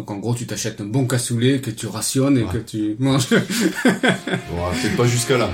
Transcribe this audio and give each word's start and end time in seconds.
Donc 0.00 0.10
en 0.12 0.16
gros, 0.16 0.34
tu 0.34 0.46
t'achètes 0.46 0.80
un 0.80 0.86
bon 0.86 1.04
cassoulet 1.04 1.60
que 1.60 1.70
tu 1.70 1.86
rationnes 1.86 2.38
et 2.38 2.44
que 2.44 2.56
tu 2.56 2.96
manges. 3.00 3.28
bon, 3.28 3.36
peut 3.84 4.96
pas 4.96 5.04
jusqu'à 5.04 5.36
là. 5.36 5.50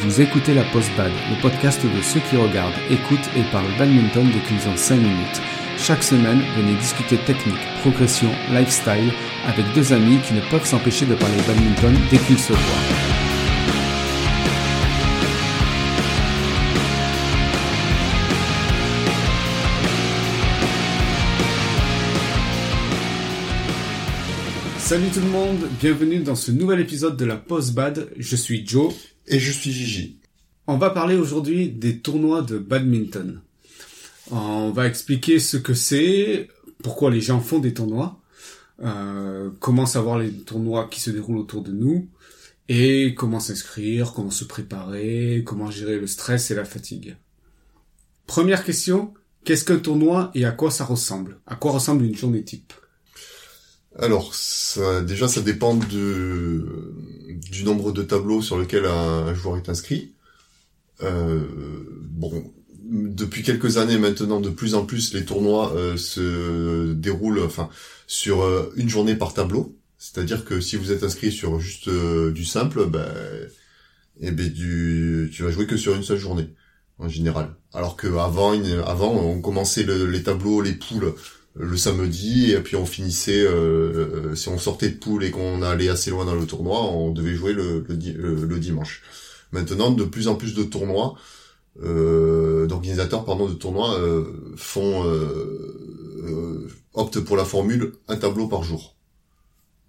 Vous 0.00 0.20
écoutez 0.22 0.54
la 0.54 0.64
Post-Bad, 0.64 1.12
le 1.28 1.42
podcast 1.42 1.82
de 1.84 2.00
ceux 2.00 2.20
qui 2.30 2.38
regardent, 2.38 2.72
écoutent 2.88 3.18
et 3.36 3.42
parlent 3.52 3.66
badminton 3.78 4.24
depuis 4.24 4.56
qu'ils 4.56 4.70
ont 4.70 4.76
5 4.78 4.96
minutes. 4.96 5.42
Chaque 5.76 6.02
semaine, 6.02 6.40
venez 6.56 6.76
discuter 6.76 7.18
technique, 7.18 7.60
progression, 7.82 8.30
lifestyle 8.54 9.12
avec 9.46 9.66
deux 9.74 9.92
amis 9.92 10.18
qui 10.26 10.32
ne 10.32 10.40
peuvent 10.48 10.64
s'empêcher 10.64 11.04
de 11.04 11.14
parler 11.14 11.36
badminton 11.46 11.94
dès 12.10 12.16
qu'ils 12.16 12.38
se 12.38 12.54
voient. 12.54 13.41
Salut 24.92 25.08
tout 25.08 25.20
le 25.20 25.28
monde, 25.28 25.70
bienvenue 25.80 26.18
dans 26.18 26.34
ce 26.34 26.52
nouvel 26.52 26.78
épisode 26.78 27.16
de 27.16 27.24
la 27.24 27.38
Post-Bad. 27.38 28.10
Je 28.18 28.36
suis 28.36 28.66
Joe. 28.66 28.92
Et 29.26 29.38
je 29.38 29.50
suis 29.50 29.72
Gigi. 29.72 30.18
On 30.66 30.76
va 30.76 30.90
parler 30.90 31.16
aujourd'hui 31.16 31.70
des 31.70 32.00
tournois 32.00 32.42
de 32.42 32.58
badminton. 32.58 33.40
On 34.30 34.70
va 34.70 34.86
expliquer 34.86 35.38
ce 35.38 35.56
que 35.56 35.72
c'est, 35.72 36.48
pourquoi 36.82 37.10
les 37.10 37.22
gens 37.22 37.40
font 37.40 37.58
des 37.58 37.72
tournois, 37.72 38.20
euh, 38.84 39.48
comment 39.60 39.86
savoir 39.86 40.18
les 40.18 40.30
tournois 40.30 40.88
qui 40.90 41.00
se 41.00 41.08
déroulent 41.08 41.38
autour 41.38 41.62
de 41.62 41.72
nous, 41.72 42.10
et 42.68 43.14
comment 43.14 43.40
s'inscrire, 43.40 44.12
comment 44.12 44.30
se 44.30 44.44
préparer, 44.44 45.42
comment 45.46 45.70
gérer 45.70 45.98
le 45.98 46.06
stress 46.06 46.50
et 46.50 46.54
la 46.54 46.66
fatigue. 46.66 47.16
Première 48.26 48.62
question, 48.62 49.14
qu'est-ce 49.44 49.64
qu'un 49.64 49.78
tournoi 49.78 50.30
et 50.34 50.44
à 50.44 50.52
quoi 50.52 50.70
ça 50.70 50.84
ressemble? 50.84 51.40
À 51.46 51.56
quoi 51.56 51.72
ressemble 51.72 52.04
une 52.04 52.14
journée 52.14 52.44
type? 52.44 52.74
Alors, 53.98 54.32
déjà, 55.04 55.28
ça 55.28 55.42
dépend 55.42 55.74
de, 55.74 56.94
du 57.50 57.64
nombre 57.64 57.92
de 57.92 58.02
tableaux 58.02 58.42
sur 58.42 58.58
lesquels 58.58 58.86
un, 58.86 59.34
joueur 59.34 59.58
est 59.58 59.68
inscrit. 59.68 60.14
Euh, 61.02 61.40
bon, 62.10 62.52
depuis 62.84 63.42
quelques 63.42 63.76
années 63.76 63.98
maintenant, 63.98 64.40
de 64.40 64.48
plus 64.48 64.74
en 64.74 64.86
plus, 64.86 65.12
les 65.12 65.24
tournois 65.24 65.74
euh, 65.74 65.96
se 65.96 66.92
déroulent, 66.94 67.40
enfin, 67.40 67.68
sur 68.06 68.42
euh, 68.42 68.72
une 68.76 68.88
journée 68.88 69.14
par 69.14 69.34
tableau. 69.34 69.76
C'est-à-dire 69.98 70.44
que 70.44 70.60
si 70.60 70.76
vous 70.76 70.90
êtes 70.90 71.02
inscrit 71.04 71.30
sur 71.30 71.60
juste 71.60 71.88
du 71.88 72.44
simple, 72.44 72.86
ben, 72.86 73.06
eh 74.20 74.30
ben, 74.32 74.52
tu 74.52 75.42
vas 75.42 75.50
jouer 75.50 75.66
que 75.66 75.76
sur 75.76 75.94
une 75.94 76.02
seule 76.02 76.18
journée 76.18 76.48
en 76.98 77.08
général. 77.08 77.54
Alors 77.72 77.96
que 77.96 78.08
avant, 78.18 78.52
avant, 78.84 79.12
on 79.12 79.40
commençait 79.40 79.84
les 79.84 80.22
tableaux, 80.22 80.60
les 80.60 80.72
poules 80.72 81.14
le 81.54 81.76
samedi 81.76 82.52
et 82.52 82.60
puis 82.60 82.76
on 82.76 82.86
finissait 82.86 83.42
euh, 83.42 84.30
euh, 84.30 84.34
si 84.34 84.48
on 84.48 84.58
sortait 84.58 84.88
de 84.88 84.96
poule 84.96 85.24
et 85.24 85.30
qu'on 85.30 85.62
allait 85.62 85.88
assez 85.88 86.10
loin 86.10 86.24
dans 86.24 86.34
le 86.34 86.46
tournoi 86.46 86.80
on 86.82 87.10
devait 87.10 87.34
jouer 87.34 87.52
le, 87.52 87.84
le, 87.88 88.58
dimanche. 88.58 89.02
Maintenant 89.52 89.90
de 89.90 90.04
plus 90.04 90.28
en 90.28 90.34
plus 90.34 90.54
de 90.54 90.62
tournois 90.62 91.14
euh, 91.82 92.66
d'organisateurs 92.66 93.24
pardon 93.24 93.48
de 93.48 93.54
tournois 93.54 93.98
euh, 93.98 94.24
font 94.56 95.04
optent 96.94 97.20
pour 97.20 97.36
la 97.36 97.44
formule 97.44 97.92
un 98.08 98.16
tableau 98.16 98.48
par 98.48 98.62
jour. 98.62 98.96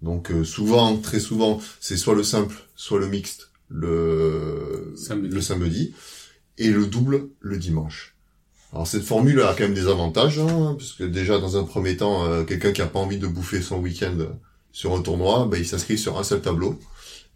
Donc 0.02 0.30
souvent 0.44 0.96
très 0.98 1.20
souvent 1.20 1.60
c'est 1.80 1.96
soit 1.96 2.14
le 2.14 2.24
simple 2.24 2.56
soit 2.76 2.98
le 2.98 3.08
mixte 3.08 3.50
le 3.68 4.94
le 5.10 5.40
samedi 5.40 5.94
et 6.58 6.68
le 6.68 6.86
double 6.86 7.28
le 7.40 7.56
dimanche 7.56 8.13
alors 8.74 8.88
cette 8.88 9.04
formule 9.04 9.40
a 9.40 9.54
quand 9.56 9.62
même 9.62 9.74
des 9.74 9.86
avantages, 9.86 10.40
hein, 10.40 10.74
parce 10.76 10.94
que 10.94 11.04
déjà 11.04 11.38
dans 11.38 11.56
un 11.56 11.62
premier 11.62 11.96
temps, 11.96 12.24
euh, 12.24 12.42
quelqu'un 12.42 12.72
qui 12.72 12.82
a 12.82 12.86
pas 12.86 12.98
envie 12.98 13.18
de 13.18 13.28
bouffer 13.28 13.62
son 13.62 13.78
week-end 13.78 14.16
sur 14.72 14.96
un 14.96 15.00
tournoi, 15.00 15.46
ben, 15.48 15.58
il 15.58 15.66
s'inscrit 15.66 15.96
sur 15.96 16.18
un 16.18 16.24
seul 16.24 16.42
tableau 16.42 16.80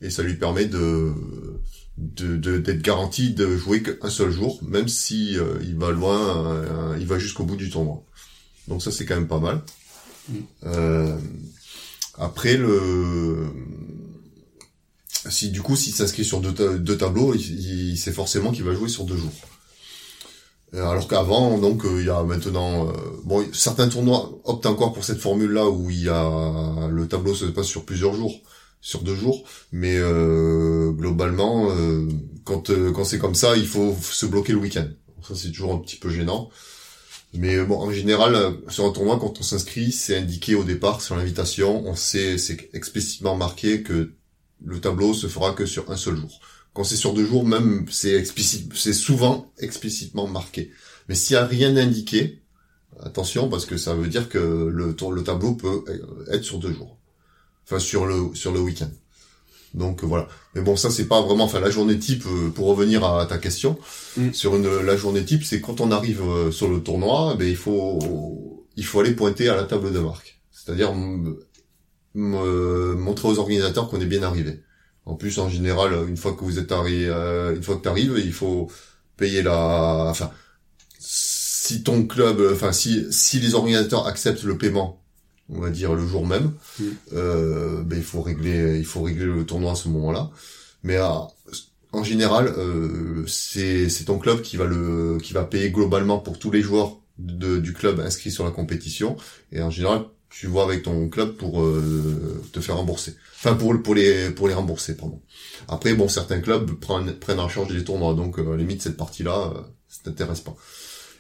et 0.03 0.11
ça 0.11 0.25
lui 0.25 0.35
permet 0.35 0.67
de 0.67 1.13
d'être 1.97 2.81
garanti 2.83 3.35
de 3.35 3.57
jouer 3.57 3.83
qu'un 3.83 4.11
seul 4.11 4.31
jour, 4.31 4.61
même 4.63 4.87
si 4.87 5.37
euh, 5.37 5.59
il 5.63 5.77
va 5.77 5.91
loin, 5.91 6.47
euh, 6.47 6.97
il 7.01 7.07
va 7.07 7.19
jusqu'au 7.19 7.43
bout 7.43 7.57
du 7.57 7.71
tournoi. 7.71 8.03
Donc 8.67 8.83
ça 8.83 8.91
c'est 8.91 9.05
quand 9.05 9.17
même 9.17 9.29
pas 9.29 9.41
mal. 9.41 9.63
Mm. 10.29 11.19
après 12.19 12.59
le 12.59 13.47
si 15.31 15.51
du 15.51 15.63
coup 15.63 15.75
s'il 15.75 15.95
s'inscrit 15.95 16.25
sur 16.25 16.41
deux, 16.41 16.79
deux 16.79 16.99
tableaux, 16.99 17.35
il, 17.35 17.91
il 17.91 17.97
sait 17.97 18.13
forcément 18.13 18.51
qu'il 18.53 18.65
va 18.65 18.75
jouer 18.75 18.89
sur 18.89 19.05
deux 19.05 19.17
jours. 19.17 19.33
Euh, 20.75 20.87
alors 20.87 21.09
qu'avant, 21.09 21.59
donc, 21.59 21.85
euh, 21.85 22.01
il 22.01 22.07
y 22.07 22.11
a 22.11 22.23
maintenant, 22.23 22.89
euh, 22.89 22.93
bon, 23.25 23.47
certains 23.53 23.89
tournois 23.89 24.39
optent 24.45 24.67
encore 24.67 24.93
pour 24.93 25.05
cette 25.05 25.19
formule-là 25.19 25.69
où 25.69 25.91
il 25.91 26.03
y 26.03 26.09
a 26.09 26.89
le 26.91 27.09
tableau 27.09 27.35
se 27.35 27.47
passe 27.47 27.67
sur 27.67 27.85
plusieurs 27.85 28.15
jours, 28.15 28.41
sur 28.81 29.03
deux 29.03 29.15
jours, 29.15 29.45
mais 29.73 29.99
globalement, 30.91 31.69
quand 32.45 32.71
quand 32.93 33.05
c'est 33.05 33.19
comme 33.19 33.35
ça, 33.35 33.57
il 33.57 33.67
faut 33.67 33.97
se 34.01 34.27
bloquer 34.27 34.53
le 34.53 34.59
week-end. 34.59 34.89
Ça, 35.27 35.35
c'est 35.35 35.49
toujours 35.49 35.75
un 35.75 35.79
petit 35.79 35.97
peu 35.97 36.11
gênant. 36.11 36.51
Mais 37.35 37.63
bon, 37.65 37.79
en 37.79 37.91
général, 37.91 38.55
sur 38.69 38.87
un 38.87 38.91
tournoi, 38.91 39.19
quand 39.19 39.39
on 39.39 39.43
s'inscrit, 39.43 39.93
c'est 39.93 40.17
indiqué 40.17 40.55
au 40.55 40.65
départ 40.65 41.03
sur 41.03 41.17
l'invitation, 41.17 41.83
on 41.87 41.95
sait, 41.95 42.39
c'est 42.39 42.71
explicitement 42.73 43.37
marqué 43.37 43.83
que 43.83 44.13
le 44.65 44.81
tableau 44.81 45.15
se 45.15 45.27
fera 45.27 45.53
que 45.53 45.67
sur 45.67 45.91
un 45.91 45.97
seul 45.97 46.17
jour. 46.17 46.41
Quand 46.79 46.85
c'est 46.85 46.95
sur 46.95 47.13
deux 47.13 47.27
jours, 47.27 47.45
même 47.45 47.87
c'est 47.91 48.15
explicite, 48.15 48.73
c'est 48.73 48.93
souvent 48.93 49.51
explicitement 49.59 50.29
marqué. 50.29 50.71
Mais 51.09 51.17
s'il 51.17 51.35
y 51.35 51.37
a 51.37 51.45
rien 51.45 51.77
indiqué, 51.77 52.41
attention 53.01 53.49
parce 53.49 53.67
que 53.67 53.77
ça 53.77 53.97
veut 53.97 54.07
dire 54.07 54.29
que 54.29 54.39
le, 54.39 54.95
le 54.95 55.23
tableau 55.25 55.57
peut 55.57 55.83
être 56.31 56.45
sur 56.45 56.61
deux 56.61 56.73
jours. 56.73 56.97
Enfin 57.65 57.81
sur 57.81 58.07
le 58.07 58.33
sur 58.35 58.53
le 58.53 58.61
week-end. 58.61 58.91
Donc 59.75 60.05
voilà. 60.05 60.29
Mais 60.55 60.61
bon, 60.61 60.77
ça 60.77 60.89
c'est 60.91 61.09
pas 61.09 61.21
vraiment. 61.21 61.47
Enfin, 61.47 61.59
la 61.59 61.71
journée 61.71 61.99
type, 61.99 62.25
euh, 62.27 62.51
pour 62.51 62.69
revenir 62.69 63.05
à 63.05 63.27
ta 63.27 63.39
question, 63.39 63.77
mm. 64.17 64.33
sur 64.33 64.55
une, 64.55 64.69
la 64.83 64.97
journée 64.97 65.25
type, 65.25 65.43
c'est 65.43 65.61
quand 65.61 65.81
on 65.81 65.91
arrive 65.91 66.23
euh, 66.23 66.53
sur 66.53 66.69
le 66.69 66.81
tournoi, 66.81 67.35
ben 67.37 67.49
il 67.49 67.57
faut 67.57 68.65
il 68.77 68.85
faut 68.85 69.01
aller 69.01 69.17
pointer 69.17 69.49
à 69.49 69.57
la 69.57 69.65
table 69.65 69.93
de 69.93 69.99
marque. 69.99 70.41
C'est-à-dire 70.53 70.93
montrer 72.15 73.29
aux 73.29 73.39
organisateurs 73.41 73.89
qu'on 73.89 74.01
est 74.01 74.07
bien 74.07 74.23
arrivé. 74.23 74.61
En 75.09 75.15
plus, 75.15 75.39
en 75.39 75.49
général, 75.49 75.93
une 76.07 76.19
fois 76.19 76.35
que 76.35 76.45
vous 76.45 76.59
êtes 76.59 76.71
arrivé, 76.71 77.07
euh, 77.09 77.57
une 77.57 77.63
fois 77.63 77.77
que 77.77 77.83
t'arrives, 77.83 78.21
il 78.23 78.33
faut 78.33 78.71
payer 79.17 79.43
la, 79.43 80.05
enfin, 80.11 80.31
si 80.99 81.83
ton 81.83 82.07
club, 82.07 82.43
enfin, 82.53 82.73
si, 82.73 83.07
si 83.11 83.41
les 83.41 83.55
organisateurs 83.55 84.07
acceptent 84.07 84.45
le 84.45 84.59
paiement, 84.59 85.03
on 85.49 85.61
va 85.61 85.71
dire 85.71 85.95
le 85.95 86.07
jour 86.07 86.27
même, 86.27 86.53
euh, 87.15 87.83
ben, 87.83 87.97
il 87.97 88.05
faut 88.05 88.21
régler, 88.21 88.79
il 88.79 88.85
faut 88.85 89.03
régler 89.03 89.25
le 89.25 89.47
tournoi 89.47 89.73
à 89.73 89.75
ce 89.75 89.89
moment-là. 89.89 90.31
Mais 90.83 90.97
euh, 90.97 91.09
en 91.93 92.05
général, 92.05 92.49
euh, 92.59 93.25
c'est 93.27 93.89
c'est 93.89 94.05
ton 94.05 94.19
club 94.19 94.43
qui 94.43 94.59
va 94.59 94.67
le, 94.67 95.19
qui 95.23 95.33
va 95.33 95.45
payer 95.45 95.71
globalement 95.71 96.19
pour 96.19 96.39
tous 96.39 96.51
les 96.51 96.61
joueurs 96.61 96.99
de, 97.19 97.59
du 97.59 97.73
club 97.73 98.01
inscrits 98.01 98.31
sur 98.31 98.45
la 98.45 98.51
compétition. 98.51 99.17
Et 99.53 99.63
en 99.63 99.71
général, 99.71 100.05
tu 100.31 100.47
vois 100.47 100.65
avec 100.65 100.83
ton 100.83 101.09
club 101.09 101.37
pour 101.37 101.63
euh, 101.63 102.43
te 102.53 102.61
faire 102.61 102.77
rembourser. 102.77 103.17
Enfin 103.37 103.55
pour 103.55 103.81
pour 103.83 103.95
les 103.95 104.31
pour 104.31 104.49
les 104.49 104.55
rembourser 104.55 104.97
pardon. 104.97 105.23
Après 105.69 105.95
bon 105.95 106.09
certains 106.09 106.41
clubs 106.41 106.73
prennent 106.79 107.13
prennent 107.15 107.41
en 107.41 107.49
charge 107.49 107.73
les 107.73 107.85
tournois 107.85 108.15
donc 108.15 108.39
euh, 108.39 108.57
limite 108.57 108.83
cette 108.83 108.97
partie 108.97 109.23
là 109.23 109.53
euh, 109.55 109.61
ça 109.89 110.01
t'intéresse 110.05 110.41
pas. 110.41 110.57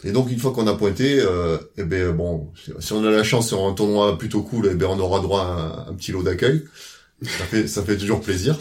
Et 0.04 0.12
donc 0.12 0.30
une 0.30 0.38
fois 0.38 0.52
qu'on 0.52 0.66
a 0.69 0.74
pointé, 0.74 1.19
euh, 1.20 1.58
eh 1.76 1.82
ben 1.82 2.12
bon, 2.12 2.52
si 2.78 2.92
on 2.92 3.04
a 3.04 3.10
la 3.10 3.24
chance 3.24 3.48
sur 3.48 3.64
un 3.66 3.72
tournoi 3.72 4.16
plutôt 4.16 4.42
cool, 4.42 4.69
eh 4.70 4.74
ben 4.74 4.86
on 4.86 4.98
aura 5.00 5.20
droit 5.20 5.42
à 5.42 5.90
un, 5.90 5.94
petit 5.94 6.12
lot 6.12 6.22
d'accueil. 6.22 6.64
Ça 7.22 7.44
fait 7.44 7.66
ça 7.66 7.82
fait 7.82 7.96
toujours 7.96 8.20
plaisir. 8.20 8.56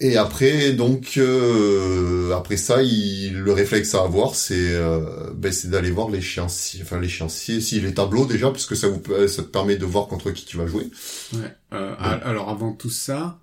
Et 0.00 0.16
après, 0.16 0.72
donc, 0.72 1.14
euh, 1.16 2.32
après 2.32 2.56
ça, 2.56 2.82
il, 2.82 3.40
le 3.40 3.52
réflexe 3.52 3.96
à 3.96 4.02
avoir, 4.02 4.36
c'est 4.36 4.54
euh, 4.54 5.00
ben, 5.34 5.50
c'est 5.50 5.70
d'aller 5.70 5.90
voir 5.90 6.08
l'échéancier, 6.08 6.80
enfin 6.84 7.00
l'échéancier, 7.00 7.60
si 7.60 7.80
les 7.80 7.94
tableaux 7.94 8.24
déjà, 8.24 8.50
puisque 8.50 8.76
ça 8.76 8.88
vous 8.88 9.02
ça 9.26 9.42
te 9.42 9.48
permet 9.48 9.76
de 9.76 9.84
voir 9.84 10.06
contre 10.06 10.30
qui 10.30 10.44
tu 10.44 10.56
vas 10.56 10.68
jouer. 10.68 10.88
Ouais. 11.32 11.52
Euh, 11.72 11.94
Alors 11.98 12.48
avant 12.48 12.72
tout 12.72 12.90
ça, 12.90 13.40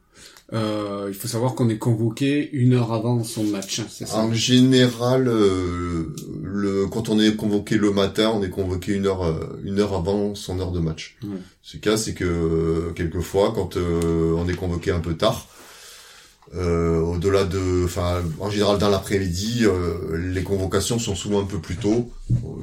euh, 0.54 1.08
il 1.10 1.14
faut 1.14 1.28
savoir 1.28 1.56
qu'on 1.56 1.68
est 1.68 1.78
convoqué 1.78 2.50
une 2.54 2.74
heure 2.74 2.94
avant 2.94 3.22
son 3.26 3.44
match. 3.44 3.82
Hein, 3.82 3.88
c'est 3.90 4.08
ça? 4.08 4.20
En 4.20 4.34
général, 4.34 5.28
euh, 5.28 6.16
le 6.42 6.86
quand 6.88 7.10
on 7.10 7.20
est 7.20 7.36
convoqué 7.36 7.78
le 7.78 7.92
matin, 7.92 8.32
on 8.34 8.42
est 8.42 8.50
convoqué 8.50 8.94
une 8.94 9.08
heure 9.08 9.26
une 9.66 9.82
heure 9.82 9.94
avant 9.94 10.36
son 10.36 10.58
heure 10.62 10.72
de 10.72 10.80
match. 10.80 11.18
Ouais. 11.22 11.38
Ce 11.62 11.76
cas, 11.76 11.98
c'est 11.98 12.14
que 12.14 12.94
quelquefois, 12.96 13.52
quand 13.54 13.76
on 13.76 14.48
est 14.48 14.56
convoqué 14.56 14.92
un 14.92 15.02
peu 15.02 15.16
tard 15.16 15.50
euh, 16.54 17.00
au-delà 17.00 17.44
de, 17.44 17.84
enfin, 17.86 18.22
en 18.40 18.50
général 18.50 18.78
dans 18.78 18.90
l'après-midi, 18.90 19.62
euh, 19.64 20.16
les 20.18 20.44
convocations 20.44 21.00
sont 21.00 21.16
souvent 21.16 21.42
un 21.42 21.46
peu 21.46 21.60
plus 21.60 21.76
tôt, 21.76 22.12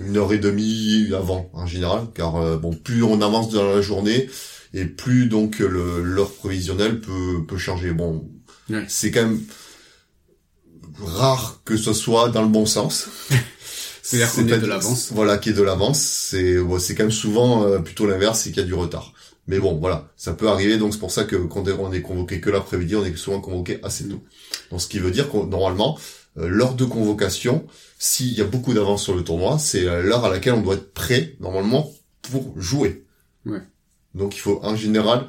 une 0.06 0.16
heure 0.16 0.32
et 0.32 0.38
demie 0.38 1.08
avant 1.14 1.50
en 1.52 1.66
général, 1.66 2.06
car 2.14 2.36
euh, 2.36 2.56
bon, 2.56 2.72
plus 2.72 3.02
on 3.02 3.20
avance 3.20 3.50
dans 3.50 3.64
la 3.64 3.80
journée 3.80 4.30
et 4.72 4.84
plus 4.84 5.26
donc 5.26 5.58
l'heure 5.58 6.32
prévisionnelle 6.32 7.00
peut 7.00 7.44
peut 7.46 7.58
changer. 7.58 7.92
Bon, 7.92 8.24
Ouais. 8.70 8.84
C'est 8.88 9.10
quand 9.10 9.22
même 9.22 9.40
rare 10.98 11.60
que 11.64 11.76
ce 11.76 11.92
soit 11.92 12.28
dans 12.30 12.42
le 12.42 12.48
bon 12.48 12.66
sens. 12.66 13.08
C'est-à-dire 14.02 14.32
qu'on 14.32 14.48
est 14.48 14.58
de 14.58 14.66
l'avance. 14.66 15.10
Voilà, 15.12 15.38
qui 15.38 15.50
est 15.50 15.54
de 15.54 15.62
l'avance. 15.62 16.00
C'est 16.00 16.58
bon, 16.58 16.78
c'est 16.78 16.94
quand 16.94 17.04
même 17.04 17.12
souvent 17.12 17.64
euh, 17.64 17.78
plutôt 17.78 18.06
l'inverse, 18.06 18.40
c'est 18.40 18.50
qu'il 18.50 18.62
y 18.62 18.64
a 18.64 18.66
du 18.66 18.74
retard. 18.74 19.11
Mais 19.46 19.58
bon, 19.58 19.76
voilà, 19.76 20.08
ça 20.16 20.32
peut 20.34 20.48
arriver. 20.48 20.78
Donc 20.78 20.92
c'est 20.92 21.00
pour 21.00 21.10
ça 21.10 21.24
que 21.24 21.36
quand 21.36 21.66
on 21.68 21.92
est 21.92 22.02
convoqué 22.02 22.40
que 22.40 22.50
l'après-midi, 22.50 22.96
on 22.96 23.04
est 23.04 23.16
souvent 23.16 23.40
convoqué 23.40 23.80
assez 23.82 24.08
tôt. 24.08 24.22
Donc 24.70 24.80
ce 24.80 24.88
qui 24.88 24.98
veut 24.98 25.10
dire 25.10 25.30
que 25.30 25.38
normalement, 25.38 25.98
euh, 26.38 26.48
l'heure 26.48 26.74
de 26.74 26.84
convocation, 26.84 27.66
s'il 27.98 28.32
y 28.32 28.40
a 28.40 28.44
beaucoup 28.44 28.72
d'avance 28.72 29.02
sur 29.02 29.14
le 29.14 29.24
tournoi, 29.24 29.58
c'est 29.58 29.86
euh, 29.86 30.02
l'heure 30.02 30.24
à 30.24 30.30
laquelle 30.30 30.54
on 30.54 30.62
doit 30.62 30.74
être 30.74 30.92
prêt 30.94 31.36
normalement 31.40 31.90
pour 32.22 32.54
jouer. 32.56 33.04
Ouais. 33.44 33.60
Donc 34.14 34.36
il 34.36 34.40
faut 34.40 34.60
en 34.62 34.76
général 34.76 35.26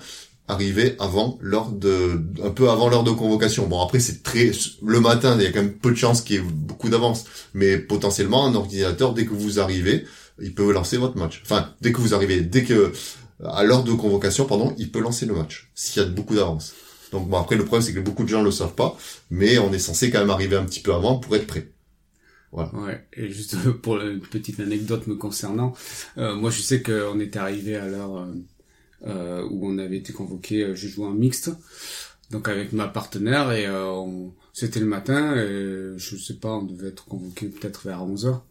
arriver 0.47 0.95
avant 0.99 1.37
l'heure 1.41 1.69
de 1.69 2.21
un 2.43 2.49
peu 2.49 2.69
avant 2.69 2.89
l'heure 2.89 3.03
de 3.03 3.11
convocation. 3.11 3.67
Bon 3.67 3.81
après 3.81 3.99
c'est 3.99 4.23
très 4.23 4.51
le 4.85 4.99
matin, 4.99 5.35
il 5.37 5.43
y 5.43 5.47
a 5.47 5.51
quand 5.51 5.61
même 5.61 5.73
peu 5.73 5.91
de 5.91 5.95
chances 5.95 6.21
qu'il 6.21 6.35
y 6.35 6.39
ait 6.39 6.41
beaucoup 6.41 6.89
d'avance, 6.89 7.25
mais 7.53 7.77
potentiellement 7.77 8.45
un 8.45 8.53
ordinateur 8.53 9.13
dès 9.13 9.25
que 9.25 9.33
vous 9.33 9.59
arrivez, 9.59 10.05
il 10.41 10.53
peut 10.53 10.71
lancer 10.71 10.97
votre 10.97 11.17
match. 11.17 11.41
Enfin, 11.45 11.69
dès 11.81 11.91
que 11.91 12.01
vous 12.01 12.13
arrivez, 12.13 12.41
dès 12.41 12.63
que 12.63 12.91
à 13.45 13.63
l'heure 13.63 13.83
de 13.83 13.91
convocation, 13.93 14.45
pardon, 14.45 14.73
il 14.77 14.91
peut 14.91 14.99
lancer 15.01 15.25
le 15.25 15.33
match 15.35 15.71
s'il 15.75 16.01
y 16.01 16.05
a 16.05 16.09
beaucoup 16.09 16.35
d'avance. 16.35 16.73
Donc 17.11 17.29
bon 17.29 17.37
après 17.37 17.55
le 17.55 17.65
problème 17.65 17.85
c'est 17.85 17.93
que 17.93 17.99
beaucoup 17.99 18.23
de 18.23 18.29
gens 18.29 18.41
le 18.41 18.51
savent 18.51 18.73
pas, 18.75 18.97
mais 19.29 19.57
on 19.59 19.71
est 19.73 19.79
censé 19.79 20.09
quand 20.09 20.19
même 20.19 20.29
arriver 20.31 20.55
un 20.55 20.65
petit 20.65 20.79
peu 20.81 20.93
avant 20.93 21.17
pour 21.17 21.35
être 21.35 21.47
prêt. 21.47 21.69
Voilà. 22.51 22.73
Ouais. 22.75 23.05
Et 23.13 23.29
juste 23.29 23.55
pour 23.81 23.99
une 23.99 24.19
petite 24.21 24.59
anecdote 24.59 25.07
me 25.07 25.15
concernant, 25.15 25.73
euh, 26.17 26.35
moi 26.35 26.49
je 26.51 26.61
sais 26.61 26.81
qu'on 26.83 27.19
était 27.19 27.39
arrivé 27.39 27.75
à 27.75 27.87
l'heure 27.87 28.17
euh, 28.17 28.33
euh, 29.07 29.47
où 29.49 29.67
on 29.67 29.77
avait 29.79 29.97
été 29.97 30.13
convoqué. 30.13 30.63
euh, 30.63 30.75
J'ai 30.75 30.87
joué 30.89 31.05
en 31.05 31.11
mixte, 31.11 31.51
donc 32.31 32.47
avec 32.47 32.73
ma 32.73 32.87
partenaire 32.87 33.51
et 33.51 33.65
euh, 33.67 33.85
on- 33.91 34.33
c'était 34.53 34.79
le 34.79 34.85
matin. 34.85 35.35
Et, 35.35 35.93
je 35.97 36.15
sais 36.17 36.35
pas, 36.35 36.51
on 36.53 36.63
devait 36.63 36.89
être 36.89 37.05
convoqué 37.05 37.47
peut-être 37.47 37.81
vers 37.87 38.03
11 38.03 38.25
heures. 38.27 38.43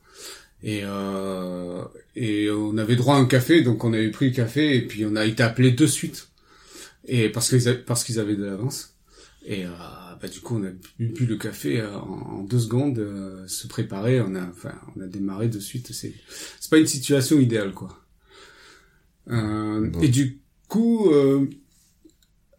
Et, 0.64 0.82
euh, 0.84 1.82
et 2.14 2.50
on 2.50 2.78
avait 2.78 2.96
droit 2.96 3.16
à 3.16 3.18
un 3.18 3.26
café, 3.26 3.62
donc 3.62 3.82
on 3.84 3.92
avait 3.92 4.10
pris 4.10 4.30
le 4.30 4.34
café 4.34 4.76
et 4.76 4.82
puis 4.82 5.04
on 5.04 5.16
a 5.16 5.24
été 5.26 5.42
appelé 5.42 5.72
de 5.72 5.86
suite. 5.86 6.28
Et 7.06 7.28
parce 7.30 7.48
qu'ils 7.48 7.68
avaient, 7.68 7.78
parce 7.78 8.04
qu'ils 8.04 8.20
avaient 8.20 8.36
de 8.36 8.44
l'avance. 8.44 8.94
Et 9.44 9.66
euh, 9.66 9.70
bah, 10.20 10.28
du 10.28 10.38
coup, 10.40 10.56
on 10.56 10.64
a 10.64 10.70
bu, 10.70 11.08
bu 11.08 11.26
le 11.26 11.36
café 11.36 11.80
euh, 11.80 11.96
en, 11.98 12.38
en 12.38 12.42
deux 12.44 12.60
secondes, 12.60 12.98
euh, 13.00 13.44
se 13.48 13.66
préparer. 13.66 14.20
On 14.20 14.36
a, 14.36 14.46
enfin, 14.46 14.74
on 14.96 15.00
a 15.00 15.06
démarré 15.06 15.48
de 15.48 15.58
suite. 15.58 15.92
C'est, 15.92 16.14
c'est 16.60 16.70
pas 16.70 16.78
une 16.78 16.86
situation 16.86 17.40
idéale, 17.40 17.72
quoi. 17.72 17.98
Euh, 19.30 19.90
et 20.00 20.08
du 20.08 20.40
coup, 20.68 21.10
euh, 21.10 21.46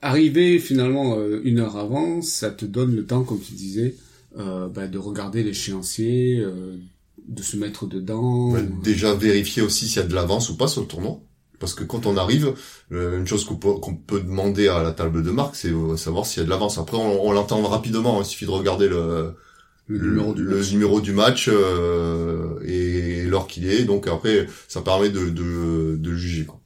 arriver 0.02 0.60
finalement 0.60 1.18
une 1.44 1.60
heure 1.60 1.78
avant, 1.78 2.22
ça 2.22 2.52
te 2.52 2.66
donne 2.66 2.96
le 2.96 3.06
temps, 3.06 3.24
comme 3.24 3.40
tu 3.40 3.54
disais, 3.54 3.96
euh, 4.38 4.68
bah, 4.68 4.88
de 4.88 4.98
regarder 4.98 5.42
l'échéancier, 5.44 6.40
euh, 6.40 6.76
de 7.28 7.42
se 7.42 7.58
mettre 7.58 7.86
dedans. 7.88 8.52
Ouais, 8.52 8.64
déjà 8.84 9.14
vérifier 9.14 9.62
aussi 9.62 9.88
s'il 9.88 9.98
y 9.98 10.06
a 10.06 10.08
de 10.08 10.14
l'avance 10.16 10.50
ou 10.50 10.58
pas 10.58 10.68
sur 10.68 10.82
le 10.82 10.88
tournoi. 10.88 11.20
Parce 11.60 11.74
que 11.74 11.84
quand 11.86 12.06
on 12.06 12.18
arrive, 12.18 12.54
euh, 12.92 13.18
une 13.20 13.26
chose 13.28 13.46
qu'on 13.46 13.56
peut, 13.56 14.20
demander 14.20 14.68
à 14.68 14.84
la 14.84 14.92
table 14.92 15.24
de 15.24 15.32
marque, 15.32 15.56
c'est 15.56 15.72
savoir 15.96 16.26
s'il 16.26 16.40
y 16.40 16.42
a 16.42 16.46
de 16.46 16.50
l'avance. 16.50 16.78
Après, 16.78 16.98
on, 16.98 17.26
on 17.26 17.32
l'entend 17.32 17.62
rapidement. 17.62 18.20
hein. 18.20 18.24
Il 18.24 18.26
suffit 18.26 18.46
de 18.46 18.52
regarder 18.52 18.90
le, 18.90 19.36
le 19.88 20.00
numéro 20.10 20.34
du 20.34 20.44
le 20.44 20.58
match. 20.58 20.72
numéro 20.72 21.00
du 21.00 21.14
match 21.14 21.50
euh, 21.50 22.60
et 22.66 23.24
l'heure 23.26 23.48
qu'il 23.48 23.66
est. 23.70 23.84
Donc 23.86 24.08
après, 24.08 24.48
ça 24.68 24.82
permet 24.82 25.10
de, 25.10 25.30
de, 25.30 25.96
de 25.98 26.16
juger. 26.16 26.46
Quoi. 26.46 26.60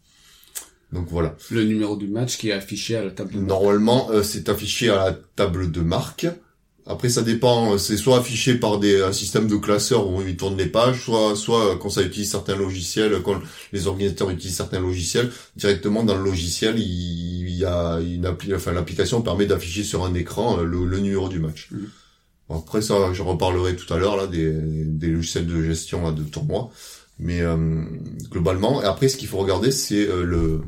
Donc 0.94 1.08
voilà. 1.10 1.36
Le 1.52 1.64
numéro 1.66 1.96
du 1.96 2.08
match 2.08 2.38
qui 2.38 2.50
est 2.50 2.54
affiché 2.54 2.96
à 2.96 3.04
la 3.04 3.12
table 3.12 3.34
de 3.34 3.40
marque. 3.40 3.50
Normalement, 3.50 4.10
euh, 4.10 4.24
c'est 4.24 4.50
affiché 4.50 4.90
à 4.90 4.96
la 4.96 5.14
table 5.36 5.70
de 5.70 5.82
marque. 5.82 6.26
Après, 6.90 7.10
ça 7.10 7.22
dépend. 7.22 7.74
euh, 7.74 7.78
C'est 7.78 7.98
soit 7.98 8.18
affiché 8.20 8.56
par 8.56 8.80
des 8.80 9.02
un 9.02 9.12
système 9.14 9.48
de 9.48 9.56
classeurs 9.58 10.08
où 10.10 10.22
ils 10.22 10.38
tournent 10.38 10.58
les 10.58 10.68
pages, 10.68 11.02
soit 11.04 11.36
soit 11.36 11.74
euh, 11.74 11.76
quand 11.76 11.90
ça 11.90 12.02
utilise 12.02 12.32
certains 12.32 12.56
logiciels, 12.56 13.22
quand 13.24 13.40
les 13.74 13.88
organisateurs 13.88 14.30
utilisent 14.30 14.56
certains 14.58 14.80
logiciels, 14.80 15.32
directement 15.56 16.04
dans 16.04 16.16
le 16.18 16.24
logiciel, 16.24 16.80
il, 16.80 17.48
il 17.50 17.56
y 17.58 17.66
a 17.66 18.00
une 18.00 18.26
appli, 18.26 18.54
enfin 18.56 18.72
l'application 18.74 19.22
permet 19.22 19.46
d'afficher 19.46 19.84
sur 19.84 20.06
un 20.06 20.14
écran 20.14 20.60
euh, 20.60 20.64
le, 20.64 20.86
le 20.86 21.00
numéro 21.00 21.28
du 21.30 21.40
match. 21.40 21.70
Mhm. 21.72 21.90
Après 22.50 22.82
ça, 22.82 23.12
je 23.14 23.22
reparlerai 23.24 23.76
tout 23.76 23.94
à 23.94 23.98
l'heure 23.98 24.16
là 24.16 24.28
des, 24.28 24.52
des 24.54 25.08
logiciels 25.08 25.48
de 25.48 25.62
gestion 25.64 26.04
là, 26.04 26.12
de 26.14 26.24
tournoi. 26.24 26.70
Mais 27.20 27.42
euh, 27.42 27.58
globalement, 28.32 28.82
et 28.82 28.86
après, 28.86 29.10
ce 29.10 29.18
qu'il 29.18 29.28
faut 29.28 29.40
regarder, 29.40 29.72
c'est 29.72 30.08
euh, 30.08 30.24
le, 30.24 30.62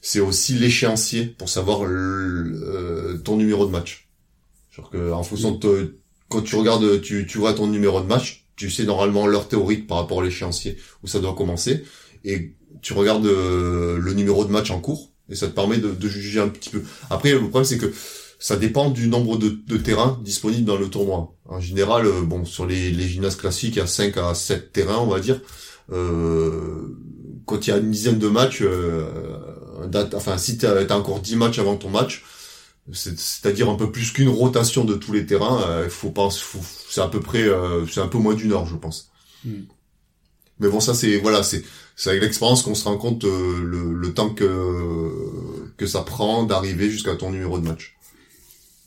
c'est 0.00 0.20
aussi 0.20 0.54
l'échéancier 0.54 1.26
pour 1.26 1.48
savoir 1.48 1.84
le- 1.84 2.60
euh, 2.64 3.18
ton 3.18 3.36
numéro 3.36 3.66
de 3.66 3.70
match. 3.70 4.07
Genre 4.78 4.90
que 4.90 5.12
en 5.12 5.22
fonction 5.22 5.50
de 5.52 5.98
quand 6.30 6.42
tu 6.42 6.56
regardes, 6.56 7.00
tu, 7.02 7.26
tu 7.26 7.38
vois 7.38 7.52
ton 7.52 7.66
numéro 7.66 8.00
de 8.00 8.06
match, 8.06 8.46
tu 8.56 8.70
sais 8.70 8.84
normalement 8.84 9.26
l'heure 9.26 9.48
théorique 9.48 9.86
par 9.86 9.98
rapport 9.98 10.20
à 10.20 10.24
l'échéancier 10.24 10.78
où 11.02 11.06
ça 11.06 11.20
doit 11.20 11.34
commencer, 11.34 11.84
et 12.24 12.54
tu 12.80 12.92
regardes 12.92 13.26
euh, 13.26 13.98
le 13.98 14.12
numéro 14.14 14.44
de 14.44 14.50
match 14.50 14.70
en 14.70 14.80
cours, 14.80 15.10
et 15.28 15.34
ça 15.34 15.48
te 15.48 15.52
permet 15.52 15.78
de, 15.78 15.90
de 15.90 16.08
juger 16.08 16.40
un 16.40 16.48
petit 16.48 16.70
peu. 16.70 16.82
Après, 17.10 17.32
le 17.32 17.40
problème 17.40 17.64
c'est 17.64 17.78
que 17.78 17.92
ça 18.38 18.56
dépend 18.56 18.90
du 18.90 19.08
nombre 19.08 19.36
de, 19.36 19.48
de 19.66 19.76
terrains 19.76 20.20
disponibles 20.22 20.64
dans 20.64 20.76
le 20.76 20.88
tournoi. 20.88 21.34
En 21.46 21.60
général, 21.60 22.06
euh, 22.06 22.22
bon, 22.22 22.44
sur 22.44 22.66
les, 22.66 22.90
les 22.90 23.08
gymnases 23.08 23.36
classiques, 23.36 23.76
il 23.76 23.78
y 23.78 23.82
a 23.82 23.86
5 23.86 24.16
à 24.16 24.34
7 24.34 24.72
terrains, 24.72 24.98
on 24.98 25.06
va 25.06 25.18
dire. 25.18 25.40
Euh, 25.90 26.96
quand 27.46 27.66
il 27.66 27.70
y 27.70 27.72
a 27.72 27.78
une 27.78 27.90
dizaine 27.90 28.18
de 28.18 28.28
matchs, 28.28 28.60
euh, 28.62 29.06
date, 29.88 30.14
enfin, 30.14 30.38
si 30.38 30.58
t'as 30.58 30.84
as 30.84 30.96
encore 30.96 31.20
10 31.20 31.36
matchs 31.36 31.58
avant 31.58 31.76
ton 31.76 31.88
match, 31.88 32.24
c'est-à-dire 32.92 33.68
un 33.68 33.74
peu 33.74 33.90
plus 33.92 34.12
qu'une 34.12 34.28
rotation 34.28 34.84
de 34.84 34.94
tous 34.94 35.12
les 35.12 35.26
terrains, 35.26 35.62
euh, 35.68 35.88
faut 35.88 36.10
pas, 36.10 36.30
faut- 36.30 36.60
c'est 36.88 37.00
à 37.00 37.08
peu 37.08 37.20
près, 37.20 37.42
euh, 37.42 37.86
c'est 37.86 38.00
un 38.00 38.08
peu 38.08 38.18
moins 38.18 38.34
d'une 38.34 38.52
heure, 38.52 38.66
je 38.66 38.76
pense. 38.76 39.10
Hmm. 39.44 39.62
Mais 40.60 40.68
bon, 40.68 40.80
ça 40.80 40.94
c'est, 40.94 41.18
voilà, 41.18 41.42
c'est, 41.42 41.64
c'est 41.96 42.10
avec 42.10 42.22
l'expérience 42.22 42.62
qu'on 42.62 42.74
se 42.74 42.84
rend 42.84 42.96
compte 42.96 43.24
euh, 43.24 43.62
le, 43.62 43.94
le 43.94 44.14
temps 44.14 44.30
que 44.30 45.12
que 45.76 45.86
ça 45.86 46.02
prend 46.02 46.44
d'arriver 46.44 46.90
jusqu'à 46.90 47.14
ton 47.14 47.30
numéro 47.30 47.58
de 47.58 47.66
match. 47.68 47.96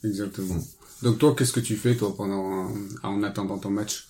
Exactement. 0.04 0.58
Donc 1.04 1.18
toi, 1.20 1.34
qu'est-ce 1.38 1.54
que 1.54 1.60
tu 1.60 1.76
fais 1.76 1.96
toi 1.96 2.14
pendant 2.16 2.70
en 3.04 3.24
attendant 3.24 3.58
ton 3.58 3.70
match? 3.70 4.08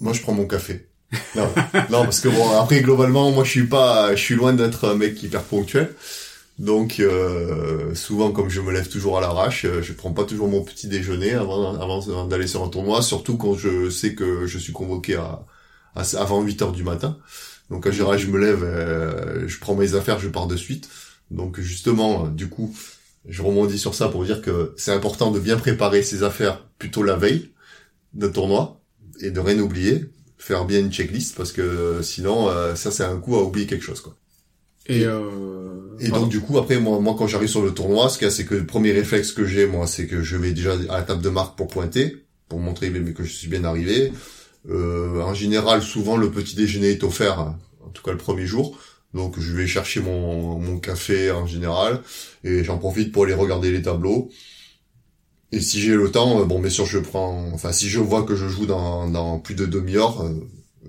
Moi, 0.00 0.12
je 0.12 0.22
prends 0.22 0.32
mon 0.32 0.46
café. 0.46 0.86
Non, 1.34 1.48
non, 1.90 2.04
parce 2.04 2.20
que 2.20 2.28
bon, 2.28 2.58
après 2.58 2.80
globalement, 2.82 3.30
moi, 3.30 3.44
je 3.44 3.50
suis 3.50 3.66
pas, 3.66 4.14
je 4.16 4.20
suis 4.22 4.34
loin 4.34 4.52
d'être 4.52 4.88
un 4.88 4.94
mec 4.94 5.22
hyper 5.22 5.42
ponctuel. 5.42 5.94
Donc, 6.58 7.00
euh, 7.00 7.94
souvent, 7.94 8.32
comme 8.32 8.48
je 8.48 8.62
me 8.62 8.72
lève 8.72 8.88
toujours 8.88 9.18
à 9.18 9.20
l'arrache, 9.20 9.66
euh, 9.66 9.82
je 9.82 9.92
prends 9.92 10.12
pas 10.14 10.24
toujours 10.24 10.48
mon 10.48 10.62
petit 10.64 10.88
déjeuner 10.88 11.32
avant, 11.34 11.74
avant 11.78 12.26
d'aller 12.26 12.46
sur 12.46 12.64
un 12.64 12.68
tournoi, 12.68 13.02
surtout 13.02 13.36
quand 13.36 13.54
je 13.54 13.90
sais 13.90 14.14
que 14.14 14.46
je 14.46 14.58
suis 14.58 14.72
convoqué 14.72 15.16
à, 15.16 15.44
à- 15.94 16.02
avant 16.18 16.40
8 16.42 16.62
heures 16.62 16.72
du 16.72 16.82
matin. 16.82 17.18
Donc, 17.70 17.86
en 17.86 17.90
général, 17.92 18.18
je 18.18 18.28
me 18.28 18.38
lève, 18.38 18.62
euh, 18.64 19.46
je 19.48 19.58
prends 19.60 19.74
mes 19.74 19.94
affaires, 19.94 20.18
je 20.18 20.28
pars 20.28 20.46
de 20.46 20.56
suite. 20.56 20.88
Donc, 21.30 21.60
justement, 21.60 22.26
euh, 22.26 22.28
du 22.30 22.48
coup, 22.48 22.74
je 23.28 23.42
rebondis 23.42 23.78
sur 23.78 23.94
ça 23.94 24.08
pour 24.08 24.24
dire 24.24 24.40
que 24.40 24.72
c'est 24.78 24.92
important 24.92 25.30
de 25.32 25.40
bien 25.40 25.56
préparer 25.58 26.02
ses 26.02 26.22
affaires 26.22 26.64
plutôt 26.78 27.02
la 27.02 27.16
veille 27.16 27.50
d'un 28.14 28.30
tournoi 28.30 28.80
et 29.20 29.30
de 29.32 29.40
rien 29.40 29.58
oublier, 29.60 30.06
faire 30.38 30.66
bien 30.66 30.80
une 30.80 30.92
checklist 30.92 31.36
parce 31.36 31.52
que 31.52 31.62
euh, 31.62 32.02
sinon, 32.02 32.48
euh, 32.50 32.74
ça, 32.76 32.90
c'est 32.92 33.04
un 33.04 33.18
coup 33.18 33.36
à 33.36 33.42
oublier 33.44 33.66
quelque 33.66 33.84
chose, 33.84 34.00
quoi. 34.02 34.16
Et, 34.88 35.04
euh... 35.04 35.96
Et 35.98 36.08
donc 36.10 36.28
du 36.28 36.40
coup 36.40 36.58
après 36.58 36.78
moi 36.78 37.00
moi 37.00 37.14
quand 37.18 37.26
j'arrive 37.26 37.48
sur 37.48 37.62
le 37.62 37.72
tournoi, 37.72 38.08
ce 38.08 38.18
qu'il 38.18 38.26
y 38.26 38.28
a 38.28 38.30
c'est 38.30 38.44
que 38.44 38.54
le 38.54 38.66
premier 38.66 38.92
réflexe 38.92 39.32
que 39.32 39.46
j'ai 39.46 39.66
moi 39.66 39.86
c'est 39.86 40.06
que 40.06 40.22
je 40.22 40.36
vais 40.36 40.52
déjà 40.52 40.72
à 40.90 40.98
la 40.98 41.02
table 41.02 41.22
de 41.22 41.30
marque 41.30 41.56
pour 41.56 41.68
pointer, 41.68 42.26
pour 42.48 42.60
montrer 42.60 42.90
que 42.90 43.24
je 43.24 43.32
suis 43.32 43.48
bien 43.48 43.64
arrivé. 43.64 44.12
Euh, 44.68 45.22
en 45.22 45.32
général 45.32 45.82
souvent 45.82 46.16
le 46.16 46.30
petit 46.30 46.54
déjeuner 46.54 46.90
est 46.90 47.02
offert, 47.04 47.54
en 47.84 47.88
tout 47.92 48.02
cas 48.02 48.12
le 48.12 48.18
premier 48.18 48.46
jour. 48.46 48.78
Donc 49.14 49.40
je 49.40 49.54
vais 49.54 49.66
chercher 49.66 50.00
mon, 50.00 50.58
mon 50.58 50.78
café 50.78 51.30
en 51.30 51.46
général 51.46 52.02
et 52.44 52.62
j'en 52.62 52.76
profite 52.76 53.12
pour 53.12 53.24
aller 53.24 53.34
regarder 53.34 53.70
les 53.70 53.80
tableaux. 53.80 54.30
Et 55.52 55.60
si 55.60 55.80
j'ai 55.80 55.94
le 55.94 56.10
temps, 56.10 56.40
euh, 56.40 56.44
bon 56.44 56.60
bien 56.60 56.70
sûr 56.70 56.84
je 56.84 56.98
prends, 56.98 57.50
enfin 57.54 57.72
si 57.72 57.88
je 57.88 58.00
vois 58.00 58.24
que 58.24 58.34
je 58.36 58.46
joue 58.48 58.66
dans, 58.66 59.08
dans 59.08 59.38
plus 59.38 59.54
de 59.54 59.64
demi-heure, 59.64 60.22
euh, 60.22 60.34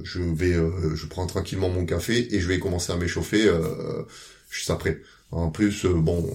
je 0.04 0.22
vais, 0.22 0.54
euh, 0.54 0.96
je 0.96 1.06
prends 1.08 1.25
tranquillement 1.27 1.70
mon 1.70 1.86
café 1.86 2.34
et 2.36 2.39
je 2.39 2.48
vais 2.48 2.60
commencer 2.60 2.92
à 2.92 2.98
m'échauffer 2.98 3.48
euh, 3.48 4.04
juste 4.50 4.70
après. 4.70 5.01
En 5.32 5.50
plus, 5.50 5.86
euh, 5.86 5.94
bon, 5.94 6.25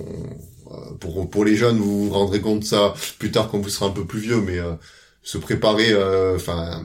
euh, 0.70 0.94
pour 1.00 1.28
pour 1.30 1.44
les 1.44 1.56
jeunes, 1.56 1.78
vous 1.78 2.06
vous 2.06 2.12
rendrez 2.12 2.40
compte 2.40 2.60
de 2.60 2.64
ça 2.64 2.94
plus 3.18 3.30
tard 3.30 3.48
quand 3.50 3.58
vous 3.58 3.68
serez 3.68 3.86
un 3.86 3.90
peu 3.90 4.04
plus 4.04 4.20
vieux, 4.20 4.40
mais 4.40 4.58
euh, 4.58 4.74
se 5.22 5.38
préparer, 5.38 5.92
euh, 5.92 6.36
enfin 6.36 6.84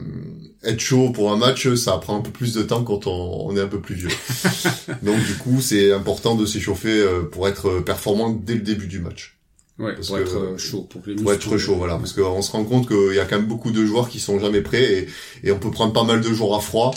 être 0.64 0.80
chaud 0.80 1.10
pour 1.10 1.32
un 1.32 1.36
match, 1.36 1.72
ça 1.74 1.98
prend 1.98 2.18
un 2.18 2.20
peu 2.20 2.30
plus 2.30 2.54
de 2.54 2.62
temps 2.62 2.82
quand 2.84 3.06
on, 3.06 3.46
on 3.48 3.56
est 3.56 3.60
un 3.60 3.68
peu 3.68 3.80
plus 3.80 3.94
vieux. 3.94 4.10
Donc 5.02 5.22
du 5.24 5.34
coup, 5.34 5.60
c'est 5.60 5.92
important 5.92 6.34
de 6.34 6.46
s'échauffer 6.46 7.00
euh, 7.00 7.22
pour 7.22 7.48
être 7.48 7.80
performant 7.80 8.30
dès 8.30 8.54
le 8.54 8.62
début 8.62 8.86
du 8.88 9.00
match 9.00 9.37
ouais, 9.78 9.94
parce 9.94 10.08
pour 10.08 10.16
que- 10.16 10.22
être 10.22 10.36
euh, 10.36 10.58
chaud, 10.58 10.82
pour 10.90 11.02
que 11.02 11.10
les 11.10 11.16
pour 11.16 11.32
être 11.32 11.56
chaud, 11.58 11.76
voilà. 11.76 11.96
Parce 11.96 12.12
qu'on 12.12 12.42
se 12.42 12.50
rend 12.52 12.64
compte 12.64 12.88
qu'il 12.88 13.14
y 13.14 13.20
a 13.20 13.24
quand 13.24 13.36
même 13.36 13.46
beaucoup 13.48 13.70
de 13.70 13.84
joueurs 13.84 14.08
qui 14.08 14.20
sont 14.20 14.38
jamais 14.40 14.60
prêts 14.60 14.92
et, 14.92 15.08
et 15.48 15.52
on 15.52 15.58
peut 15.58 15.70
prendre 15.70 15.92
pas 15.92 16.04
mal 16.04 16.20
de 16.20 16.32
jours 16.32 16.56
à 16.56 16.60
froid 16.60 16.94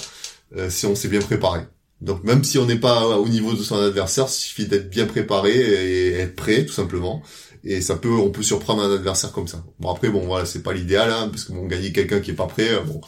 euh, 0.58 0.70
si 0.70 0.86
on 0.86 0.96
s'est 0.96 1.08
bien 1.08 1.22
préparé. 1.22 1.62
Donc 2.02 2.24
même 2.24 2.44
si 2.44 2.58
on 2.58 2.66
n'est 2.66 2.80
pas 2.80 3.18
au 3.20 3.28
niveau 3.28 3.54
de 3.54 3.62
son 3.62 3.78
adversaire, 3.78 4.26
il 4.28 4.32
suffit 4.34 4.66
d'être 4.66 4.90
bien 4.90 5.06
préparé 5.06 5.52
et 5.56 6.14
être 6.20 6.36
prêt 6.36 6.66
tout 6.66 6.74
simplement. 6.74 7.22
et 7.64 7.80
ça 7.82 7.96
peut, 7.96 8.10
on 8.10 8.32
peut 8.32 8.42
surprendre 8.42 8.82
un 8.84 8.92
adversaire 8.96 9.32
comme 9.32 9.48
ça. 9.48 9.64
Bon 9.80 9.92
après, 9.92 10.10
bon 10.10 10.26
voilà, 10.26 10.46
c'est 10.48 10.64
pas 10.64 10.74
l'idéal, 10.74 11.12
hein, 11.12 11.28
parce 11.30 11.44
que 11.44 11.52
bon, 11.54 11.68
gagner 11.68 11.92
quelqu'un 11.92 12.20
qui 12.20 12.32
est 12.32 12.36
pas 12.36 12.48
prêt, 12.48 12.70
bon, 12.88 13.02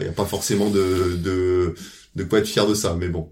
il 0.00 0.06
y 0.06 0.08
a 0.08 0.12
pas 0.12 0.24
forcément 0.24 0.70
de, 0.70 1.16
de 1.20 1.74
de 2.14 2.22
quoi 2.24 2.38
être 2.38 2.46
fier 2.46 2.64
de 2.68 2.74
ça, 2.74 2.94
mais 2.96 3.08
bon. 3.08 3.28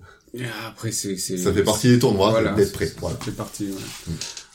après, 0.67 0.91
c'est, 0.91 1.17
c'est 1.17 1.37
ça 1.39 1.53
fait 1.53 1.63
partie 1.63 1.89
des 1.89 1.99
tournois 2.01 2.43
d'être 2.57 2.73
prêt. 2.73 2.91
Voilà. 2.99 3.17
Ça 3.19 3.25
fait 3.27 3.31
partie. 3.31 3.67
Ouais. 3.67 4.13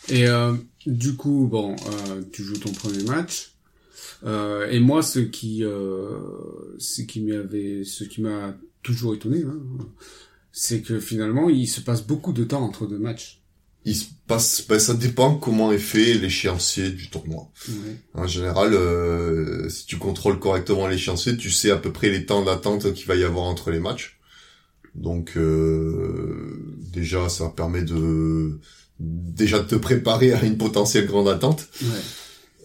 Et 0.10 0.28
euh, 0.28 0.54
du 0.86 1.16
coup, 1.16 1.48
bon, 1.50 1.76
euh, 1.76 2.22
tu 2.32 2.44
joues 2.44 2.58
ton 2.58 2.72
premier 2.72 3.04
match. 3.04 3.56
Euh, 4.26 4.70
et 4.70 4.80
moi, 4.80 5.04
ce 5.04 5.20
qui, 5.20 5.64
euh, 5.64 6.18
ce 6.78 7.02
qui 7.02 7.22
m'avait, 7.22 7.84
ce 7.84 8.04
qui 8.04 8.22
m'a 8.22 8.56
toujours 8.84 9.14
étonné, 9.16 9.44
hein, 9.44 9.60
c'est 10.52 10.82
que 10.82 11.00
finalement, 11.00 11.50
il 11.50 11.68
se 11.68 11.82
passe 11.82 12.06
beaucoup 12.06 12.34
de 12.34 12.44
temps 12.44 12.62
entre 12.62 12.88
deux 12.88 12.98
matchs. 12.98 13.42
Il 13.88 13.96
se 13.96 14.06
passe, 14.26 14.66
ben, 14.68 14.80
ça 14.80 14.96
dépend 14.96 15.36
comment 15.36 15.72
est 15.72 15.78
fait 15.78 16.16
l'échéancier 16.16 16.90
du 16.90 17.10
tournoi. 17.12 17.52
En 18.16 18.26
général, 18.26 18.74
euh, 18.74 19.70
si 19.70 19.86
tu 19.86 19.98
contrôles 19.98 20.40
correctement 20.40 20.88
l'échéancier, 20.88 21.38
tu 21.38 21.52
sais 21.52 21.70
à 21.70 21.78
peu 21.78 21.92
près 21.94 22.10
les 22.10 22.26
temps 22.26 22.44
d'attente 22.44 22.94
qu'il 22.94 23.06
va 23.06 23.16
y 23.16 23.24
avoir 23.24 23.46
entre 23.46 23.70
les 23.70 23.80
matchs. 23.80 24.20
Donc 24.96 25.34
euh, 25.38 26.76
déjà, 26.92 27.30
ça 27.30 27.50
permet 27.50 27.84
de 27.84 28.60
déjà 29.00 29.60
de 29.60 29.66
te 29.66 29.76
préparer 29.76 30.34
à 30.34 30.44
une 30.44 30.58
potentielle 30.58 31.06
grande 31.06 31.28
attente. 31.28 31.68
Ouais. 31.82 31.90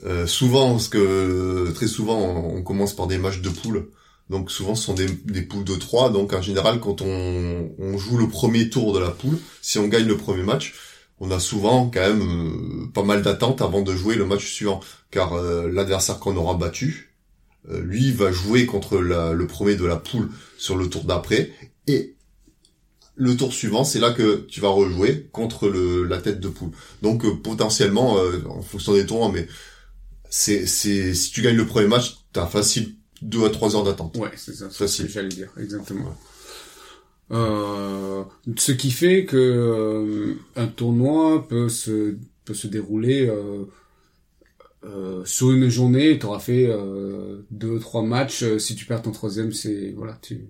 Euh, 0.07 0.27
souvent, 0.27 0.73
parce 0.73 0.89
que 0.89 1.71
très 1.75 1.87
souvent, 1.87 2.19
on, 2.19 2.63
commence 2.63 2.95
par 2.95 3.07
des 3.07 3.19
matchs 3.19 3.41
de 3.41 3.51
poule. 3.51 3.89
Donc 4.31 4.51
souvent, 4.51 4.75
ce 4.75 4.85
sont 4.85 4.95
des, 4.95 5.07
des 5.27 5.43
poules 5.43 5.65
de 5.65 5.75
3. 5.75 6.11
Donc 6.11 6.33
en 6.33 6.41
général, 6.41 6.81
quand 6.81 7.03
on, 7.03 7.71
on, 7.79 7.99
joue 7.99 8.17
le 8.17 8.29
premier 8.29 8.71
tour 8.71 8.93
de 8.93 8.99
la 8.99 9.11
poule, 9.11 9.39
si 9.61 9.79
on 9.79 9.89
gagne 9.89 10.07
le 10.07 10.17
premier 10.17 10.45
match, 10.45 10.75
on 11.21 11.31
a 11.31 11.39
souvent 11.39 11.91
quand 11.93 12.01
même 12.01 12.23
euh, 12.23 12.87
pas 12.95 13.03
mal 13.03 13.23
d'attentes 13.23 13.61
avant 13.61 13.83
de 13.83 13.95
jouer 13.95 14.15
le 14.17 14.25
match 14.25 14.47
suivant. 14.47 14.81
Car 15.11 15.35
euh, 15.35 15.71
l'adversaire 15.71 16.19
qu'on 16.19 16.37
aura 16.37 16.55
battu, 16.55 17.13
euh, 17.71 17.81
lui, 17.81 18.13
va 18.13 18.33
jouer 18.33 18.65
contre 18.67 18.99
la, 18.99 19.33
le 19.33 19.47
premier 19.47 19.75
de 19.75 19.85
la 19.85 19.97
poule 19.97 20.31
sur 20.57 20.77
le 20.77 20.89
tour 20.89 21.05
d'après. 21.05 21.51
Et 21.87 22.15
le 23.21 23.37
tour 23.37 23.53
suivant, 23.53 23.85
c'est 23.85 24.01
là 24.01 24.13
que 24.13 24.47
tu 24.49 24.61
vas 24.61 24.71
rejouer 24.71 25.29
contre 25.31 25.69
le, 25.69 26.05
la 26.05 26.19
tête 26.19 26.41
de 26.41 26.49
poule. 26.49 26.71
Donc 27.03 27.43
potentiellement, 27.43 28.17
en 28.49 28.63
fonction 28.63 28.95
des 28.95 29.05
tours, 29.05 29.31
mais 29.31 29.47
c'est, 30.31 30.67
c'est, 30.67 31.13
si 31.13 31.31
tu 31.31 31.43
gagnes 31.43 31.57
le 31.57 31.67
premier 31.67 31.87
match, 31.87 32.17
t'as 32.33 32.47
facile 32.47 32.95
deux 33.21 33.45
à 33.45 33.51
trois 33.51 33.77
heures 33.77 33.85
d'attente. 33.85 34.17
Ouais, 34.17 34.31
c'est 34.37 34.55
ça. 34.55 34.71
Facile. 34.71 35.09
J'allais 35.09 35.29
dire, 35.29 35.53
exactement. 35.59 36.17
Euh, 37.33 38.25
ce 38.57 38.73
qui 38.73 38.91
fait 38.91 39.25
que 39.25 39.37
euh, 39.37 40.35
un 40.57 40.67
tournoi 40.67 41.47
peut 41.47 41.69
se 41.69 42.17
peut 42.45 42.55
se 42.55 42.67
dérouler 42.67 43.29
euh, 43.29 43.65
euh 44.85 45.25
sur 45.25 45.53
une 45.53 45.69
journée. 45.69 46.19
Tu 46.19 46.27
auras 46.27 46.41
fait 46.41 46.67
euh, 46.67 47.47
deux 47.51 47.79
trois 47.79 48.03
matchs. 48.03 48.45
Si 48.59 48.75
tu 48.75 48.87
perds 48.87 49.03
ton 49.03 49.13
troisième, 49.13 49.53
c'est 49.53 49.93
voilà, 49.97 50.19
tu 50.23 50.49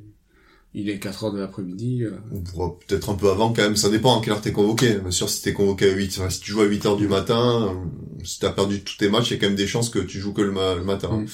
il 0.75 0.89
est 0.89 0.99
4 0.99 1.25
heures 1.25 1.33
de 1.33 1.41
l'après-midi. 1.41 2.05
Euh. 2.05 2.13
On 2.33 2.41
pourra 2.41 2.79
peut-être 2.87 3.11
un 3.11 3.15
peu 3.15 3.31
avant 3.31 3.53
quand 3.53 3.63
même, 3.63 3.77
ça 3.77 3.91
dépend 3.91 4.19
à 4.19 4.23
quelle 4.23 4.33
heure 4.33 4.41
t'es 4.41 4.53
convoqué. 4.53 4.95
Bien 4.95 5.11
sûr, 5.11 5.29
si 5.29 5.43
t'es 5.43 5.53
convoqué 5.53 5.91
à 5.91 5.95
8, 5.95 6.17
enfin, 6.19 6.31
si 6.31 6.41
tu 6.41 6.53
joues 6.53 6.61
à 6.61 6.67
8 6.67 6.87
heures 6.87 6.97
du 6.97 7.09
matin, 7.09 7.69
euh, 7.69 8.25
si 8.25 8.39
t'as 8.39 8.51
perdu 8.51 8.83
tous 8.83 8.97
tes 8.97 9.09
matchs, 9.09 9.31
il 9.31 9.35
y 9.35 9.37
a 9.37 9.41
quand 9.41 9.49
même 9.49 9.57
des 9.57 9.67
chances 9.67 9.91
que 9.91 9.99
tu 9.99 10.21
joues 10.21 10.33
que 10.33 10.43
le, 10.43 10.53
matin. 10.53 11.19
Mm. 11.19 11.27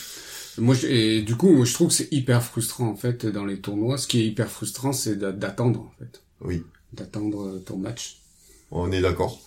Moi, 0.59 0.75
et 0.88 1.21
du 1.21 1.37
coup, 1.37 1.50
moi, 1.50 1.66
je 1.66 1.75
trouve 1.75 1.88
que 1.88 1.95
c'est 1.95 2.12
hyper 2.12 2.43
frustrant, 2.43 2.88
en 2.88 2.97
fait, 2.97 3.26
dans 3.26 3.45
les 3.45 3.61
tournois. 3.61 3.99
Ce 3.99 4.07
qui 4.07 4.21
est 4.21 4.26
hyper 4.26 4.49
frustrant, 4.49 4.93
c'est 4.93 5.19
d'attendre, 5.19 5.81
en 5.81 5.93
fait. 5.99 6.23
Oui. 6.40 6.62
D'attendre 6.95 7.47
euh, 7.47 7.59
ton 7.59 7.76
match. 7.76 8.19
On 8.71 8.90
est 8.90 9.02
d'accord. 9.02 9.40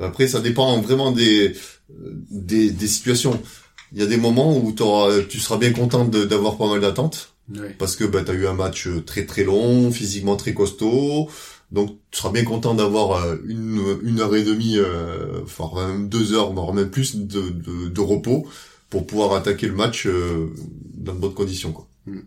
Après, 0.00 0.26
ça 0.26 0.40
dépend 0.40 0.80
vraiment 0.80 1.12
des, 1.12 1.54
des, 1.88 2.70
des 2.70 2.88
situations. 2.88 3.40
Il 3.92 4.00
y 4.00 4.02
a 4.02 4.06
des 4.06 4.16
moments 4.16 4.58
où 4.58 4.72
tu 4.72 5.38
seras 5.38 5.56
bien 5.56 5.72
content 5.72 6.04
d'avoir 6.04 6.58
pas 6.58 6.68
mal 6.68 6.80
d'attentes 6.80 7.35
parce 7.78 7.96
que 7.96 8.04
bah, 8.04 8.22
tu 8.24 8.30
as 8.30 8.34
eu 8.34 8.46
un 8.46 8.54
match 8.54 8.86
euh, 8.88 9.02
très 9.02 9.24
très 9.26 9.44
long, 9.44 9.90
physiquement 9.90 10.36
très 10.36 10.54
costaud. 10.54 11.28
Donc 11.72 11.98
tu 12.10 12.20
seras 12.20 12.30
bien 12.30 12.44
content 12.44 12.74
d'avoir 12.74 13.24
euh, 13.24 13.36
une, 13.46 13.98
une 14.02 14.20
heure 14.20 14.34
et 14.36 14.44
demie, 14.44 14.78
euh, 14.78 15.42
enfin 15.42 15.68
même 15.74 16.08
deux 16.08 16.32
heures, 16.32 16.52
voire 16.52 16.72
même 16.72 16.90
plus 16.90 17.16
de, 17.16 17.40
de, 17.50 17.88
de, 17.88 18.00
repos 18.00 18.46
pour 18.88 19.06
pouvoir 19.06 19.34
attaquer 19.34 19.66
le 19.66 19.74
match 19.74 20.06
euh, 20.06 20.52
dans 20.94 21.14
de 21.14 21.18
bonnes 21.18 21.34
conditions. 21.34 21.72
Quoi. 21.72 21.88
Mm. 22.06 22.20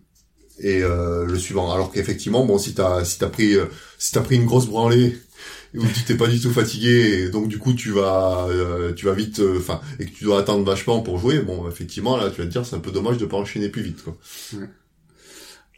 Et 0.61 0.83
euh, 0.83 1.25
le 1.25 1.39
suivant. 1.39 1.71
Alors 1.71 1.91
qu'effectivement, 1.93 2.45
bon, 2.45 2.57
si 2.57 2.73
t'as 2.73 3.05
si 3.05 3.17
t'as 3.17 3.29
pris 3.29 3.55
si 3.97 4.11
t'as 4.11 4.21
pris 4.21 4.35
une 4.35 4.45
grosse 4.45 4.67
branlée 4.67 5.17
où 5.73 5.85
tu 5.85 6.03
t'es 6.03 6.15
pas 6.15 6.27
du 6.27 6.41
tout 6.41 6.51
fatigué 6.51 7.23
et 7.23 7.29
donc 7.29 7.47
du 7.47 7.59
coup 7.59 7.73
tu 7.73 7.91
vas 7.91 8.47
tu 8.95 9.05
vas 9.05 9.13
vite 9.13 9.39
enfin 9.55 9.79
et 9.99 10.05
que 10.05 10.09
tu 10.09 10.23
dois 10.23 10.39
attendre 10.39 10.65
vachement 10.65 10.99
pour 11.01 11.19
jouer 11.19 11.39
bon 11.39 11.69
effectivement 11.69 12.17
là 12.17 12.31
tu 12.31 12.41
vas 12.41 12.47
te 12.47 12.51
dire 12.51 12.65
c'est 12.65 12.75
un 12.75 12.79
peu 12.79 12.91
dommage 12.91 13.19
de 13.19 13.25
pas 13.27 13.37
enchaîner 13.37 13.69
plus 13.69 13.83
vite 13.83 14.03
quoi 14.03 14.17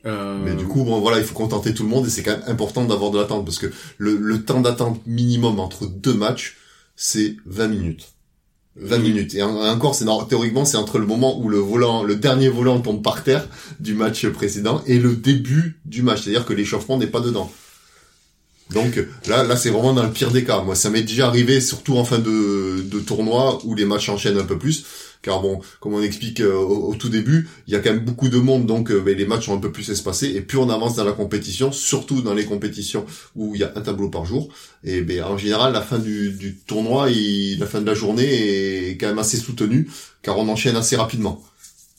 euh, 0.06 0.40
Mais 0.44 0.56
du 0.56 0.66
coup, 0.66 0.84
bon, 0.84 1.00
voilà, 1.00 1.20
il 1.20 1.24
faut 1.24 1.36
contenter 1.36 1.74
tout 1.74 1.84
le 1.84 1.90
monde 1.90 2.08
et 2.08 2.10
c'est 2.10 2.24
quand 2.24 2.38
même 2.38 2.48
important 2.48 2.86
d'avoir 2.86 3.12
de 3.12 3.20
l'attente 3.20 3.46
parce 3.46 3.60
que 3.60 3.72
le, 3.98 4.16
le 4.18 4.44
temps 4.44 4.62
d'attente 4.62 5.02
minimum 5.06 5.60
entre 5.60 5.88
deux 5.88 6.14
matchs, 6.14 6.58
c'est 6.96 7.36
20 7.46 7.68
minutes. 7.68 8.14
20 8.78 8.98
minutes. 9.00 9.36
Et 9.36 9.44
encore, 9.44 9.96
c'est 9.96 10.06
théoriquement, 10.30 10.66
c'est 10.66 10.78
entre 10.78 10.98
le 10.98 11.06
moment 11.06 11.40
où 11.40 11.50
le 11.50 11.58
volant, 11.58 12.04
le 12.04 12.16
dernier 12.16 12.50
volant 12.50 12.80
tombe 12.80 13.04
par 13.04 13.24
terre 13.24 13.48
du 13.80 13.94
match 13.94 14.26
précédent 14.28 14.82
et 14.88 14.98
le 14.98 15.16
début 15.16 15.80
du 15.86 16.04
match. 16.04 16.24
C'est-à-dire 16.24 16.46
que 16.46 16.54
l'échauffement 16.54 16.98
n'est 16.98 17.08
pas 17.08 17.20
dedans. 17.20 17.52
Donc 18.74 19.00
là, 19.28 19.44
là, 19.44 19.56
c'est 19.56 19.70
vraiment 19.70 19.94
dans 19.94 20.04
le 20.04 20.12
pire 20.12 20.32
des 20.32 20.44
cas. 20.44 20.62
Moi, 20.62 20.76
ça 20.76 20.90
m'est 20.90 21.04
déjà 21.04 21.28
arrivé, 21.28 21.60
surtout 21.60 21.98
en 21.98 22.06
fin 22.06 22.20
de, 22.20 22.82
de 22.82 23.00
tournoi 23.00 23.60
où 23.66 23.76
les 23.76 23.86
matchs 23.86 24.10
enchaînent 24.10 24.38
un 24.38 24.46
peu 24.46 24.58
plus 24.58 24.86
car 25.22 25.42
bon, 25.42 25.62
comme 25.80 25.94
on 25.94 26.02
explique 26.02 26.42
euh, 26.42 26.56
au, 26.56 26.96
tout 26.96 27.10
début, 27.10 27.48
il 27.68 27.74
y 27.74 27.76
a 27.76 27.80
quand 27.80 27.92
même 27.92 28.04
beaucoup 28.04 28.30
de 28.30 28.38
monde, 28.38 28.66
donc 28.66 28.92
euh, 28.92 29.02
ben, 29.02 29.16
les 29.16 29.26
matchs 29.26 29.46
sont 29.46 29.56
un 29.56 29.60
peu 29.60 29.72
plus 29.72 29.90
espacés, 29.90 30.32
et 30.36 30.42
plus 30.42 30.58
on 30.58 30.70
avance 30.70 30.96
dans 30.96 31.04
la 31.04 31.12
compétition, 31.12 31.72
surtout 31.72 32.22
dans 32.22 32.34
les 32.34 32.46
compétitions 32.46 33.06
où 33.36 33.54
il 33.56 33.62
y 33.62 33.64
a 33.64 33.72
un 33.76 33.82
tableau 33.82 34.10
par 34.10 34.26
jour, 34.26 34.50
et 34.84 35.02
ben, 35.02 35.24
en 35.24 35.38
général, 35.38 35.74
la 35.74 35.82
fin 35.82 36.00
du, 36.00 36.32
du 36.32 36.56
tournoi, 36.56 37.10
la 37.10 37.66
fin 37.66 37.82
de 37.82 37.86
la 37.86 37.94
journée 37.94 38.90
est 38.90 38.98
quand 38.98 39.08
même 39.08 39.20
assez 39.20 39.38
soutenue, 39.38 39.90
car 40.22 40.38
on 40.38 40.48
enchaîne 40.50 40.76
assez 40.76 40.96
rapidement. 40.96 41.44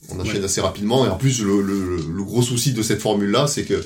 On 0.09 0.19
enchaîne 0.19 0.43
assez 0.43 0.59
rapidement, 0.59 1.05
et 1.05 1.09
en 1.09 1.15
plus, 1.15 1.41
le, 1.41 1.61
le, 1.61 1.95
le 1.95 2.23
gros 2.23 2.41
souci 2.41 2.73
de 2.73 2.81
cette 2.81 3.01
formule-là, 3.01 3.47
c'est 3.47 3.63
que, 3.63 3.81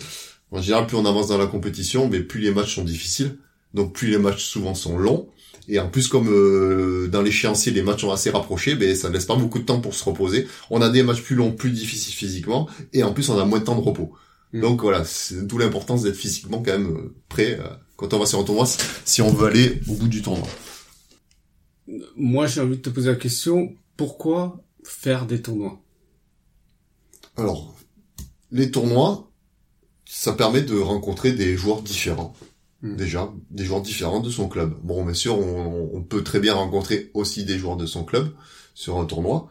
en 0.52 0.62
général, 0.62 0.88
plus 0.88 0.98
on 0.98 1.06
avance 1.06 1.28
dans 1.28 1.38
la 1.38 1.48
compétition, 1.48 2.08
mais 2.10 2.22
plus 2.22 2.40
les 2.40 2.52
matchs 2.52 2.76
sont 2.76 2.84
difficiles, 2.84 3.38
donc 3.74 3.94
plus 3.94 4.10
les 4.10 4.18
matchs 4.18 4.46
souvent 4.46 4.74
sont 4.74 4.98
longs, 4.98 5.30
et 5.68 5.80
en 5.80 5.90
plus, 5.90 6.08
comme 6.08 6.30
euh, 6.30 7.08
dans 7.08 7.22
l'échéancier, 7.22 7.72
les 7.74 7.82
matchs 7.82 8.02
sont 8.02 8.12
assez 8.12 8.30
rapprochés, 8.30 8.76
ben, 8.76 8.96
ça 8.96 9.10
ne 9.10 9.14
laisse 9.14 9.26
pas 9.26 9.36
beaucoup 9.36 9.60
de 9.60 9.66
temps 9.66 9.82
pour 9.82 9.94
se 9.94 10.04
reposer. 10.04 10.48
On 10.70 10.82
a 10.82 10.90
des 10.90 11.04
matchs 11.04 11.22
plus 11.22 11.36
longs, 11.36 11.52
plus 11.52 11.72
difficiles 11.72 12.14
physiquement, 12.14 12.70
et 12.94 13.04
en 13.04 13.14
plus, 13.14 13.30
on 13.30 13.38
a 13.38 13.46
moins 13.46 13.60
de 13.60 13.66
temps 13.66 13.76
de 13.76 13.82
repos. 13.82 14.14
Mm. 14.54 14.62
Donc 14.62 14.82
voilà, 14.82 15.04
c'est 15.04 15.46
d'où 15.46 15.58
l'importance 15.58 16.04
d'être 16.04 16.16
physiquement 16.16 16.64
quand 16.64 16.72
même 16.72 16.96
euh, 16.96 17.16
prêt 17.28 17.60
euh, 17.60 17.68
quand 17.98 18.14
on 18.14 18.20
va 18.20 18.26
sur 18.26 18.40
un 18.40 18.44
tournoi, 18.44 18.66
si 19.06 19.22
on 19.22 19.34
veut 19.34 19.48
aller 19.48 19.82
au 19.90 19.94
bout 19.96 20.08
du 20.08 20.22
tournoi. 20.22 20.48
Moi, 22.16 22.48
j'ai 22.48 22.62
envie 22.62 22.78
de 22.78 22.82
te 22.82 22.90
poser 22.90 23.10
la 23.10 23.16
question, 23.16 23.76
pourquoi 23.98 24.62
faire 24.84 25.26
des 25.26 25.42
tournois? 25.42 25.82
Alors, 27.36 27.76
les 28.52 28.72
tournois, 28.72 29.30
ça 30.08 30.34
permet 30.34 30.62
de 30.62 30.78
rencontrer 30.78 31.34
des 31.34 31.58
joueurs 31.58 31.82
différents. 31.82 32.34
Hmm. 32.84 32.96
déjà 32.96 33.34
des 33.50 33.66
joueurs 33.66 33.82
différents 33.82 34.20
de 34.20 34.30
son 34.30 34.48
club. 34.48 34.76
Bon, 34.84 35.04
bien 35.04 35.16
sûr, 35.16 35.40
on, 35.40 36.04
peut 36.04 36.24
très 36.24 36.40
bien 36.40 36.54
rencontrer 36.54 37.10
aussi 37.16 37.44
des 37.44 37.58
joueurs 37.58 37.76
de 37.76 37.88
son 37.88 38.04
club 38.04 38.32
sur 38.76 39.00
un 39.00 39.06
tournoi. 39.06 39.50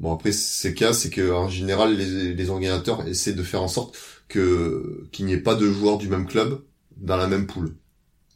Bon, 0.00 0.12
après, 0.12 0.32
c'est 0.32 0.72
cas, 0.72 0.94
c'est 0.94 1.10
que 1.10 1.30
en 1.30 1.50
général, 1.50 1.96
les, 1.96 2.34
les 2.34 2.50
organisateurs 2.50 3.06
essaient 3.06 3.34
de 3.34 3.42
faire 3.42 3.62
en 3.62 3.68
sorte 3.68 3.96
que 4.28 5.06
qu'il 5.12 5.26
n'y 5.26 5.34
ait 5.34 5.38
pas 5.38 5.54
de 5.54 5.70
joueurs 5.70 5.98
du 5.98 6.08
même 6.08 6.26
club 6.26 6.62
dans 6.96 7.18
la 7.18 7.26
même 7.26 7.46
poule. 7.46 7.76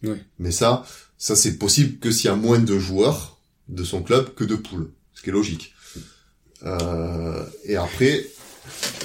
Oui. 0.03 0.17
Mais 0.39 0.51
ça, 0.51 0.85
ça 1.17 1.35
c'est 1.35 1.57
possible 1.57 1.99
que 1.99 2.11
s'il 2.11 2.27
y 2.27 2.33
a 2.33 2.37
moins 2.37 2.59
de 2.59 2.79
joueurs 2.79 3.41
de 3.69 3.85
son 3.85 4.03
club 4.03 4.35
que 4.35 4.45
de 4.45 4.55
poules, 4.55 4.93
ce 5.15 5.23
qui 5.23 5.31
est 5.31 5.33
logique. 5.33 5.75
Euh, 6.65 7.45
et 7.65 7.77
après, 7.77 8.27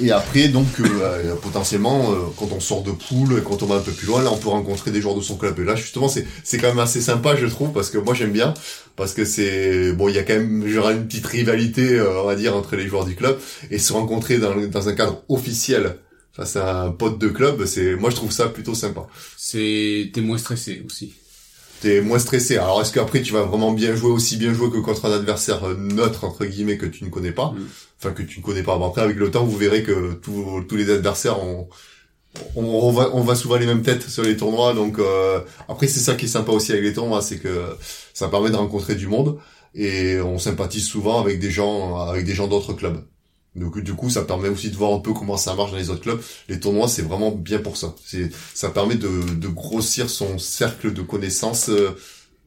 et 0.02 0.12
après, 0.12 0.48
donc, 0.48 0.68
euh, 0.80 0.86
euh, 1.02 1.36
potentiellement, 1.36 2.12
euh, 2.12 2.16
quand 2.38 2.50
on 2.52 2.60
sort 2.60 2.84
de 2.84 2.92
poule, 2.92 3.44
quand 3.44 3.62
on 3.64 3.66
va 3.66 3.76
un 3.76 3.82
peu 3.82 3.92
plus 3.92 4.08
loin, 4.08 4.24
là, 4.24 4.32
on 4.32 4.38
peut 4.38 4.50
rencontrer 4.50 4.92
des 4.92 5.02
joueurs 5.02 5.16
de 5.16 5.22
son 5.22 5.38
club. 5.38 5.60
Et 5.60 5.64
là, 5.64 5.76
justement, 5.76 6.08
c'est 6.08 6.26
c'est 6.44 6.58
quand 6.58 6.68
même 6.68 6.80
assez 6.80 7.02
sympa, 7.02 7.36
je 7.36 7.46
trouve, 7.46 7.72
parce 7.72 7.90
que 7.90 7.98
moi, 7.98 8.14
j'aime 8.14 8.32
bien, 8.32 8.54
parce 8.96 9.14
que 9.14 9.26
c'est 9.26 9.94
bon, 9.94 10.10
il 10.10 10.16
y 10.16 10.20
a 10.20 10.24
quand 10.24 10.34
même, 10.34 10.68
genre, 10.68 10.90
une 10.90 11.06
petite 11.08 11.26
rivalité, 11.28 12.02
on 12.02 12.26
va 12.26 12.36
dire, 12.36 12.56
entre 12.56 12.76
les 12.76 12.88
joueurs 12.88 13.06
du 13.06 13.16
club, 13.16 13.40
et 13.70 13.80
se 13.80 13.94
rencontrer 13.94 14.38
dans 14.38 14.56
dans 14.56 14.90
un 14.90 14.94
cadre 14.94 15.24
officiel 15.30 15.98
face 16.34 16.56
à 16.56 16.84
un 16.84 16.92
pote 16.92 17.20
de 17.20 17.28
club, 17.28 17.66
c'est, 17.66 17.96
moi, 17.96 18.10
je 18.10 18.16
trouve 18.16 18.32
ça 18.32 18.48
plutôt 18.48 18.74
sympa. 18.76 19.08
C'est, 19.38 20.12
t'es 20.14 20.22
moins 20.22 20.38
stressé 20.38 20.82
aussi 20.86 21.14
t'es 21.82 22.02
moins 22.02 22.20
stressé. 22.20 22.58
Alors 22.58 22.82
est-ce 22.82 22.92
qu'après 22.92 23.22
tu 23.22 23.34
vas 23.34 23.44
vraiment 23.44 23.72
bien 23.72 23.96
jouer 23.96 24.12
aussi 24.12 24.38
bien 24.38 24.54
jouer 24.54 24.70
que 24.70 24.78
contre 24.78 25.06
un 25.06 25.12
adversaire 25.12 25.68
neutre 25.78 26.24
entre 26.24 26.46
guillemets 26.46 26.78
que 26.78 26.86
tu 26.86 27.04
ne 27.04 27.10
connais 27.10 27.32
pas, 27.32 27.48
mm. 27.48 27.68
enfin 28.00 28.12
que 28.14 28.24
tu 28.24 28.40
ne 28.40 28.46
connais 28.46 28.64
pas. 28.64 28.78
Bon, 28.78 28.88
après 28.88 29.02
avec 29.02 29.18
le 29.18 29.30
temps 29.32 29.44
vous 29.44 29.58
verrez 29.58 29.84
que 29.84 30.14
tous, 30.14 30.64
tous 30.68 30.76
les 30.76 30.90
adversaires 30.90 31.44
ont 31.44 31.68
on, 32.56 32.92
va, 32.92 33.10
on 33.14 33.22
va 33.22 33.36
souvent 33.36 33.58
les 33.58 33.66
mêmes 33.66 33.82
têtes 33.82 34.08
sur 34.08 34.24
les 34.24 34.38
tournois, 34.38 34.74
donc 34.74 35.00
euh, 35.00 35.42
après 35.68 35.88
c'est 35.88 36.00
ça 36.00 36.16
qui 36.16 36.26
est 36.26 36.30
sympa 36.30 36.54
aussi 36.54 36.72
avec 36.72 36.84
les 36.84 36.94
tournois, 36.94 37.22
c'est 37.22 37.40
que 37.40 37.76
ça 38.14 38.30
permet 38.30 38.50
de 38.50 38.56
rencontrer 38.56 38.96
du 38.96 39.08
monde 39.08 39.38
et 39.76 40.20
on 40.22 40.38
sympathise 40.38 40.86
souvent 40.86 41.22
avec 41.22 41.40
des 41.40 41.52
gens 41.52 41.98
avec 41.98 42.26
des 42.26 42.34
gens 42.34 42.48
d'autres 42.48 42.74
clubs. 42.74 43.04
Donc 43.56 43.80
du 43.80 43.94
coup, 43.94 44.10
ça 44.10 44.24
permet 44.24 44.48
aussi 44.50 44.70
de 44.70 44.76
voir 44.78 44.94
un 44.94 45.00
peu 45.00 45.14
comment 45.14 45.38
ça 45.38 45.56
marche 45.56 45.72
dans 45.72 45.78
les 45.78 45.90
autres 45.90 46.02
clubs. 46.02 46.22
Les 46.48 46.60
tournois, 46.60 46.88
c'est 46.88 47.02
vraiment 47.02 47.32
bien 47.32 47.60
pour 47.60 47.76
ça. 47.76 47.96
C'est 48.06 48.30
ça 48.54 48.70
permet 48.70 48.96
de, 48.96 49.10
de 49.36 49.48
grossir 49.48 50.10
son 50.10 50.38
cercle 50.38 50.94
de 50.94 51.02
connaissances 51.02 51.70
euh, 51.70 51.92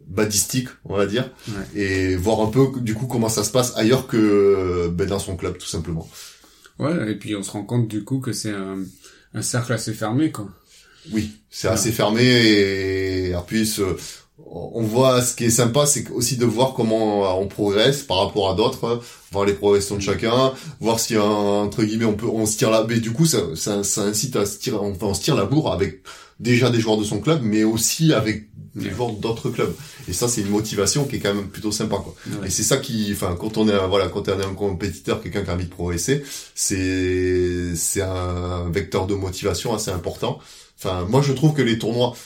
badistiques, 0.07 0.69
on 0.85 0.97
va 0.97 1.07
dire, 1.07 1.31
et 1.75 2.17
voir 2.17 2.41
un 2.41 2.47
peu 2.47 2.69
du 2.81 2.95
coup 2.95 3.07
comment 3.07 3.29
ça 3.29 3.45
se 3.45 3.51
passe 3.51 3.73
ailleurs 3.77 4.07
que 4.07 4.89
ben, 4.93 5.07
dans 5.07 5.19
son 5.19 5.37
club, 5.37 5.59
tout 5.59 5.67
simplement. 5.67 6.09
Ouais, 6.79 7.13
et 7.13 7.15
puis 7.15 7.37
on 7.37 7.43
se 7.43 7.51
rend 7.51 7.65
compte 7.65 7.89
du 7.89 8.05
coup 8.05 8.21
que 8.21 8.33
c'est 8.33 8.51
un, 8.53 8.79
un 9.35 9.43
cercle 9.43 9.73
assez 9.73 9.95
fermé, 9.95 10.31
quoi. 10.33 10.49
Oui, 11.13 11.33
c'est 11.51 11.69
assez 11.69 11.93
fermé 11.93 12.23
et 12.23 13.35
en 13.35 13.43
plus 13.43 13.81
on 14.47 14.83
voit 14.83 15.23
ce 15.23 15.35
qui 15.37 15.45
est 15.45 15.51
sympa, 15.51 15.87
c'est 15.87 16.11
aussi 16.11 16.37
de 16.37 16.45
voir 16.45 16.75
comment 16.75 17.39
on 17.41 17.47
progresse 17.47 18.03
par 18.03 18.19
rapport 18.19 18.51
à 18.51 18.55
d'autres, 18.55 19.01
voir 19.31 19.45
les 19.45 19.53
progressions 19.53 19.95
de 19.95 20.01
chacun, 20.01 20.53
voir 20.81 20.99
si 20.99 21.17
entre 21.17 21.85
guillemets 21.85 22.05
on 22.05 22.15
peut 22.15 22.27
on 22.27 22.45
se 22.45 22.57
tire 22.57 22.71
la 22.71 22.85
mais 22.85 22.99
du 22.99 23.13
coup 23.13 23.27
ça, 23.27 23.39
ça, 23.55 23.85
ça 23.85 24.03
incite 24.03 24.35
à 24.35 24.45
se 24.45 24.59
tirer 24.59 24.77
enfin 24.77 25.07
on 25.07 25.15
se 25.15 25.23
tire 25.23 25.37
la 25.37 25.45
bourre 25.45 25.73
avec 25.73 26.03
déjà 26.41 26.69
des 26.71 26.81
joueurs 26.81 26.97
de 26.97 27.05
son 27.05 27.21
club 27.21 27.41
mais 27.45 27.63
aussi 27.63 28.13
avec 28.13 28.49
des 28.75 28.91
joueurs 28.91 29.13
d'autres 29.13 29.51
clubs. 29.51 29.73
Et 30.09 30.13
ça 30.13 30.27
c'est 30.27 30.41
une 30.41 30.49
motivation 30.51 31.05
qui 31.05 31.17
est 31.17 31.19
quand 31.21 31.33
même 31.33 31.47
plutôt 31.47 31.71
sympa 31.71 31.99
quoi. 32.03 32.13
Et 32.45 32.51
c'est 32.51 32.65
ça 32.65 32.79
qui 32.79 33.11
enfin 33.13 33.37
quand 33.39 33.57
on 33.57 33.69
est 33.69 33.87
voilà 33.87 34.09
quand 34.09 34.29
on 34.29 34.41
est 34.41 34.45
un 34.45 34.55
compétiteur 34.55 35.23
quelqu'un 35.23 35.43
qui 35.43 35.51
a 35.51 35.55
envie 35.55 35.67
de 35.67 35.71
progresser 35.71 36.25
c'est 36.57 37.77
c'est 37.77 38.03
un 38.03 38.69
vecteur 38.69 39.07
de 39.07 39.15
motivation 39.15 39.75
assez 39.75 39.93
important. 39.93 40.41
Enfin 40.77 41.07
moi 41.09 41.23
je 41.23 41.33
trouve 41.33 41.55
que 41.55 41.63
les 41.63 41.79
tournois 41.79 42.17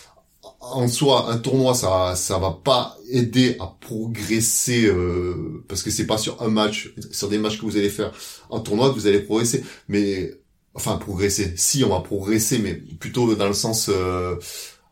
en 0.72 0.88
soi, 0.88 1.30
un 1.30 1.38
tournoi, 1.38 1.74
ça, 1.74 2.14
ça 2.16 2.38
va 2.38 2.50
pas 2.50 2.96
aider 3.10 3.56
à 3.60 3.76
progresser 3.80 4.86
euh, 4.86 5.64
parce 5.68 5.82
que 5.82 5.90
c'est 5.90 6.06
pas 6.06 6.18
sur 6.18 6.42
un 6.42 6.48
match, 6.48 6.92
sur 7.10 7.28
des 7.28 7.38
matchs 7.38 7.58
que 7.58 7.66
vous 7.66 7.76
allez 7.76 7.90
faire 7.90 8.12
un 8.50 8.60
tournoi 8.60 8.90
que 8.90 8.94
vous 8.94 9.06
allez 9.06 9.20
progresser. 9.20 9.64
Mais 9.88 10.32
enfin 10.74 10.96
progresser, 10.96 11.54
si 11.56 11.84
on 11.84 11.90
va 11.90 12.00
progresser, 12.00 12.58
mais 12.58 12.74
plutôt 12.74 13.34
dans 13.34 13.48
le 13.48 13.54
sens 13.54 13.88
euh, 13.88 14.36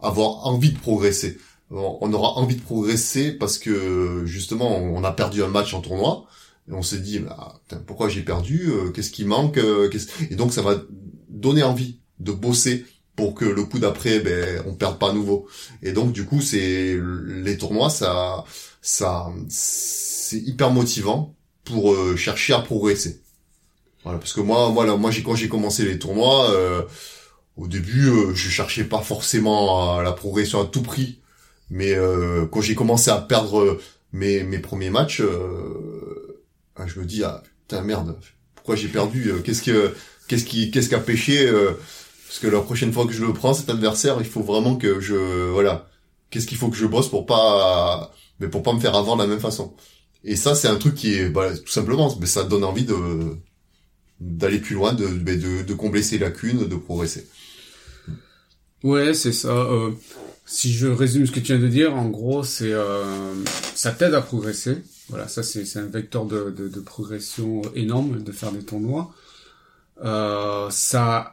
avoir 0.00 0.46
envie 0.46 0.72
de 0.72 0.78
progresser. 0.78 1.38
On 1.70 2.12
aura 2.12 2.34
envie 2.38 2.54
de 2.54 2.62
progresser 2.62 3.32
parce 3.32 3.58
que 3.58 4.22
justement, 4.24 4.76
on 4.76 5.02
a 5.02 5.10
perdu 5.10 5.42
un 5.42 5.48
match 5.48 5.74
en 5.74 5.80
tournoi 5.80 6.26
on 6.70 6.82
s'est 6.82 6.98
dit, 6.98 7.20
bah, 7.20 7.60
pourquoi 7.86 8.08
j'ai 8.08 8.22
perdu 8.22 8.68
euh, 8.70 8.90
Qu'est-ce 8.90 9.10
qui 9.10 9.24
manque 9.24 9.58
Et 10.30 10.34
donc 10.36 10.52
ça 10.52 10.62
va 10.62 10.82
donner 11.28 11.62
envie 11.62 12.00
de 12.18 12.32
bosser 12.32 12.84
pour 13.16 13.34
que 13.34 13.46
le 13.46 13.64
coup 13.64 13.78
d'après, 13.78 14.20
ben, 14.20 14.62
on 14.66 14.74
perde 14.74 14.98
pas 14.98 15.10
à 15.10 15.12
nouveau. 15.12 15.48
Et 15.82 15.92
donc, 15.92 16.12
du 16.12 16.26
coup, 16.26 16.42
c'est 16.42 16.98
les 17.26 17.56
tournois, 17.56 17.88
ça, 17.88 18.44
ça, 18.82 19.26
c'est 19.48 20.38
hyper 20.38 20.70
motivant 20.70 21.34
pour 21.64 21.92
euh, 21.92 22.14
chercher 22.16 22.52
à 22.52 22.60
progresser. 22.60 23.20
Voilà, 24.04 24.18
parce 24.18 24.34
que 24.34 24.40
moi, 24.40 24.70
moi, 24.70 24.86
là, 24.86 24.96
moi, 24.96 25.10
j'ai 25.10 25.22
quand 25.22 25.34
j'ai 25.34 25.48
commencé 25.48 25.84
les 25.84 25.98
tournois, 25.98 26.50
euh, 26.50 26.82
au 27.56 27.66
début, 27.66 28.08
euh, 28.08 28.34
je 28.34 28.50
cherchais 28.50 28.84
pas 28.84 29.00
forcément 29.00 30.00
la 30.00 30.12
progression 30.12 30.60
à 30.60 30.66
tout 30.66 30.82
prix, 30.82 31.20
mais 31.70 31.96
quand 32.52 32.60
j'ai 32.60 32.76
commencé 32.76 33.10
à 33.10 33.16
perdre 33.16 33.80
mes 34.12 34.44
mes 34.44 34.60
premiers 34.60 34.90
matchs, 34.90 35.20
ah, 36.76 36.86
je 36.86 37.00
me 37.00 37.04
dis 37.04 37.24
ah 37.24 37.42
putain 37.66 37.82
merde, 37.82 38.16
pourquoi 38.54 38.76
j'ai 38.76 38.86
perdu 38.86 39.32
Qu'est-ce 39.42 39.62
que 39.62 39.92
qu'est-ce 40.28 40.44
qui 40.44 40.70
qu'est-ce 40.70 40.88
qui 40.88 40.94
a 40.94 41.00
pêché 41.00 41.50
parce 42.36 42.50
que 42.50 42.54
la 42.54 42.60
prochaine 42.60 42.92
fois 42.92 43.06
que 43.06 43.14
je 43.14 43.24
le 43.24 43.32
prends, 43.32 43.54
cet 43.54 43.70
adversaire, 43.70 44.18
il 44.20 44.26
faut 44.26 44.42
vraiment 44.42 44.76
que 44.76 45.00
je, 45.00 45.14
voilà, 45.52 45.88
qu'est-ce 46.28 46.46
qu'il 46.46 46.58
faut 46.58 46.68
que 46.68 46.76
je 46.76 46.84
bosse 46.84 47.08
pour 47.08 47.24
pas, 47.24 48.12
mais 48.40 48.48
pour 48.48 48.62
pas 48.62 48.74
me 48.74 48.78
faire 48.78 48.94
avoir 48.94 49.16
de 49.16 49.22
la 49.22 49.26
même 49.26 49.40
façon. 49.40 49.74
Et 50.22 50.36
ça, 50.36 50.54
c'est 50.54 50.68
un 50.68 50.76
truc 50.76 50.96
qui 50.96 51.14
est, 51.14 51.30
bah, 51.30 51.56
tout 51.56 51.72
simplement, 51.72 52.14
mais 52.20 52.26
ça 52.26 52.44
donne 52.44 52.62
envie 52.62 52.84
de, 52.84 53.38
d'aller 54.20 54.58
plus 54.58 54.74
loin, 54.74 54.92
de, 54.92 55.06
de, 55.06 55.62
de 55.62 55.74
combler 55.74 56.02
ses 56.02 56.18
lacunes, 56.18 56.68
de 56.68 56.76
progresser. 56.76 57.26
Ouais, 58.82 59.14
c'est 59.14 59.32
ça. 59.32 59.48
Euh, 59.48 59.92
si 60.44 60.74
je 60.74 60.88
résume 60.88 61.26
ce 61.26 61.32
que 61.32 61.40
tu 61.40 61.54
viens 61.54 61.58
de 61.58 61.68
dire, 61.68 61.94
en 61.94 62.10
gros, 62.10 62.44
c'est 62.44 62.74
euh, 62.74 63.32
ça 63.74 63.92
t'aide 63.92 64.12
à 64.12 64.20
progresser. 64.20 64.82
Voilà, 65.08 65.26
ça 65.26 65.42
c'est 65.42 65.78
un 65.78 65.86
vecteur 65.86 66.26
de, 66.26 66.50
de, 66.50 66.68
de, 66.68 66.80
progression 66.80 67.62
énorme 67.74 68.22
de 68.22 68.32
faire 68.32 68.52
des 68.52 68.62
tournois. 68.62 69.14
Euh, 70.04 70.68
ça 70.68 71.32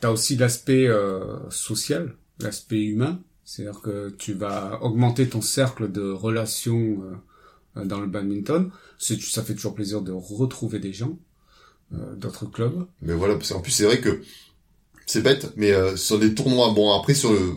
T'as 0.00 0.10
aussi 0.10 0.36
l'aspect 0.36 0.86
euh, 0.86 1.50
social, 1.50 2.14
l'aspect 2.40 2.82
humain, 2.82 3.20
c'est-à-dire 3.44 3.80
que 3.80 4.10
tu 4.10 4.32
vas 4.32 4.78
augmenter 4.82 5.28
ton 5.28 5.40
cercle 5.40 5.90
de 5.90 6.10
relations 6.10 6.98
euh, 7.76 7.84
dans 7.84 8.00
le 8.00 8.06
badminton. 8.06 8.70
Ça 8.98 9.42
fait 9.42 9.54
toujours 9.54 9.74
plaisir 9.74 10.02
de 10.02 10.12
retrouver 10.12 10.78
des 10.78 10.92
gens 10.92 11.18
euh, 11.94 12.14
d'autres 12.14 12.46
clubs. 12.46 12.86
Mais 13.02 13.14
voilà, 13.14 13.34
en 13.34 13.60
plus 13.60 13.72
c'est 13.72 13.84
vrai 13.84 14.00
que 14.00 14.20
c'est 15.06 15.22
bête, 15.22 15.52
mais 15.56 15.72
sur 15.96 16.18
des 16.18 16.34
tournois, 16.34 16.72
bon 16.74 16.92
après 16.92 17.14
sur 17.14 17.32
le 17.32 17.54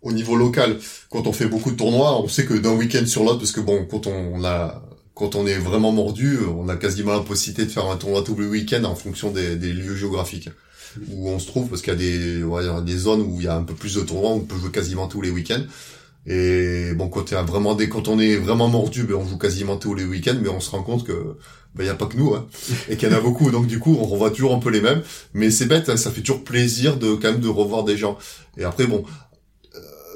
au 0.00 0.12
niveau 0.12 0.36
local, 0.36 0.78
quand 1.08 1.26
on 1.26 1.32
fait 1.32 1.46
beaucoup 1.46 1.70
de 1.70 1.76
tournois, 1.76 2.20
on 2.20 2.28
sait 2.28 2.44
que 2.44 2.52
d'un 2.52 2.74
week-end 2.74 3.06
sur 3.06 3.24
l'autre, 3.24 3.38
parce 3.38 3.52
que 3.52 3.60
bon, 3.60 3.86
quand 3.86 4.06
on, 4.06 4.44
a 4.44 4.82
quand 5.14 5.34
on 5.34 5.46
est 5.46 5.56
vraiment 5.56 5.92
mordu, 5.92 6.40
on 6.46 6.68
a 6.68 6.76
quasiment 6.76 7.14
la 7.14 7.20
possibilité 7.20 7.64
de 7.64 7.70
faire 7.70 7.86
un 7.86 7.96
tournoi 7.96 8.22
tous 8.22 8.38
les 8.38 8.46
week-ends 8.46 8.84
en 8.84 8.94
fonction 8.94 9.30
des, 9.30 9.56
des 9.56 9.72
lieux 9.72 9.96
géographiques 9.96 10.50
où 11.10 11.28
on 11.28 11.38
se 11.38 11.46
trouve 11.46 11.68
parce 11.68 11.82
qu'il 11.82 11.92
y 11.92 11.96
a 11.96 11.98
des 11.98 12.42
ouais, 12.42 12.62
des 12.82 12.96
zones 12.96 13.22
où 13.22 13.36
il 13.38 13.44
y 13.44 13.48
a 13.48 13.56
un 13.56 13.62
peu 13.62 13.74
plus 13.74 13.94
de 13.94 14.00
tournois 14.00 14.32
où 14.32 14.36
on 14.36 14.40
peut 14.40 14.56
jouer 14.56 14.70
quasiment 14.70 15.06
tous 15.08 15.20
les 15.20 15.30
week-ends. 15.30 15.64
Et 16.26 16.92
bon 16.94 17.08
quand, 17.08 17.32
vraiment 17.44 17.76
on 17.76 18.18
est 18.18 18.36
vraiment 18.36 18.68
mordu 18.68 19.04
ben 19.04 19.16
on 19.16 19.28
joue 19.28 19.36
quasiment 19.36 19.76
tous 19.76 19.94
les 19.94 20.04
week-ends 20.04 20.38
mais 20.40 20.48
on 20.48 20.58
se 20.58 20.70
rend 20.70 20.82
compte 20.82 21.04
que 21.04 21.36
ben 21.74 21.84
il 21.84 21.86
y 21.86 21.90
a 21.90 21.94
pas 21.94 22.06
que 22.06 22.16
nous 22.16 22.34
hein, 22.34 22.46
et 22.88 22.96
qu'il 22.96 23.10
y 23.10 23.12
en 23.12 23.16
a 23.16 23.20
beaucoup. 23.20 23.50
Donc 23.50 23.66
du 23.66 23.78
coup 23.78 23.96
on 24.00 24.04
revoit 24.04 24.30
toujours 24.30 24.54
un 24.54 24.58
peu 24.58 24.70
les 24.70 24.80
mêmes. 24.80 25.02
Mais 25.34 25.50
c'est 25.50 25.66
bête 25.66 25.88
hein, 25.88 25.96
ça 25.96 26.10
fait 26.10 26.22
toujours 26.22 26.44
plaisir 26.44 26.96
de 26.96 27.14
quand 27.14 27.32
même 27.32 27.40
de 27.40 27.48
revoir 27.48 27.84
des 27.84 27.96
gens. 27.96 28.18
Et 28.56 28.64
après 28.64 28.86
bon 28.86 29.04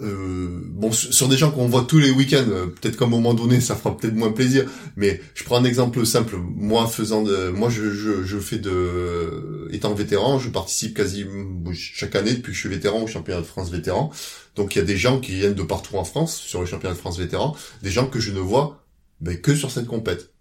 euh, 0.03 0.61
bon 0.65 0.93
sur 0.93 1.29
des 1.29 1.37
gens 1.37 1.51
qu'on 1.51 1.67
voit 1.67 1.85
tous 1.85 1.99
les 1.99 2.11
week-ends, 2.11 2.47
euh, 2.49 2.67
peut-être 2.67 2.97
qu'à 2.97 3.05
un 3.05 3.09
moment 3.09 3.35
donné 3.35 3.61
ça 3.61 3.77
fera 3.77 3.97
peut-être 3.97 4.15
moins 4.15 4.33
plaisir, 4.33 4.71
mais 4.97 5.21
je 5.35 5.45
prends 5.45 5.57
un 5.57 5.65
exemple 5.65 6.05
simple. 6.07 6.37
Moi 6.37 6.87
faisant 6.87 7.23
de, 7.23 7.49
moi 7.51 7.69
je, 7.71 7.91
je, 7.91 8.23
je 8.25 8.39
fais 8.39 8.59
de, 8.59 9.69
étant 9.73 9.95
vétéran, 9.95 10.39
je 10.39 10.51
participe 10.51 10.95
quasi 10.95 11.27
chaque 11.73 12.17
année 12.17 12.35
depuis 12.35 12.53
que 12.53 12.57
je 12.57 12.61
suis 12.61 12.69
vétéran 12.69 13.03
au 13.03 13.07
championnat 13.07 13.41
de 13.41 13.47
France 13.47 13.71
vétéran. 13.71 14.11
Donc 14.57 14.75
il 14.75 14.79
y 14.79 14.83
a 14.83 14.85
des 14.85 14.97
gens 14.97 15.21
qui 15.21 15.33
viennent 15.33 15.55
de 15.55 15.63
partout 15.63 15.97
en 15.97 16.05
France 16.05 16.37
sur 16.37 16.61
le 16.61 16.67
championnat 16.67 16.95
de 16.95 17.01
France 17.01 17.19
vétéran, 17.19 17.57
des 17.83 17.91
gens 17.91 18.07
que 18.07 18.21
je 18.21 18.33
ne 18.33 18.41
vois 18.41 18.85
ben, 19.21 19.41
que 19.41 19.55
sur 19.55 19.71
cette 19.71 19.87
compète, 19.87 20.33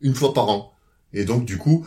une 0.00 0.14
fois 0.14 0.34
par 0.34 0.48
an. 0.48 0.72
Et 1.12 1.24
donc 1.24 1.44
du 1.44 1.58
coup, 1.58 1.86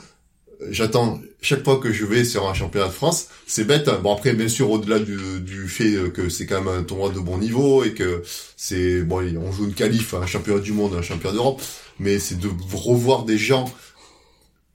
j'attends 0.69 1.21
chaque 1.41 1.63
fois 1.63 1.77
que 1.77 1.91
je 1.91 2.05
vais 2.05 2.23
sur 2.23 2.47
un 2.49 2.53
championnat 2.53 2.87
de 2.87 2.93
France, 2.93 3.27
c'est 3.45 3.63
bête. 3.63 3.87
Hein. 3.87 3.99
Bon 4.01 4.13
après 4.13 4.33
bien 4.33 4.47
sûr 4.47 4.71
au-delà 4.71 4.99
du, 4.99 5.67
fait 5.67 6.11
que 6.11 6.29
c'est 6.29 6.45
quand 6.45 6.61
même 6.61 6.73
un 6.73 6.83
tournoi 6.83 7.09
de 7.09 7.19
bon 7.19 7.37
niveau 7.37 7.83
et 7.83 7.93
que 7.93 8.23
c'est 8.55 9.01
bon 9.01 9.21
on 9.37 9.51
joue 9.51 9.65
une 9.65 9.73
qualif, 9.73 10.13
un 10.13 10.25
championnat 10.25 10.59
du 10.59 10.73
monde, 10.73 10.95
un 10.95 11.01
championnat 11.01 11.35
d'Europe, 11.35 11.61
mais 11.99 12.19
c'est 12.19 12.39
de 12.39 12.49
revoir 12.73 13.23
des 13.23 13.37
gens 13.37 13.71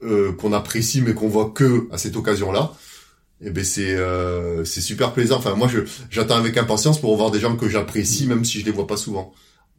euh, 0.04 0.32
qu'on 0.32 0.52
apprécie 0.52 1.00
mais 1.00 1.14
qu'on 1.14 1.28
voit 1.28 1.52
que 1.54 1.86
à 1.92 1.98
cette 1.98 2.16
occasion-là. 2.16 2.72
Et 3.40 3.46
eh 3.48 3.50
ben 3.50 3.64
c'est 3.64 3.94
euh, 3.94 4.64
c'est 4.64 4.80
super 4.80 5.12
plaisant. 5.12 5.38
Enfin 5.38 5.54
moi 5.56 5.68
j'attends 6.10 6.36
avec 6.36 6.56
impatience 6.56 7.00
pour 7.00 7.10
revoir 7.10 7.32
des 7.32 7.40
gens 7.40 7.56
que 7.56 7.68
j'apprécie 7.68 8.26
même 8.26 8.44
si 8.44 8.60
je 8.60 8.64
les 8.64 8.70
vois 8.70 8.86
pas 8.86 8.96
souvent. 8.96 9.32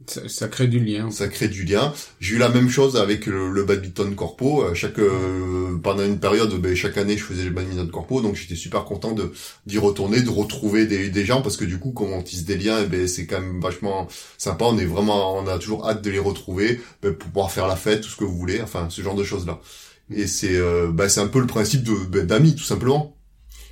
Ça, 0.06 0.48
crée 0.48 0.66
du 0.66 0.80
lien. 0.80 1.10
Ça 1.10 1.28
crée 1.28 1.48
du 1.48 1.64
lien. 1.64 1.92
J'ai 2.20 2.34
eu 2.34 2.38
la 2.38 2.48
même 2.48 2.68
chose 2.68 2.96
avec 2.96 3.26
le, 3.26 3.64
badminton 3.64 4.14
corpo. 4.14 4.62
Euh, 4.62 4.74
chaque 4.74 4.98
euh, 4.98 5.78
pendant 5.82 6.04
une 6.04 6.18
période, 6.18 6.52
ben, 6.60 6.74
chaque 6.74 6.98
année, 6.98 7.16
je 7.16 7.24
faisais 7.24 7.44
le 7.44 7.50
badminton 7.50 7.90
corpo, 7.90 8.20
donc 8.20 8.36
j'étais 8.36 8.54
super 8.54 8.84
content 8.84 9.12
de 9.12 9.32
d'y 9.66 9.78
retourner, 9.78 10.20
de 10.20 10.30
retrouver 10.30 10.86
des, 10.86 11.08
des 11.08 11.24
gens 11.24 11.42
parce 11.42 11.56
que 11.56 11.64
du 11.64 11.78
coup, 11.78 11.92
comme 11.92 12.12
on 12.12 12.22
tisse 12.22 12.44
des 12.44 12.56
liens, 12.56 12.80
eh 12.82 12.86
ben 12.86 13.08
c'est 13.08 13.26
quand 13.26 13.40
même 13.40 13.60
vachement 13.60 14.08
sympa. 14.36 14.66
On 14.66 14.78
est 14.78 14.84
vraiment, 14.84 15.36
on 15.36 15.46
a 15.46 15.58
toujours 15.58 15.88
hâte 15.88 16.02
de 16.02 16.10
les 16.10 16.18
retrouver 16.18 16.80
ben, 17.02 17.14
pour 17.14 17.30
pouvoir 17.30 17.50
faire 17.50 17.66
la 17.66 17.76
fête, 17.76 18.02
tout 18.02 18.10
ce 18.10 18.16
que 18.16 18.24
vous 18.24 18.36
voulez. 18.36 18.60
Enfin, 18.60 18.88
ce 18.90 19.00
genre 19.00 19.14
de 19.14 19.24
choses 19.24 19.46
là. 19.46 19.60
Et 20.14 20.26
c'est 20.26 20.56
euh, 20.56 20.90
ben, 20.92 21.08
c'est 21.08 21.20
un 21.20 21.28
peu 21.28 21.40
le 21.40 21.46
principe 21.46 21.82
de 21.82 21.94
ben, 22.10 22.26
d'amis, 22.26 22.54
tout 22.54 22.64
simplement. 22.64 23.16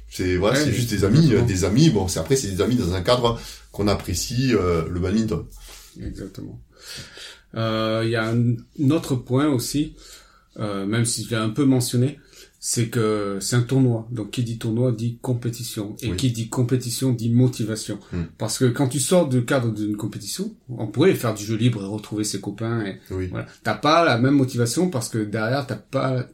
C'est 0.08 0.36
voilà, 0.36 0.60
c'est 0.60 0.72
juste 0.72 0.90
des 0.90 1.04
amis, 1.04 1.32
des 1.46 1.64
amis. 1.64 1.90
Bon, 1.90 2.06
c'est 2.06 2.20
après 2.20 2.36
c'est 2.36 2.48
des 2.48 2.60
amis 2.60 2.76
dans 2.76 2.92
un 2.92 3.00
cadre 3.00 3.40
qu'on 3.70 3.88
apprécie 3.88 4.48
le 4.48 5.00
badminton. 5.00 5.44
Exactement. 6.00 6.60
Euh, 7.54 8.02
il 8.04 8.10
y 8.10 8.16
a 8.16 8.28
un, 8.30 8.90
autre 8.90 9.14
point 9.16 9.48
aussi, 9.48 9.94
euh, 10.58 10.86
même 10.86 11.04
si 11.04 11.24
je 11.24 11.30
l'ai 11.30 11.36
un 11.36 11.50
peu 11.50 11.64
mentionné, 11.64 12.18
c'est 12.64 12.88
que 12.88 13.38
c'est 13.40 13.56
un 13.56 13.62
tournoi. 13.62 14.06
Donc 14.12 14.30
qui 14.30 14.44
dit 14.44 14.56
tournoi 14.56 14.92
dit 14.92 15.18
compétition. 15.20 15.96
Et 16.00 16.14
qui 16.14 16.30
dit 16.30 16.48
compétition 16.48 17.12
dit 17.12 17.28
motivation. 17.28 17.98
Hmm. 18.12 18.22
Parce 18.38 18.58
que 18.58 18.66
quand 18.66 18.88
tu 18.88 19.00
sors 19.00 19.28
du 19.28 19.44
cadre 19.44 19.72
d'une 19.72 19.96
compétition, 19.96 20.54
on 20.68 20.86
pourrait 20.86 21.14
faire 21.14 21.34
du 21.34 21.44
jeu 21.44 21.56
libre 21.56 21.82
et 21.82 21.86
retrouver 21.86 22.22
ses 22.22 22.40
copains. 22.40 22.86
Et 22.86 23.00
oui. 23.10 23.26
voilà. 23.26 23.46
T'as 23.64 23.74
pas 23.74 24.04
la 24.04 24.16
même 24.16 24.34
motivation 24.34 24.90
parce 24.90 25.08
que 25.08 25.18
derrière 25.18 25.66
t'as 25.66 25.74
pas 25.76 26.24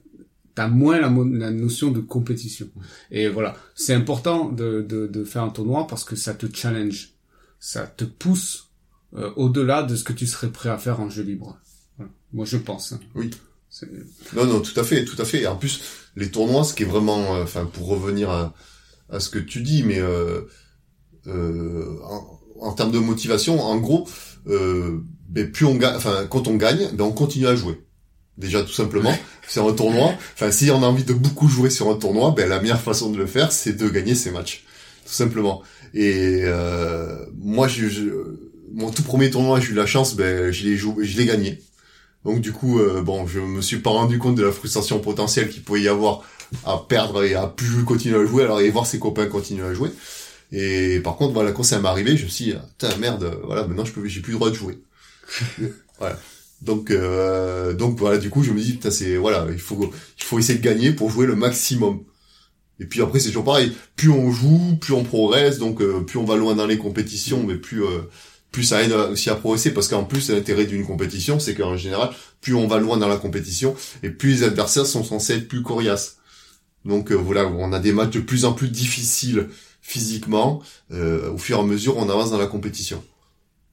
t'as 0.54 0.68
moins 0.68 1.00
la, 1.00 1.08
la, 1.08 1.50
notion 1.50 1.90
de 1.92 2.00
compétition. 2.00 2.68
Hmm. 2.76 2.80
Et 3.12 3.28
voilà, 3.28 3.56
c'est 3.74 3.94
important 3.94 4.50
de, 4.50 4.82
de, 4.82 5.06
de 5.06 5.24
faire 5.24 5.44
un 5.44 5.50
tournoi 5.50 5.86
parce 5.86 6.04
que 6.04 6.14
ça 6.14 6.34
te 6.34 6.46
challenge, 6.52 7.14
ça 7.58 7.86
te 7.86 8.04
pousse 8.04 8.67
euh, 9.16 9.30
au-delà 9.36 9.82
de 9.82 9.96
ce 9.96 10.04
que 10.04 10.12
tu 10.12 10.26
serais 10.26 10.50
prêt 10.50 10.68
à 10.68 10.78
faire 10.78 11.00
en 11.00 11.08
jeu 11.10 11.22
libre. 11.22 11.58
Moi, 12.32 12.44
je 12.44 12.56
pense. 12.58 12.92
hein. 12.92 13.00
Oui. 13.14 13.30
Non, 14.34 14.44
non, 14.46 14.60
tout 14.60 14.78
à 14.78 14.84
fait, 14.84 15.04
tout 15.04 15.20
à 15.20 15.24
fait. 15.24 15.42
Et 15.42 15.46
en 15.46 15.56
plus, 15.56 15.80
les 16.16 16.30
tournois, 16.30 16.64
ce 16.64 16.74
qui 16.74 16.82
est 16.82 16.86
vraiment, 16.86 17.36
euh, 17.36 17.42
enfin, 17.42 17.64
pour 17.66 17.86
revenir 17.88 18.28
à, 18.30 18.54
à 19.10 19.20
ce 19.20 19.28
que 19.30 19.38
tu 19.38 19.62
dis, 19.62 19.82
mais 19.82 19.98
euh, 20.00 20.42
euh, 21.26 21.96
en, 22.04 22.40
en 22.60 22.72
termes 22.72 22.90
de 22.92 22.98
motivation, 22.98 23.60
en 23.60 23.76
gros, 23.78 24.06
euh, 24.48 24.98
ben, 25.28 25.50
plus 25.50 25.64
on 25.66 25.74
gagne, 25.74 25.96
enfin, 25.96 26.26
quand 26.28 26.48
on 26.48 26.56
gagne, 26.56 26.88
ben, 26.92 27.04
on 27.04 27.12
continue 27.12 27.46
à 27.46 27.54
jouer. 27.54 27.82
Déjà, 28.36 28.62
tout 28.62 28.72
simplement, 28.72 29.16
c'est 29.48 29.60
un 29.60 29.72
tournoi. 29.72 30.12
Enfin, 30.34 30.50
si 30.50 30.70
on 30.70 30.82
a 30.82 30.86
envie 30.86 31.04
de 31.04 31.12
beaucoup 31.14 31.48
jouer 31.48 31.70
sur 31.70 31.90
un 31.90 31.96
tournoi, 31.96 32.32
ben, 32.36 32.48
la 32.48 32.60
meilleure 32.60 32.80
façon 32.80 33.10
de 33.10 33.18
le 33.18 33.26
faire, 33.26 33.52
c'est 33.52 33.72
de 33.72 33.88
gagner 33.88 34.14
ses 34.14 34.30
matchs, 34.30 34.64
tout 35.04 35.12
simplement. 35.12 35.62
Et 35.94 36.42
euh, 36.44 37.24
moi, 37.36 37.66
je, 37.68 37.88
je- 37.88 38.47
mon 38.72 38.90
tout 38.90 39.02
premier 39.02 39.30
tournoi, 39.30 39.60
j'ai 39.60 39.70
eu 39.70 39.74
la 39.74 39.86
chance, 39.86 40.14
ben, 40.14 40.50
je 40.50 40.64
l'ai 40.64 40.76
joué, 40.76 41.04
je 41.04 41.16
l'ai 41.16 41.26
gagné. 41.26 41.60
Donc 42.24 42.40
du 42.40 42.52
coup, 42.52 42.80
euh, 42.80 43.02
bon, 43.02 43.26
je 43.26 43.40
me 43.40 43.60
suis 43.60 43.78
pas 43.78 43.90
rendu 43.90 44.18
compte 44.18 44.34
de 44.34 44.44
la 44.44 44.52
frustration 44.52 44.98
potentielle 44.98 45.48
qu'il 45.48 45.62
pouvait 45.62 45.82
y 45.82 45.88
avoir 45.88 46.22
à 46.64 46.78
perdre 46.78 47.24
et 47.24 47.34
à 47.34 47.46
plus 47.46 47.84
continuer 47.84 48.18
à 48.18 48.24
jouer, 48.24 48.44
alors 48.44 48.60
et 48.60 48.70
voir 48.70 48.86
ses 48.86 48.98
copains 48.98 49.26
continuer 49.26 49.64
à 49.64 49.74
jouer. 49.74 49.90
Et 50.50 51.00
par 51.00 51.16
contre, 51.16 51.34
voilà, 51.34 51.52
quand 51.52 51.62
ça 51.62 51.78
m'est 51.78 51.88
arrivé, 51.88 52.16
je 52.16 52.24
me 52.24 52.28
suis 52.28 52.46
dit, 52.46 52.54
putain 52.78 52.96
merde, 52.96 53.38
voilà, 53.44 53.66
maintenant 53.66 53.84
je 53.84 53.92
peux, 53.92 54.06
j'ai 54.06 54.20
plus 54.20 54.32
le 54.32 54.38
droit 54.38 54.50
de 54.50 54.54
jouer. 54.54 54.78
voilà. 55.98 56.18
Donc, 56.62 56.90
euh, 56.90 57.72
donc 57.74 57.98
voilà, 57.98 58.18
du 58.18 58.30
coup, 58.30 58.42
je 58.42 58.52
me 58.52 58.60
dis, 58.60 58.72
putain, 58.72 58.90
c'est 58.90 59.16
voilà, 59.16 59.46
il 59.50 59.58
faut, 59.58 59.92
il 60.18 60.24
faut 60.24 60.38
essayer 60.38 60.58
de 60.58 60.64
gagner 60.64 60.92
pour 60.92 61.10
jouer 61.10 61.26
le 61.26 61.36
maximum. 61.36 62.00
Et 62.80 62.86
puis 62.86 63.02
après, 63.02 63.18
c'est 63.18 63.28
toujours 63.28 63.44
pareil. 63.44 63.72
Plus 63.96 64.10
on 64.10 64.30
joue, 64.30 64.76
plus 64.80 64.92
on 64.94 65.04
progresse, 65.04 65.58
donc 65.58 65.80
euh, 65.80 66.00
plus 66.00 66.18
on 66.18 66.24
va 66.24 66.36
loin 66.36 66.54
dans 66.54 66.66
les 66.66 66.78
compétitions, 66.78 67.44
mais 67.44 67.56
plus 67.56 67.84
euh, 67.84 68.00
plus 68.50 68.64
ça 68.64 68.82
aide 68.82 68.92
aussi 68.92 69.30
à 69.30 69.34
progresser 69.34 69.72
parce 69.72 69.88
qu'en 69.88 70.04
plus 70.04 70.30
l'intérêt 70.30 70.64
d'une 70.64 70.86
compétition 70.86 71.38
c'est 71.38 71.54
qu'en 71.54 71.76
général 71.76 72.10
plus 72.40 72.54
on 72.54 72.66
va 72.66 72.78
loin 72.78 72.96
dans 72.96 73.08
la 73.08 73.16
compétition 73.16 73.74
et 74.02 74.10
plus 74.10 74.28
les 74.30 74.42
adversaires 74.44 74.86
sont 74.86 75.04
censés 75.04 75.34
être 75.34 75.48
plus 75.48 75.62
coriaces. 75.62 76.16
Donc 76.84 77.12
euh, 77.12 77.14
voilà 77.14 77.46
on 77.46 77.72
a 77.72 77.78
des 77.78 77.92
matchs 77.92 78.14
de 78.14 78.20
plus 78.20 78.44
en 78.44 78.52
plus 78.52 78.68
difficiles 78.68 79.48
physiquement 79.80 80.62
euh, 80.92 81.30
au 81.30 81.38
fur 81.38 81.58
et 81.58 81.60
à 81.60 81.64
mesure 81.64 81.96
on 81.96 82.08
avance 82.08 82.30
dans 82.30 82.38
la 82.38 82.46
compétition. 82.46 83.02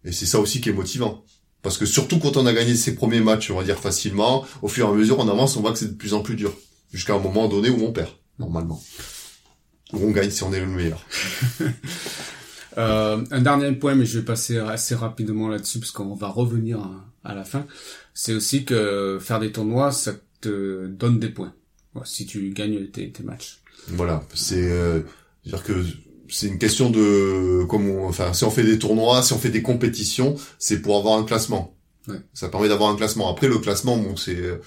Et 0.03 0.11
c'est 0.11 0.25
ça 0.25 0.39
aussi 0.39 0.61
qui 0.61 0.69
est 0.69 0.73
motivant. 0.73 1.23
Parce 1.61 1.77
que 1.77 1.85
surtout 1.85 2.19
quand 2.19 2.37
on 2.37 2.45
a 2.45 2.53
gagné 2.53 2.75
ses 2.75 2.95
premiers 2.95 3.21
matchs 3.21 3.51
on 3.51 3.57
va 3.57 3.63
dire 3.63 3.79
facilement 3.79 4.45
au 4.61 4.67
fur 4.67 4.87
et 4.87 4.91
à 4.91 4.93
mesure 4.93 5.19
on 5.19 5.29
avance 5.29 5.55
on 5.57 5.61
voit 5.61 5.71
que 5.71 5.79
c'est 5.79 5.93
de 5.93 5.97
plus 5.97 6.13
en 6.13 6.21
plus 6.21 6.35
dur. 6.35 6.53
Jusqu'à 6.91 7.15
un 7.15 7.19
moment 7.19 7.47
donné 7.47 7.69
où 7.69 7.83
on 7.83 7.91
perd 7.91 8.09
normalement. 8.39 8.81
Ou 9.93 10.07
on 10.07 10.11
gagne 10.11 10.29
si 10.29 10.43
on 10.43 10.53
est 10.53 10.59
le 10.59 10.67
meilleur 10.67 11.05
Euh, 12.77 13.23
un 13.31 13.41
dernier 13.41 13.71
point, 13.73 13.95
mais 13.95 14.05
je 14.05 14.19
vais 14.19 14.25
passer 14.25 14.57
assez 14.57 14.95
rapidement 14.95 15.47
là-dessus 15.47 15.79
parce 15.79 15.91
qu'on 15.91 16.15
va 16.15 16.27
revenir 16.27 16.79
à, 16.79 17.05
à 17.23 17.35
la 17.35 17.43
fin. 17.43 17.65
C'est 18.13 18.33
aussi 18.33 18.65
que 18.65 19.17
faire 19.21 19.39
des 19.39 19.51
tournois, 19.51 19.91
ça 19.91 20.13
te 20.41 20.87
donne 20.87 21.19
des 21.19 21.29
points. 21.29 21.53
Si 22.03 22.25
tu 22.25 22.49
gagnes 22.49 22.87
tes, 22.87 23.09
tes 23.09 23.23
matchs. 23.23 23.61
Voilà, 23.87 24.21
c'est 24.33 24.69
euh, 24.69 25.01
dire 25.45 25.63
que 25.63 25.73
c'est 26.27 26.47
une 26.47 26.59
question 26.59 26.89
de 26.89 27.63
comme 27.69 27.87
on, 27.89 28.09
enfin 28.09 28.33
si 28.33 28.43
on 28.43 28.51
fait 28.51 28.63
des 28.63 28.79
tournois, 28.79 29.23
si 29.23 29.31
on 29.31 29.37
fait 29.37 29.49
des 29.49 29.61
compétitions, 29.61 30.35
c'est 30.59 30.81
pour 30.81 30.97
avoir 30.97 31.17
un 31.17 31.23
classement. 31.23 31.77
Ouais. 32.07 32.19
Ça 32.33 32.49
permet 32.49 32.67
d'avoir 32.67 32.89
un 32.89 32.97
classement. 32.97 33.31
Après 33.31 33.47
le 33.47 33.59
classement, 33.59 33.97
bon 33.97 34.17
c'est 34.17 34.59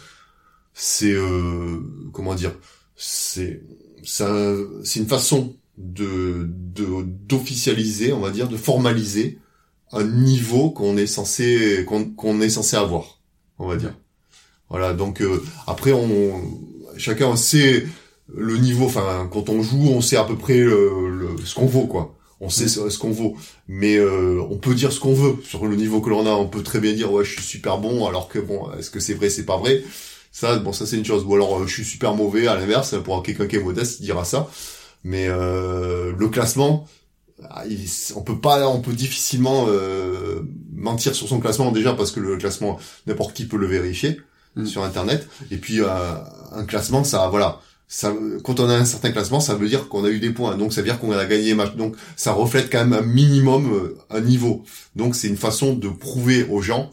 c'est 0.72 1.12
euh, 1.12 1.80
comment 2.12 2.34
dire, 2.34 2.52
c'est 2.96 3.62
c'est 4.04 4.24
une 4.96 5.08
façon 5.08 5.56
de 5.78 6.50
d'officialiser, 7.28 8.12
on 8.12 8.20
va 8.20 8.30
dire, 8.30 8.48
de 8.48 8.56
formaliser 8.56 9.38
un 9.92 10.04
niveau 10.04 10.70
qu'on 10.70 10.96
est 10.96 11.06
censé 11.06 11.84
qu'on 11.86 12.04
qu'on 12.04 12.40
est 12.40 12.50
censé 12.50 12.76
avoir, 12.76 13.20
on 13.58 13.66
va 13.68 13.76
dire. 13.76 13.94
Voilà, 14.68 14.92
donc 14.92 15.22
euh, 15.22 15.42
après 15.66 15.92
on 15.92 16.42
chacun 16.98 17.36
sait 17.36 17.86
le 18.34 18.58
niveau, 18.58 18.84
enfin, 18.86 19.28
quand 19.32 19.48
on 19.48 19.62
joue, 19.62 19.88
on 19.88 20.00
sait 20.00 20.16
à 20.16 20.24
peu 20.24 20.36
près 20.36 20.58
euh, 20.58 21.08
le, 21.08 21.44
ce 21.44 21.54
qu'on 21.54 21.66
vaut, 21.66 21.86
quoi. 21.86 22.14
On 22.40 22.50
sait 22.50 22.68
ce, 22.68 22.88
ce 22.88 22.98
qu'on 22.98 23.10
vaut. 23.10 23.36
Mais 23.66 23.96
euh, 23.96 24.40
on 24.50 24.58
peut 24.58 24.74
dire 24.74 24.92
ce 24.92 25.00
qu'on 25.00 25.14
veut 25.14 25.36
sur 25.42 25.66
le 25.66 25.76
niveau 25.76 26.00
que 26.00 26.10
l'on 26.10 26.26
a. 26.26 26.30
On 26.30 26.46
peut 26.46 26.62
très 26.62 26.78
bien 26.78 26.92
dire, 26.92 27.12
ouais, 27.12 27.24
je 27.24 27.32
suis 27.32 27.42
super 27.42 27.78
bon, 27.78 28.06
alors 28.06 28.28
que 28.28 28.38
bon, 28.38 28.70
est-ce 28.78 28.90
que 28.90 29.00
c'est 29.00 29.14
vrai, 29.14 29.30
c'est 29.30 29.46
pas 29.46 29.56
vrai? 29.56 29.82
Ça, 30.30 30.58
bon, 30.58 30.72
ça 30.72 30.86
c'est 30.86 30.96
une 30.96 31.04
chose. 31.04 31.24
Ou 31.26 31.34
alors, 31.34 31.58
euh, 31.60 31.66
je 31.66 31.72
suis 31.72 31.84
super 31.84 32.14
mauvais, 32.14 32.46
à 32.46 32.54
l'inverse, 32.54 32.94
pour 33.02 33.22
quelqu'un 33.22 33.46
qui 33.46 33.56
est 33.56 33.62
modeste, 33.62 34.00
il 34.00 34.04
dira 34.04 34.24
ça. 34.24 34.48
Mais 35.04 35.26
euh, 35.28 36.12
le 36.16 36.28
classement, 36.28 36.86
ah, 37.50 37.64
il- 37.68 37.88
on 38.16 38.22
peut 38.22 38.38
pas, 38.40 38.68
on 38.68 38.80
peut 38.80 38.92
difficilement 38.92 39.66
euh, 39.68 40.40
mentir 40.72 41.14
sur 41.14 41.28
son 41.28 41.40
classement 41.40 41.70
déjà 41.72 41.92
parce 41.94 42.10
que 42.10 42.20
le 42.20 42.36
classement, 42.36 42.78
n'importe 43.06 43.34
qui 43.34 43.46
peut 43.46 43.56
le 43.58 43.66
vérifier 43.66 44.20
Mm. 44.56 44.64
sur 44.66 44.82
Internet. 44.82 45.28
Et 45.50 45.56
puis 45.58 45.80
euh, 45.80 45.86
un 46.52 46.64
classement, 46.64 47.04
ça, 47.04 47.28
voilà, 47.28 47.60
ça, 47.86 48.12
quand 48.42 48.60
on 48.60 48.68
a 48.68 48.74
un 48.74 48.84
certain 48.86 49.12
classement, 49.12 49.40
ça 49.40 49.54
veut 49.54 49.68
dire 49.68 49.88
qu'on 49.88 50.04
a 50.04 50.08
eu 50.10 50.18
des 50.20 50.30
points. 50.30 50.56
Donc 50.56 50.72
ça 50.72 50.80
veut 50.80 50.86
dire 50.86 50.98
qu'on 50.98 51.12
a 51.12 51.24
gagné 51.26 51.44
les 51.44 51.54
matchs. 51.54 51.74
Donc 51.76 51.96
ça 52.16 52.32
reflète 52.32 52.70
quand 52.72 52.78
même 52.84 52.92
un 52.94 53.02
minimum 53.06 53.72
euh, 53.72 53.98
un 54.10 54.20
niveau. 54.20 54.64
Donc 54.96 55.14
c'est 55.14 55.28
une 55.28 55.36
façon 55.36 55.74
de 55.74 55.88
prouver 55.88 56.44
aux 56.50 56.60
gens 56.62 56.90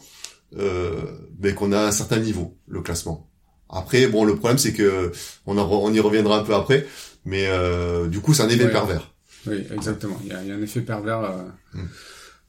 euh, 0.58 0.92
ben, 1.40 1.56
qu'on 1.56 1.72
a 1.72 1.80
un 1.88 1.92
certain 1.92 2.18
niveau, 2.20 2.56
le 2.68 2.82
classement. 2.82 3.28
Après, 3.70 4.08
bon, 4.08 4.26
le 4.26 4.36
problème 4.36 4.58
c'est 4.60 4.74
que 4.74 5.12
on, 5.48 5.58
en 5.58 5.68
on 5.70 5.92
y 5.94 6.00
reviendra 6.00 6.38
un 6.40 6.44
peu 6.44 6.54
après, 6.54 6.86
mais 7.26 7.48
euh, 7.48 8.08
du 8.08 8.20
coup 8.22 8.34
c'est 8.34 8.44
un 8.44 8.50
effet 8.50 8.66
Ouais. 8.66 8.72
pervers. 8.72 9.12
Oui, 9.48 9.58
exactement. 9.72 10.18
Il 10.24 10.30
y 10.30 10.32
a, 10.34 10.42
il 10.42 10.48
y 10.48 10.52
a 10.52 10.56
un 10.56 10.62
effet 10.62 10.82
pervers 10.82 11.20
euh, 11.22 11.44
Mm. 11.74 11.88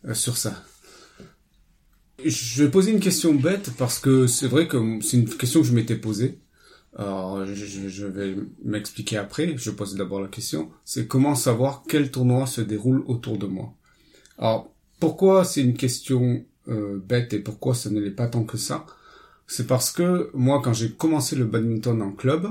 euh, 0.09 0.15
sur 0.15 0.37
ça. 0.37 0.63
Je 2.25 2.63
vais 2.65 2.71
poser 2.71 2.93
une 2.93 3.01
question 3.01 3.35
bête 3.35 3.71
parce 3.77 3.99
que 3.99 4.27
c'est 4.27 4.49
vrai 4.49 4.67
que 4.69 4.79
c'est 5.03 5.19
une 5.19 5.29
question 5.29 5.61
que 5.61 5.67
je 5.67 5.75
m'étais 5.75 5.97
posée. 5.97 6.39
Alors, 6.97 7.45
je, 7.45 7.55
je- 7.55 7.89
je 7.89 8.07
vais 8.07 8.35
m'expliquer 8.65 9.19
après. 9.19 9.55
Je 9.59 9.71
pose 9.71 9.95
d'abord 9.97 10.23
la 10.23 10.29
question. 10.29 10.71
C'est 10.87 11.07
comment 11.07 11.35
savoir 11.35 11.83
quel 11.87 12.11
tournoi 12.11 12.47
se 12.47 12.63
déroule 12.63 13.05
autour 13.07 13.37
de 13.37 13.47
moi. 13.47 13.75
Alors, 14.39 14.73
pourquoi 14.99 15.45
c'est 15.45 15.61
une 15.61 15.75
question 15.77 16.43
euh, 16.69 16.99
bête 17.05 17.35
et 17.35 17.39
pourquoi 17.39 17.75
ça 17.75 17.91
ne 17.91 18.01
l'est 18.01 18.11
pas 18.11 18.29
tant 18.29 18.45
que 18.45 18.57
ça? 18.57 18.87
C'est 19.47 19.67
parce 19.67 19.91
que 19.93 20.31
moi, 20.33 20.63
quand 20.65 20.73
j'ai 20.73 20.91
commencé 20.93 21.37
le 21.37 21.45
badminton 21.45 22.01
en 22.01 22.13
club, 22.13 22.49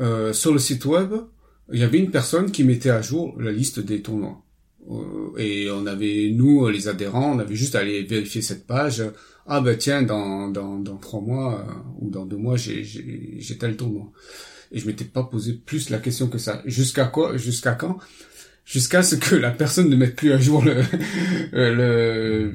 euh, 0.00 0.32
sur 0.32 0.52
le 0.52 0.58
site 0.58 0.84
web, 0.84 1.12
il 1.72 1.78
y 1.80 1.82
avait 1.84 1.98
une 1.98 2.10
personne 2.10 2.50
qui 2.50 2.64
mettait 2.64 2.90
à 2.90 3.00
jour 3.02 3.34
la 3.40 3.52
liste 3.52 3.80
des 3.80 4.02
tournois. 4.02 4.42
Euh, 4.90 5.36
et 5.38 5.70
on 5.70 5.86
avait, 5.86 6.30
nous, 6.34 6.68
les 6.68 6.88
adhérents, 6.88 7.34
on 7.36 7.38
avait 7.38 7.54
juste 7.54 7.74
à 7.74 7.80
aller 7.80 8.02
vérifier 8.02 8.42
cette 8.42 8.66
page. 8.66 9.02
Ah 9.46 9.60
ben 9.60 9.76
tiens, 9.76 10.02
dans, 10.02 10.48
dans, 10.48 10.78
dans 10.78 10.96
trois 10.96 11.20
mois 11.20 11.60
euh, 11.60 11.72
ou 12.00 12.10
dans 12.10 12.24
deux 12.24 12.36
mois, 12.36 12.56
j'ai, 12.56 12.84
j'ai, 12.84 13.36
j'ai 13.38 13.58
tel 13.58 13.76
tournoi. 13.76 14.10
Et 14.72 14.78
je 14.78 14.86
m'étais 14.86 15.04
pas 15.04 15.24
posé 15.24 15.54
plus 15.54 15.90
la 15.90 15.98
question 15.98 16.28
que 16.28 16.38
ça. 16.38 16.62
Jusqu'à 16.66 17.06
quoi 17.06 17.36
Jusqu'à 17.36 17.72
quand? 17.72 17.98
Jusqu'à 18.64 19.02
ce 19.02 19.16
que 19.16 19.34
la 19.34 19.50
personne 19.50 19.88
ne 19.88 19.96
mette 19.96 20.14
plus 20.14 20.32
à 20.32 20.38
jour 20.38 20.62
le 20.64 20.82
euh, 21.54 22.52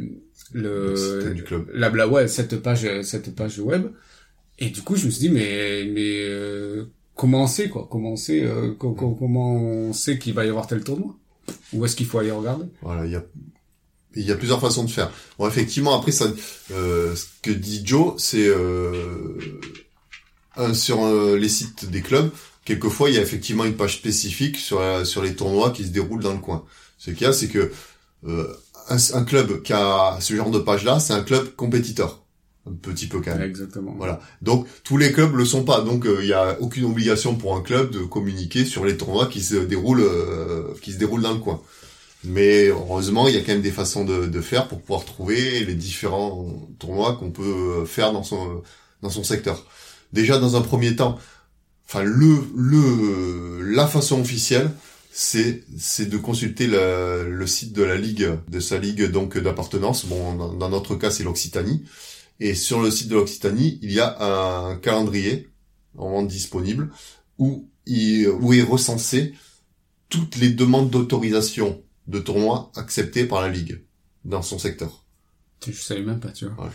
le 0.53 0.93
Le 1.23 1.33
du 1.33 1.43
club. 1.43 1.69
la 1.73 1.89
bla 1.89 2.07
ouais 2.07 2.27
cette 2.29 2.61
page 2.61 2.87
cette 3.01 3.35
page 3.35 3.59
web. 3.59 3.87
Et 4.59 4.69
du 4.69 4.81
coup, 4.81 4.95
je 4.95 5.05
me 5.07 5.11
suis 5.11 5.27
dit 5.27 5.29
mais 5.29 5.83
mais 5.93 6.21
euh, 6.29 6.85
comment 7.15 7.43
on 7.43 7.47
sait 7.47 7.69
quoi 7.69 7.87
sait 8.17 8.43
euh, 8.43 8.73
co- 8.77 8.93
co- 8.93 9.15
comment 9.15 9.55
on 9.55 9.93
sait 9.93 10.19
qu'il 10.19 10.33
va 10.33 10.45
y 10.45 10.49
avoir 10.49 10.67
tel 10.67 10.83
tournoi? 10.83 11.15
Où 11.73 11.85
est-ce 11.85 11.95
qu'il 11.95 12.05
faut 12.05 12.19
aller 12.19 12.31
regarder? 12.31 12.65
Voilà, 12.81 13.05
il 13.05 13.11
y 13.11 13.15
a 13.15 13.23
il 14.17 14.25
y 14.25 14.31
a 14.31 14.35
plusieurs 14.35 14.61
façons 14.61 14.85
de 14.85 14.89
faire. 14.89 15.11
Bon, 15.37 15.45
effectivement, 15.47 15.97
après 15.99 16.13
ça, 16.13 16.25
euh, 16.71 17.15
ce 17.15 17.25
que 17.41 17.51
dit 17.51 17.81
Joe, 17.83 18.13
c'est 18.17 18.47
euh, 18.47 19.37
sur 20.73 21.03
euh, 21.05 21.37
les 21.37 21.49
sites 21.49 21.89
des 21.89 22.01
clubs. 22.01 22.31
Quelquefois, 22.63 23.09
il 23.09 23.15
y 23.15 23.19
a 23.19 23.21
effectivement 23.21 23.65
une 23.65 23.75
page 23.75 23.97
spécifique 23.97 24.57
sur 24.57 24.79
la- 24.79 25.05
sur 25.05 25.21
les 25.21 25.35
tournois 25.35 25.71
qui 25.71 25.83
se 25.83 25.89
déroulent 25.89 26.23
dans 26.23 26.33
le 26.33 26.39
coin. 26.39 26.63
Ce 26.97 27.11
qu'il 27.11 27.21
y 27.23 27.25
a, 27.25 27.33
c'est 27.33 27.49
que 27.49 27.71
euh, 28.25 28.47
un, 28.89 28.97
un 29.13 29.23
club 29.25 29.61
qui 29.63 29.73
a 29.73 30.17
ce 30.21 30.33
genre 30.35 30.49
de 30.49 30.59
page-là, 30.59 30.99
c'est 30.99 31.13
un 31.13 31.21
club 31.21 31.53
compétiteur, 31.55 32.24
un 32.67 32.73
petit 32.73 33.07
peu 33.07 33.21
quand 33.21 33.35
même. 33.35 33.43
Exactement. 33.43 33.93
Voilà. 33.97 34.19
Donc 34.41 34.67
tous 34.83 34.97
les 34.97 35.11
clubs 35.11 35.35
le 35.35 35.45
sont 35.45 35.63
pas. 35.63 35.81
Donc 35.81 36.05
euh, 36.05 36.19
il 36.21 36.27
y 36.27 36.33
a 36.33 36.57
aucune 36.59 36.85
obligation 36.85 37.35
pour 37.35 37.55
un 37.55 37.61
club 37.61 37.91
de 37.91 37.99
communiquer 37.99 38.65
sur 38.65 38.85
les 38.85 38.97
tournois 38.97 39.27
qui 39.27 39.41
se 39.41 39.55
déroulent 39.55 40.01
euh, 40.01 40.73
qui 40.81 40.91
se 40.93 40.97
déroulent 40.97 41.21
dans 41.21 41.33
le 41.33 41.39
coin. 41.39 41.61
Mais 42.23 42.69
heureusement, 42.69 43.27
il 43.27 43.35
y 43.35 43.37
a 43.37 43.41
quand 43.41 43.51
même 43.51 43.61
des 43.61 43.71
façons 43.71 44.03
de, 44.03 44.25
de 44.25 44.41
faire 44.41 44.67
pour 44.67 44.81
pouvoir 44.81 45.05
trouver 45.05 45.63
les 45.63 45.75
différents 45.75 46.47
tournois 46.79 47.17
qu'on 47.17 47.29
peut 47.29 47.85
faire 47.85 48.13
dans 48.13 48.23
son 48.23 48.63
dans 49.03 49.11
son 49.11 49.23
secteur. 49.23 49.63
Déjà 50.11 50.39
dans 50.39 50.55
un 50.55 50.61
premier 50.61 50.95
temps, 50.95 51.19
enfin 51.87 52.03
le 52.03 52.37
le 52.55 53.61
la 53.61 53.85
façon 53.85 54.21
officielle, 54.21 54.71
c'est 55.11 55.63
c'est 55.77 56.09
de 56.09 56.17
consulter 56.17 56.65
le, 56.65 57.29
le 57.29 57.47
site 57.47 57.73
de 57.73 57.83
la 57.83 57.95
ligue 57.95 58.31
de 58.49 58.59
sa 58.59 58.79
ligue 58.79 59.11
donc 59.11 59.37
d'appartenance. 59.37 60.05
Bon, 60.07 60.33
dans, 60.35 60.53
dans 60.53 60.69
notre 60.69 60.95
cas, 60.95 61.11
c'est 61.11 61.23
l'Occitanie. 61.23 61.83
Et 62.39 62.55
sur 62.55 62.81
le 62.81 62.91
site 62.91 63.07
de 63.07 63.15
l'Occitanie, 63.15 63.79
il 63.81 63.91
y 63.91 63.99
a 63.99 64.17
un 64.21 64.77
calendrier 64.77 65.49
en 65.97 66.09
vente 66.09 66.27
disponible 66.27 66.91
où 67.37 67.69
il, 67.85 68.27
où 68.27 68.53
est 68.53 68.61
recensé 68.61 69.33
toutes 70.09 70.35
les 70.37 70.49
demandes 70.49 70.89
d'autorisation 70.89 71.81
de 72.07 72.19
tournois 72.19 72.71
acceptées 72.75 73.25
par 73.25 73.41
la 73.41 73.49
Ligue 73.49 73.83
dans 74.25 74.41
son 74.41 74.59
secteur. 74.59 75.05
Je 75.65 75.71
savais 75.71 76.01
même 76.01 76.19
pas, 76.19 76.29
tu 76.29 76.45
vois. 76.45 76.69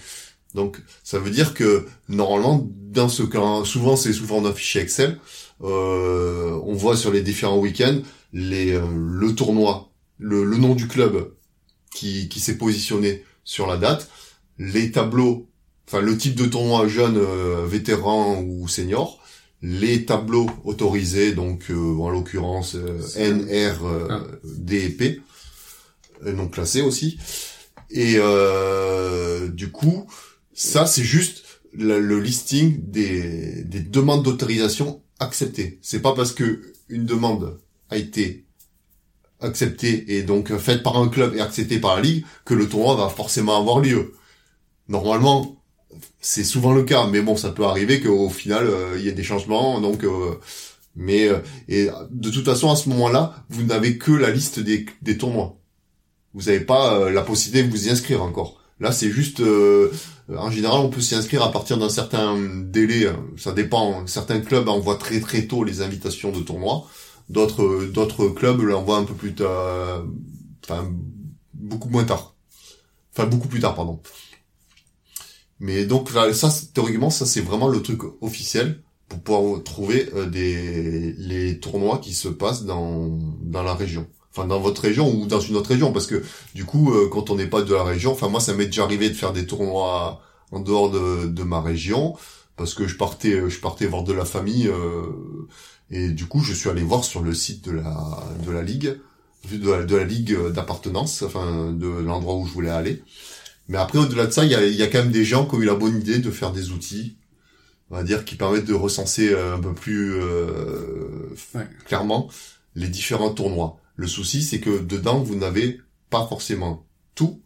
Donc 0.54 0.82
ça 1.04 1.18
veut 1.18 1.30
dire 1.30 1.54
que 1.54 1.86
normalement 2.08 2.66
dans 2.74 3.08
ce 3.08 3.22
cas, 3.22 3.64
souvent 3.64 3.96
c'est 3.96 4.12
souvent 4.12 4.40
dans 4.40 4.48
un 4.48 4.52
fichier 4.54 4.80
Excel, 4.80 5.20
euh, 5.62 6.58
on 6.64 6.74
voit 6.74 6.96
sur 6.96 7.12
les 7.12 7.22
différents 7.22 7.58
week-ends 7.58 8.00
les 8.32 8.72
euh, 8.72 8.86
le 8.92 9.34
tournoi, 9.34 9.92
le, 10.18 10.44
le 10.44 10.56
nom 10.56 10.74
du 10.74 10.88
club 10.88 11.34
qui, 11.92 12.28
qui 12.28 12.40
s'est 12.40 12.58
positionné 12.58 13.24
sur 13.44 13.66
la 13.66 13.76
date, 13.76 14.10
les 14.58 14.90
tableaux, 14.90 15.49
enfin 15.90 16.00
le 16.00 16.16
type 16.16 16.36
de 16.36 16.46
tournoi 16.46 16.86
jeune, 16.86 17.16
euh, 17.16 17.66
vétéran 17.66 18.40
ou 18.46 18.68
senior, 18.68 19.20
les 19.60 20.04
tableaux 20.04 20.48
autorisés, 20.64 21.32
donc 21.32 21.64
euh, 21.70 21.98
en 21.98 22.10
l'occurrence 22.10 22.76
euh, 22.76 23.00
N, 23.16 23.42
R, 23.42 23.84
euh, 23.84 24.06
Ah. 24.08 24.22
D 24.44 24.84
et 24.84 24.88
P, 24.90 25.20
euh, 26.24 26.32
non 26.32 26.46
classés 26.46 26.80
aussi. 26.80 27.18
Et 27.90 28.14
euh, 28.18 29.48
du 29.48 29.72
coup, 29.72 30.06
ça 30.54 30.86
c'est 30.86 31.02
juste 31.02 31.42
le, 31.72 31.98
le 31.98 32.20
listing 32.20 32.78
des, 32.88 33.64
des 33.64 33.80
demandes 33.80 34.22
d'autorisation 34.22 35.02
acceptées. 35.18 35.80
C'est 35.82 36.00
pas 36.00 36.14
parce 36.14 36.30
que 36.32 36.72
une 36.88 37.04
demande 37.04 37.58
a 37.88 37.96
été 37.96 38.46
acceptée 39.40 40.04
et 40.16 40.22
donc 40.22 40.56
faite 40.56 40.84
par 40.84 40.98
un 40.98 41.08
club 41.08 41.34
et 41.34 41.40
acceptée 41.40 41.80
par 41.80 41.96
la 41.96 42.02
ligue 42.02 42.24
que 42.44 42.54
le 42.54 42.68
tournoi 42.68 42.94
va 42.94 43.08
forcément 43.08 43.58
avoir 43.58 43.80
lieu. 43.80 44.14
Normalement, 44.86 45.59
c'est 46.20 46.44
souvent 46.44 46.72
le 46.72 46.82
cas, 46.84 47.06
mais 47.06 47.20
bon, 47.20 47.36
ça 47.36 47.50
peut 47.50 47.64
arriver 47.64 48.00
qu'au 48.00 48.28
final 48.30 48.66
euh, 48.66 48.96
il 48.98 49.04
y 49.04 49.08
ait 49.08 49.12
des 49.12 49.22
changements, 49.24 49.80
donc. 49.80 50.04
euh, 50.04 50.34
mais 50.96 51.28
euh, 51.28 51.38
et 51.68 51.88
de 52.10 52.30
toute 52.30 52.44
façon 52.44 52.70
à 52.70 52.76
ce 52.76 52.88
moment-là, 52.90 53.44
vous 53.48 53.62
n'avez 53.64 53.98
que 53.98 54.12
la 54.12 54.30
liste 54.30 54.60
des, 54.60 54.86
des 55.02 55.18
tournois. 55.18 55.56
Vous 56.34 56.42
n'avez 56.44 56.60
pas 56.60 57.10
la 57.10 57.22
possibilité 57.22 57.66
de 57.66 57.70
vous 57.70 57.88
y 57.88 57.90
inscrire 57.90 58.22
encore. 58.22 58.60
Là, 58.80 58.92
c'est 58.92 59.10
juste, 59.10 59.42
en 60.28 60.50
général, 60.50 60.80
on 60.80 60.88
peut 60.90 61.00
s'y 61.00 61.14
inscrire 61.14 61.42
à 61.42 61.52
partir 61.52 61.76
d'un 61.78 61.88
certain 61.90 62.38
délai. 62.38 63.08
Ça 63.36 63.52
dépend. 63.52 64.06
Certains 64.06 64.40
clubs 64.40 64.68
envoient 64.68 64.96
très 64.96 65.20
très 65.20 65.46
tôt 65.46 65.64
les 65.64 65.82
invitations 65.82 66.30
de 66.32 66.40
tournois. 66.40 66.86
D'autres 67.28 67.84
d'autres 67.86 68.28
clubs 68.28 68.60
l'envoient 68.62 68.98
un 68.98 69.04
peu 69.04 69.14
plus 69.14 69.34
tard, 69.34 70.04
enfin 70.64 70.88
beaucoup 71.54 71.88
moins 71.88 72.04
tard. 72.04 72.34
Enfin 73.12 73.26
beaucoup 73.26 73.48
plus 73.48 73.60
tard, 73.60 73.74
pardon. 73.74 74.00
Mais 75.60 75.84
donc 75.84 76.12
là, 76.14 76.32
ça, 76.32 76.50
théoriquement, 76.74 77.10
ça 77.10 77.26
c'est 77.26 77.42
vraiment 77.42 77.68
le 77.68 77.82
truc 77.82 78.00
officiel 78.22 78.82
pour 79.10 79.20
pouvoir 79.20 79.62
trouver 79.62 80.08
euh, 80.14 80.26
des 80.26 81.12
les 81.18 81.58
tournois 81.58 81.98
qui 81.98 82.14
se 82.14 82.28
passent 82.28 82.64
dans 82.64 83.18
dans 83.42 83.62
la 83.62 83.74
région. 83.74 84.06
Enfin 84.32 84.46
dans 84.46 84.60
votre 84.60 84.80
région 84.82 85.12
ou 85.12 85.26
dans 85.26 85.40
une 85.40 85.56
autre 85.56 85.70
région 85.70 85.92
parce 85.92 86.06
que 86.06 86.22
du 86.54 86.64
coup 86.64 86.92
euh, 86.94 87.08
quand 87.12 87.30
on 87.30 87.34
n'est 87.34 87.48
pas 87.48 87.62
de 87.62 87.74
la 87.74 87.82
région, 87.82 88.12
enfin 88.12 88.28
moi 88.28 88.40
ça 88.40 88.54
m'est 88.54 88.66
déjà 88.66 88.84
arrivé 88.84 89.10
de 89.10 89.14
faire 89.14 89.32
des 89.32 89.46
tournois 89.46 90.22
en 90.52 90.60
dehors 90.60 90.90
de 90.90 91.26
de 91.26 91.42
ma 91.42 91.60
région 91.60 92.16
parce 92.56 92.74
que 92.74 92.86
je 92.86 92.96
partais 92.96 93.50
je 93.50 93.60
partais 93.60 93.86
voir 93.86 94.04
de 94.04 94.12
la 94.12 94.24
famille 94.24 94.68
euh, 94.68 95.02
et 95.90 96.08
du 96.08 96.26
coup 96.26 96.40
je 96.40 96.54
suis 96.54 96.70
allé 96.70 96.82
voir 96.82 97.04
sur 97.04 97.22
le 97.22 97.34
site 97.34 97.64
de 97.64 97.72
la 97.72 98.22
de 98.46 98.50
la 98.52 98.62
ligue 98.62 98.98
de 99.50 99.96
la 99.96 100.04
ligue 100.04 100.36
d'appartenance 100.52 101.22
enfin 101.22 101.72
de 101.72 101.88
l'endroit 101.88 102.36
où 102.36 102.46
je 102.46 102.52
voulais 102.52 102.70
aller. 102.70 103.02
Mais 103.70 103.78
après 103.78 103.98
au-delà 103.98 104.26
de 104.26 104.32
ça, 104.32 104.44
il 104.44 104.50
y 104.50 104.54
a 104.54 104.66
y 104.66 104.82
a 104.82 104.86
quand 104.88 104.98
même 104.98 105.10
des 105.12 105.24
gens 105.24 105.46
qui 105.46 105.54
ont 105.54 105.60
eu 105.62 105.64
la 105.64 105.74
bonne 105.76 105.98
idée 105.98 106.18
de 106.18 106.30
faire 106.30 106.52
des 106.52 106.70
outils 106.72 107.16
on 107.90 107.96
va 107.96 108.04
dire, 108.04 108.24
qui 108.24 108.36
permettent 108.36 108.66
de 108.66 108.74
recenser 108.74 109.30
euh, 109.32 109.56
un 109.56 109.60
peu 109.60 109.72
plus 109.74 110.14
euh, 110.14 111.34
Ouais. 111.54 111.66
clairement 111.86 112.28
les 112.76 112.86
différents 112.88 113.32
tournois. 113.32 113.78
Le 113.96 114.06
souci, 114.06 114.42
c'est 114.44 114.60
que 114.60 114.78
dedans, 114.78 115.18
vous 115.20 115.34
n'avez 115.34 115.80
pas 116.08 116.24
forcément 116.28 116.86
tout, 117.16 117.42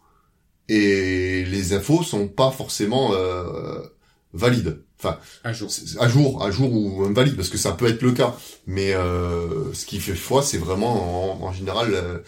et 0.68 1.44
les 1.46 1.72
infos 1.72 2.02
sont 2.02 2.28
pas 2.28 2.50
forcément 2.50 3.12
euh, 3.14 3.80
valides. 4.34 4.82
Enfin, 4.98 5.18
À 5.44 5.52
jour. 5.54 5.70
à 5.98 6.08
jour, 6.08 6.42
à 6.42 6.50
jour 6.50 6.72
ou 6.72 7.04
invalide, 7.04 7.36
parce 7.36 7.48
que 7.48 7.58
ça 7.58 7.72
peut 7.72 7.86
être 7.86 8.02
le 8.02 8.12
cas. 8.12 8.36
Mais 8.66 8.94
euh, 8.94 9.72
ce 9.72 9.86
qui 9.86 9.98
fait 9.98 10.14
foi, 10.14 10.42
c'est 10.42 10.58
vraiment 10.58 11.42
en, 11.42 11.46
en 11.48 11.52
général 11.52 11.88
euh, 11.94 12.18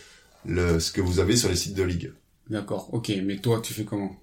le, 0.46 0.80
ce 0.80 0.90
que 0.90 1.00
vous 1.02 1.20
avez 1.20 1.37
sur 1.37 1.48
les 1.50 1.56
sites 1.56 1.74
de 1.74 1.82
ligue. 1.82 2.12
D'accord. 2.50 2.90
Ok. 2.92 3.12
Mais 3.24 3.38
toi, 3.38 3.61
tu 3.61 3.74
fais 3.74 3.85
comment? 3.85 4.16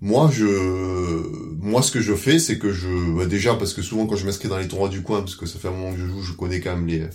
Moi, 0.00 0.30
je, 0.32 0.44
moi, 0.44 1.82
ce 1.82 1.90
que 1.90 2.00
je 2.00 2.14
fais, 2.14 2.38
c'est 2.38 2.58
que 2.58 2.72
je, 2.72 3.16
bah, 3.16 3.26
déjà, 3.26 3.54
parce 3.54 3.72
que 3.72 3.82
souvent 3.82 4.06
quand 4.06 4.16
je 4.16 4.26
m'inscris 4.26 4.48
dans 4.48 4.58
les 4.58 4.68
tournois 4.68 4.88
du 4.88 5.02
coin, 5.02 5.20
parce 5.20 5.36
que 5.36 5.46
ça 5.46 5.58
fait 5.58 5.68
un 5.68 5.70
moment 5.70 5.92
que 5.92 5.98
je 5.98 6.06
joue, 6.06 6.22
je 6.22 6.32
connais 6.32 6.60
quand 6.60 6.76
même 6.76 6.86
les, 6.86 7.08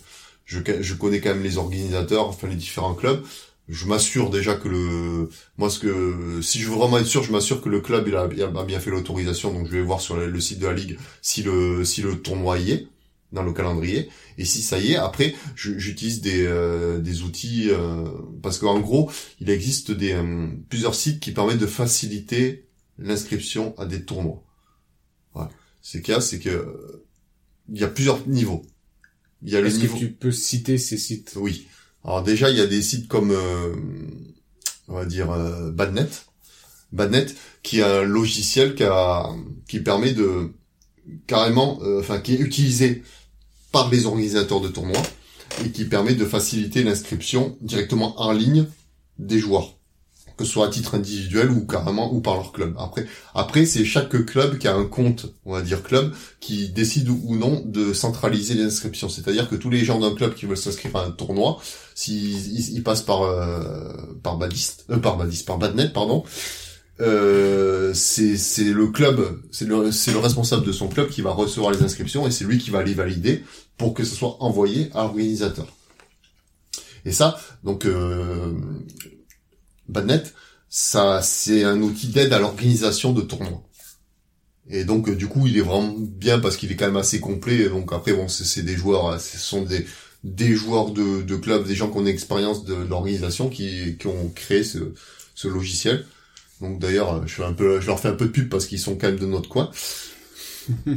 je, 0.45 0.93
connais 0.95 1.21
quand 1.21 1.29
même 1.29 1.43
les 1.43 1.57
organisateurs, 1.57 2.27
enfin 2.27 2.47
les 2.47 2.55
différents 2.55 2.95
clubs. 2.95 3.23
Je 3.67 3.85
m'assure 3.85 4.31
déjà 4.31 4.55
que 4.55 4.67
le, 4.67 5.29
moi, 5.59 5.69
ce 5.69 5.79
que, 5.79 6.41
si 6.41 6.59
je 6.59 6.69
veux 6.69 6.77
vraiment 6.77 6.97
être 6.97 7.05
sûr, 7.05 7.21
je 7.21 7.31
m'assure 7.31 7.62
que 7.62 7.69
le 7.69 7.81
club 7.81 8.07
il 8.07 8.15
a, 8.15 8.27
bien 8.63 8.79
fait 8.79 8.89
l'autorisation, 8.89 9.53
donc 9.53 9.67
je 9.67 9.73
vais 9.73 9.83
voir 9.83 10.01
sur 10.01 10.17
le, 10.17 10.27
le 10.27 10.39
site 10.39 10.57
de 10.57 10.65
la 10.65 10.73
ligue 10.73 10.97
si 11.21 11.43
le, 11.43 11.85
si 11.85 12.01
le 12.01 12.19
tournoi 12.19 12.57
y 12.57 12.71
est 12.71 12.88
dans 13.32 13.44
le 13.44 13.54
calendrier. 13.54 14.10
Et 14.38 14.46
si 14.46 14.62
ça 14.62 14.80
y 14.80 14.94
est, 14.94 14.96
après, 14.96 15.36
j'utilise 15.56 16.22
des, 16.22 16.46
euh, 16.46 17.00
des 17.00 17.22
outils 17.22 17.70
euh, 17.70 18.06
parce 18.42 18.58
qu'en 18.58 18.80
gros, 18.80 19.12
il 19.39 19.50
existe 19.50 19.92
des 19.92 20.13
euh, 20.13 20.48
plusieurs 20.70 20.96
sites 20.96 21.20
qui 21.20 21.32
permettent 21.32 21.60
de 21.60 21.68
faciliter 21.68 22.68
l'inscription 22.98 23.78
à 23.78 23.86
des 23.86 24.04
tournois. 24.04 24.44
Voilà. 25.34 25.50
C'est 25.82 26.02
qu'il 26.02 26.13
y 26.13 26.18
a, 26.18 26.22
c'est 26.22 26.39
que 26.39 26.50
euh, 26.50 27.06
il 27.72 27.80
y 27.80 27.84
a 27.84 27.88
plusieurs 27.88 28.28
niveaux. 28.28 28.63
Il 29.44 29.50
y 29.52 29.56
a 29.56 29.62
le 29.62 29.68
Est-ce 29.68 29.78
niveau. 29.78 29.94
que 29.94 30.00
tu 30.00 30.12
peux 30.12 30.32
citer 30.32 30.78
ces 30.78 30.98
sites? 30.98 31.34
Oui. 31.36 31.68
Alors 32.04 32.24
déjà, 32.24 32.50
il 32.50 32.58
y 32.58 32.62
a 32.62 32.65
des 32.65 32.82
sites 32.82 33.08
comme, 33.08 33.32
euh, 33.32 33.76
on 34.88 34.96
va 34.96 35.06
dire, 35.06 35.32
euh, 35.32 35.72
Badnet. 35.72 36.10
Badnet, 36.92 37.28
qui 37.62 37.80
est 37.80 37.84
un 37.84 38.04
logiciel 38.04 38.74
qui, 38.74 38.84
a, 38.84 39.30
qui 39.68 39.80
permet 39.80 40.13
de 40.13 40.52
carrément, 41.28 41.80
euh, 41.84 42.00
enfin, 42.00 42.20
qui 42.20 42.34
est 42.34 42.39
utilisé 42.39 43.04
par 43.71 43.89
les 43.89 44.05
organisateurs 44.05 44.62
de 44.62 44.67
tournois 44.67 45.01
et 45.63 45.71
qui 45.71 45.86
permet 45.86 46.13
de 46.13 46.25
faciliter 46.25 46.84
l'inscription 46.84 47.58
directement 47.62 48.19
en 48.21 48.32
ligne 48.32 48.65
des 49.17 49.39
joueurs, 49.39 49.75
que 50.38 50.45
ce 50.45 50.51
soit 50.51 50.67
à 50.67 50.69
titre 50.69 50.95
individuel 50.95 51.49
ou 51.51 51.65
carrément 51.65 52.13
ou 52.13 52.21
par 52.21 52.36
leur 52.36 52.51
club. 52.51 52.75
Après, 52.79 53.05
après 53.34 53.65
c'est 53.65 53.84
chaque 53.84 54.25
club 54.25 54.58
qui 54.58 54.67
a 54.67 54.75
un 54.75 54.86
compte, 54.86 55.34
on 55.45 55.53
va 55.53 55.62
dire 55.62 55.84
club, 55.84 56.13
qui 56.39 56.69
décide 56.69 57.10
ou 57.10 57.36
non 57.36 57.62
de 57.65 57.93
centraliser 57.93 58.53
les 58.53 58.63
inscriptions. 58.63 59.10
C'est-à-dire 59.10 59.49
que 59.49 59.55
tous 59.55 59.69
les 59.69 59.84
gens 59.84 59.99
d'un 59.99 60.15
club 60.15 60.36
qui 60.36 60.45
veulent 60.45 60.58
s'inscrire 60.58 60.95
à 60.95 61.05
un 61.05 61.12
tournoi, 61.12 61.60
s'ils 61.95 62.71
ils, 62.75 62.84
passent 62.84 63.01
par 63.01 63.23
euh, 63.23 63.91
par 64.23 64.38
Badist, 64.38 64.86
euh, 64.89 64.97
par 64.97 65.17
Badist, 65.17 65.45
par 65.45 65.58
Badnet, 65.58 65.89
pardon, 65.89 66.23
euh, 67.01 67.93
c'est 67.93 68.63
le 68.63 68.88
club, 68.88 69.41
c'est 69.51 69.65
le 69.65 70.17
responsable 70.17 70.65
de 70.65 70.71
son 70.71 70.88
club 70.88 71.09
qui 71.09 71.21
va 71.21 71.31
recevoir 71.31 71.71
les 71.71 71.81
inscriptions 71.81 72.27
et 72.27 72.31
c'est 72.31 72.45
lui 72.45 72.57
qui 72.57 72.69
va 72.69 72.83
les 72.83 72.93
valider 72.93 73.43
pour 73.77 73.93
que 73.93 74.03
ce 74.03 74.15
soit 74.15 74.38
envoyé 74.41 74.89
à 74.93 75.03
l'organisateur. 75.03 75.67
Et 77.05 77.12
ça, 77.12 77.39
donc 77.63 77.85
euh, 77.85 78.53
Badnet, 79.88 80.23
ça 80.69 81.21
c'est 81.21 81.63
un 81.63 81.81
outil 81.81 82.07
d'aide 82.07 82.33
à 82.33 82.39
l'organisation 82.39 83.13
de 83.13 83.21
tournois. 83.21 83.63
Et 84.69 84.83
donc 84.83 85.07
euh, 85.09 85.15
du 85.15 85.27
coup, 85.27 85.47
il 85.47 85.57
est 85.57 85.62
vraiment 85.62 85.95
bien 85.97 86.39
parce 86.39 86.57
qu'il 86.57 86.71
est 86.71 86.75
quand 86.75 86.85
même 86.85 86.97
assez 86.97 87.19
complet. 87.19 87.62
Et 87.62 87.69
donc 87.69 87.93
après, 87.93 88.13
bon, 88.13 88.27
c'est 88.27 88.63
des 88.63 88.75
joueurs, 88.75 89.07
euh, 89.07 89.17
ce 89.17 89.38
sont 89.38 89.65
des 90.23 90.55
joueurs 90.55 90.91
de, 90.91 91.21
de 91.21 91.35
clubs, 91.38 91.65
des 91.65 91.75
gens 91.75 91.89
qui 91.89 91.97
ont 91.97 92.01
une 92.01 92.07
expérience 92.07 92.65
de, 92.65 92.75
l'organisation 92.75 93.49
qui, 93.49 93.97
ont 94.05 94.29
créé 94.35 94.63
ce 94.63 95.47
logiciel. 95.47 96.05
Donc 96.62 96.80
d'ailleurs, 96.80 97.26
je 97.28 97.36
fais 97.36 97.43
un 97.43 97.54
peu, 97.54 97.80
je 97.80 97.88
leur 97.88 98.00
fais 98.00 98.10
un 98.10 98.15
peu 98.15 98.26
de 98.26 98.32
pub 98.32 98.50
parce 98.50 98.65
qu'ils 98.65 98.80
sont 98.80 98.95
quand 98.95 99.08
même 99.08 99.19
de 99.19 99.26
notre 99.26 99.50
coin. 99.50 99.72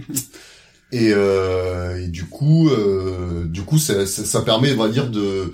et, 0.92 1.12
euh, 1.12 2.03
et 2.03 2.09
du 2.09 2.25
coup, 2.25 2.68
euh, 2.68 3.44
du 3.46 3.62
coup, 3.62 3.79
ça, 3.79 4.07
ça, 4.07 4.25
ça 4.25 4.42
permet, 4.42 4.72
on 4.72 4.79
va 4.79 4.88
dire, 4.88 5.11
de 5.11 5.53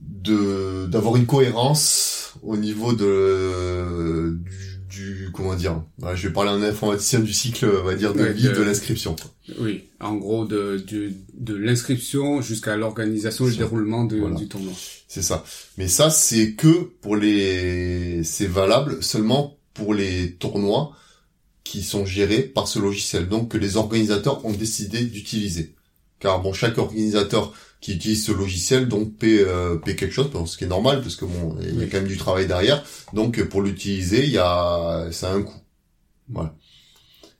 de 0.00 0.86
d'avoir 0.86 1.16
une 1.16 1.26
cohérence 1.26 2.34
au 2.42 2.56
niveau 2.56 2.92
de 2.92 4.36
du, 4.40 4.73
du 4.94 5.28
comment 5.32 5.54
dire. 5.54 5.82
Ouais, 6.00 6.16
je 6.16 6.28
vais 6.28 6.32
parler 6.32 6.50
à 6.50 6.54
un 6.54 6.62
informaticien 6.62 7.20
du 7.20 7.32
cycle, 7.32 7.66
on 7.80 7.84
va 7.84 7.94
dire, 7.94 8.14
de 8.14 8.20
Ouais, 8.22 8.32
vie 8.32 8.44
de- 8.44 8.52
de 8.54 8.62
l'inscription. 8.62 9.16
Oui. 9.60 9.84
En 10.00 10.14
gros, 10.14 10.44
de 10.44 10.78
du- 10.86 11.16
de 11.34 11.54
l'inscription 11.54 12.40
jusqu'à 12.42 12.76
l'organisation 12.76 13.46
et 13.46 13.50
le 13.50 13.56
déroulement 13.56 14.04
de- 14.04 14.16
Voilà. 14.16 14.36
du 14.36 14.48
tournoi. 14.48 14.72
C'est 15.08 15.22
ça. 15.22 15.44
Mais 15.78 15.88
ça, 15.88 16.10
c'est 16.10 16.52
que 16.54 16.90
pour 17.00 17.16
les, 17.16 18.22
c'est 18.24 18.46
valable 18.46 19.02
seulement 19.02 19.56
pour 19.74 19.94
les 19.94 20.32
tournois 20.32 20.92
qui 21.64 21.82
sont 21.82 22.04
gérés 22.06 22.42
par 22.42 22.68
ce 22.68 22.78
logiciel. 22.78 23.28
Donc, 23.28 23.50
que 23.50 23.58
les 23.58 23.76
organisateurs 23.76 24.44
ont 24.44 24.52
décidé 24.52 25.04
d'utiliser. 25.04 25.74
Car 26.20 26.40
bon, 26.42 26.52
chaque 26.52 26.78
organisateur 26.78 27.52
qui 27.84 27.92
utilise 27.92 28.24
ce 28.24 28.32
logiciel, 28.32 28.88
donc, 28.88 29.18
paie, 29.18 29.40
euh, 29.40 29.76
paie 29.76 29.94
quelque 29.94 30.14
chose, 30.14 30.30
ce 30.46 30.56
qui 30.56 30.64
est 30.64 30.68
normal, 30.68 31.02
parce 31.02 31.16
que 31.16 31.26
bon, 31.26 31.54
il 31.60 31.78
y 31.78 31.82
a 31.82 31.86
quand 31.86 31.98
même 31.98 32.06
du 32.06 32.16
travail 32.16 32.46
derrière. 32.46 32.82
Donc, 33.12 33.42
pour 33.44 33.60
l'utiliser, 33.60 34.24
il 34.24 34.30
y 34.30 34.38
a, 34.38 35.08
ça 35.10 35.30
a 35.30 35.34
un 35.34 35.42
coût. 35.42 35.60
Voilà. 36.30 36.54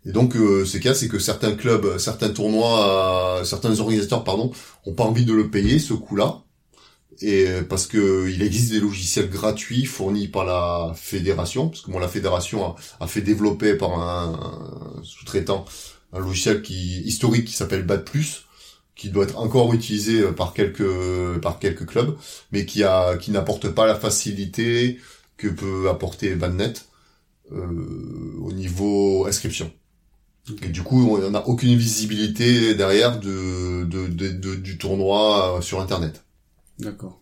Et 0.04 0.12
donc, 0.12 0.36
euh, 0.36 0.66
ce 0.66 0.76
qu'il 0.76 0.84
y 0.84 0.88
a, 0.90 0.94
c'est 0.94 1.08
que 1.08 1.18
certains 1.18 1.54
clubs, 1.54 1.96
certains 1.96 2.28
tournois, 2.28 3.38
euh, 3.40 3.44
certains 3.44 3.80
organisateurs, 3.80 4.22
pardon, 4.22 4.52
ont 4.84 4.92
pas 4.92 5.04
envie 5.04 5.24
de 5.24 5.32
le 5.32 5.48
payer, 5.50 5.78
ce 5.78 5.94
coût-là 5.94 6.42
et 7.22 7.46
euh, 7.48 7.62
parce 7.62 7.86
que 7.86 8.28
il 8.28 8.42
existe 8.42 8.72
des 8.72 8.80
logiciels 8.80 9.30
gratuits 9.30 9.86
fournis 9.86 10.28
par 10.28 10.44
la 10.44 10.92
fédération, 10.94 11.68
parce 11.68 11.80
que 11.80 11.90
moi 11.90 12.00
la 12.00 12.08
fédération 12.08 12.74
a, 13.00 13.06
fait 13.06 13.20
développer 13.22 13.74
par 13.76 13.98
un, 13.98 15.00
sous-traitant 15.04 15.64
un 16.12 16.18
logiciel 16.18 16.60
qui 16.60 17.00
historique 17.02 17.46
qui 17.46 17.54
s'appelle 17.54 17.84
BAD+, 17.84 18.04
qui 18.94 19.10
doit 19.10 19.24
être 19.24 19.38
encore 19.38 19.74
utilisé 19.74 20.20
euh, 20.20 20.32
par 20.32 20.52
quelques 20.52 21.40
par 21.40 21.58
quelques 21.58 21.86
clubs, 21.86 22.16
mais 22.52 22.64
qui 22.66 22.84
a 22.84 23.16
qui 23.16 23.30
n'apporte 23.30 23.68
pas 23.68 23.86
la 23.86 23.96
facilité 23.96 24.98
que 25.36 25.48
peut 25.48 25.88
apporter 25.88 26.34
BadNet 26.34 26.74
euh, 27.52 28.38
au 28.40 28.52
niveau 28.52 29.26
inscription. 29.26 29.70
Et 30.62 30.68
du 30.68 30.82
coup, 30.82 31.16
on 31.16 31.30
n'a 31.30 31.48
aucune 31.48 31.74
visibilité 31.74 32.74
derrière 32.74 33.18
de, 33.18 33.84
de, 33.84 34.06
de, 34.08 34.54
du 34.54 34.76
tournoi 34.76 35.58
sur 35.62 35.80
Internet. 35.80 36.22
D'accord. 36.78 37.18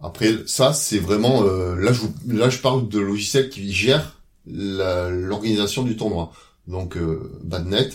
Après, 0.00 0.34
ça, 0.46 0.72
c'est 0.72 0.98
vraiment... 0.98 1.44
Euh, 1.44 1.76
là, 1.76 1.92
je, 1.92 2.02
là, 2.26 2.48
je 2.50 2.58
parle 2.58 2.88
de 2.88 2.98
logiciels 2.98 3.50
qui 3.50 3.72
gèrent 3.72 4.18
l'organisation 4.46 5.84
du 5.84 5.96
tournoi. 5.96 6.32
Donc, 6.66 6.96
euh, 6.96 7.38
Badnet, 7.44 7.90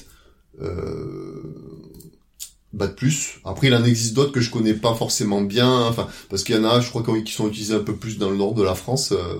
euh, 0.61 1.43
Bad 2.75 2.95
Plus. 2.95 3.39
Après, 3.45 3.67
il 3.67 3.73
en 3.73 3.83
existe 3.83 4.13
d'autres 4.13 4.31
que 4.31 4.41
je 4.41 4.51
connais 4.51 4.73
pas 4.73 4.93
forcément 4.93 5.41
bien. 5.41 5.87
Enfin, 5.87 6.07
parce 6.29 6.43
qu'il 6.43 6.55
y 6.55 6.57
en 6.59 6.65
a, 6.65 6.81
je 6.81 6.89
crois, 6.89 7.03
qui 7.23 7.33
sont 7.33 7.47
utilisés 7.47 7.73
un 7.73 7.79
peu 7.79 7.95
plus 7.95 8.17
dans 8.17 8.29
le 8.29 8.37
nord 8.37 8.53
de 8.53 8.63
la 8.63 8.75
France. 8.75 9.13
Euh, 9.13 9.35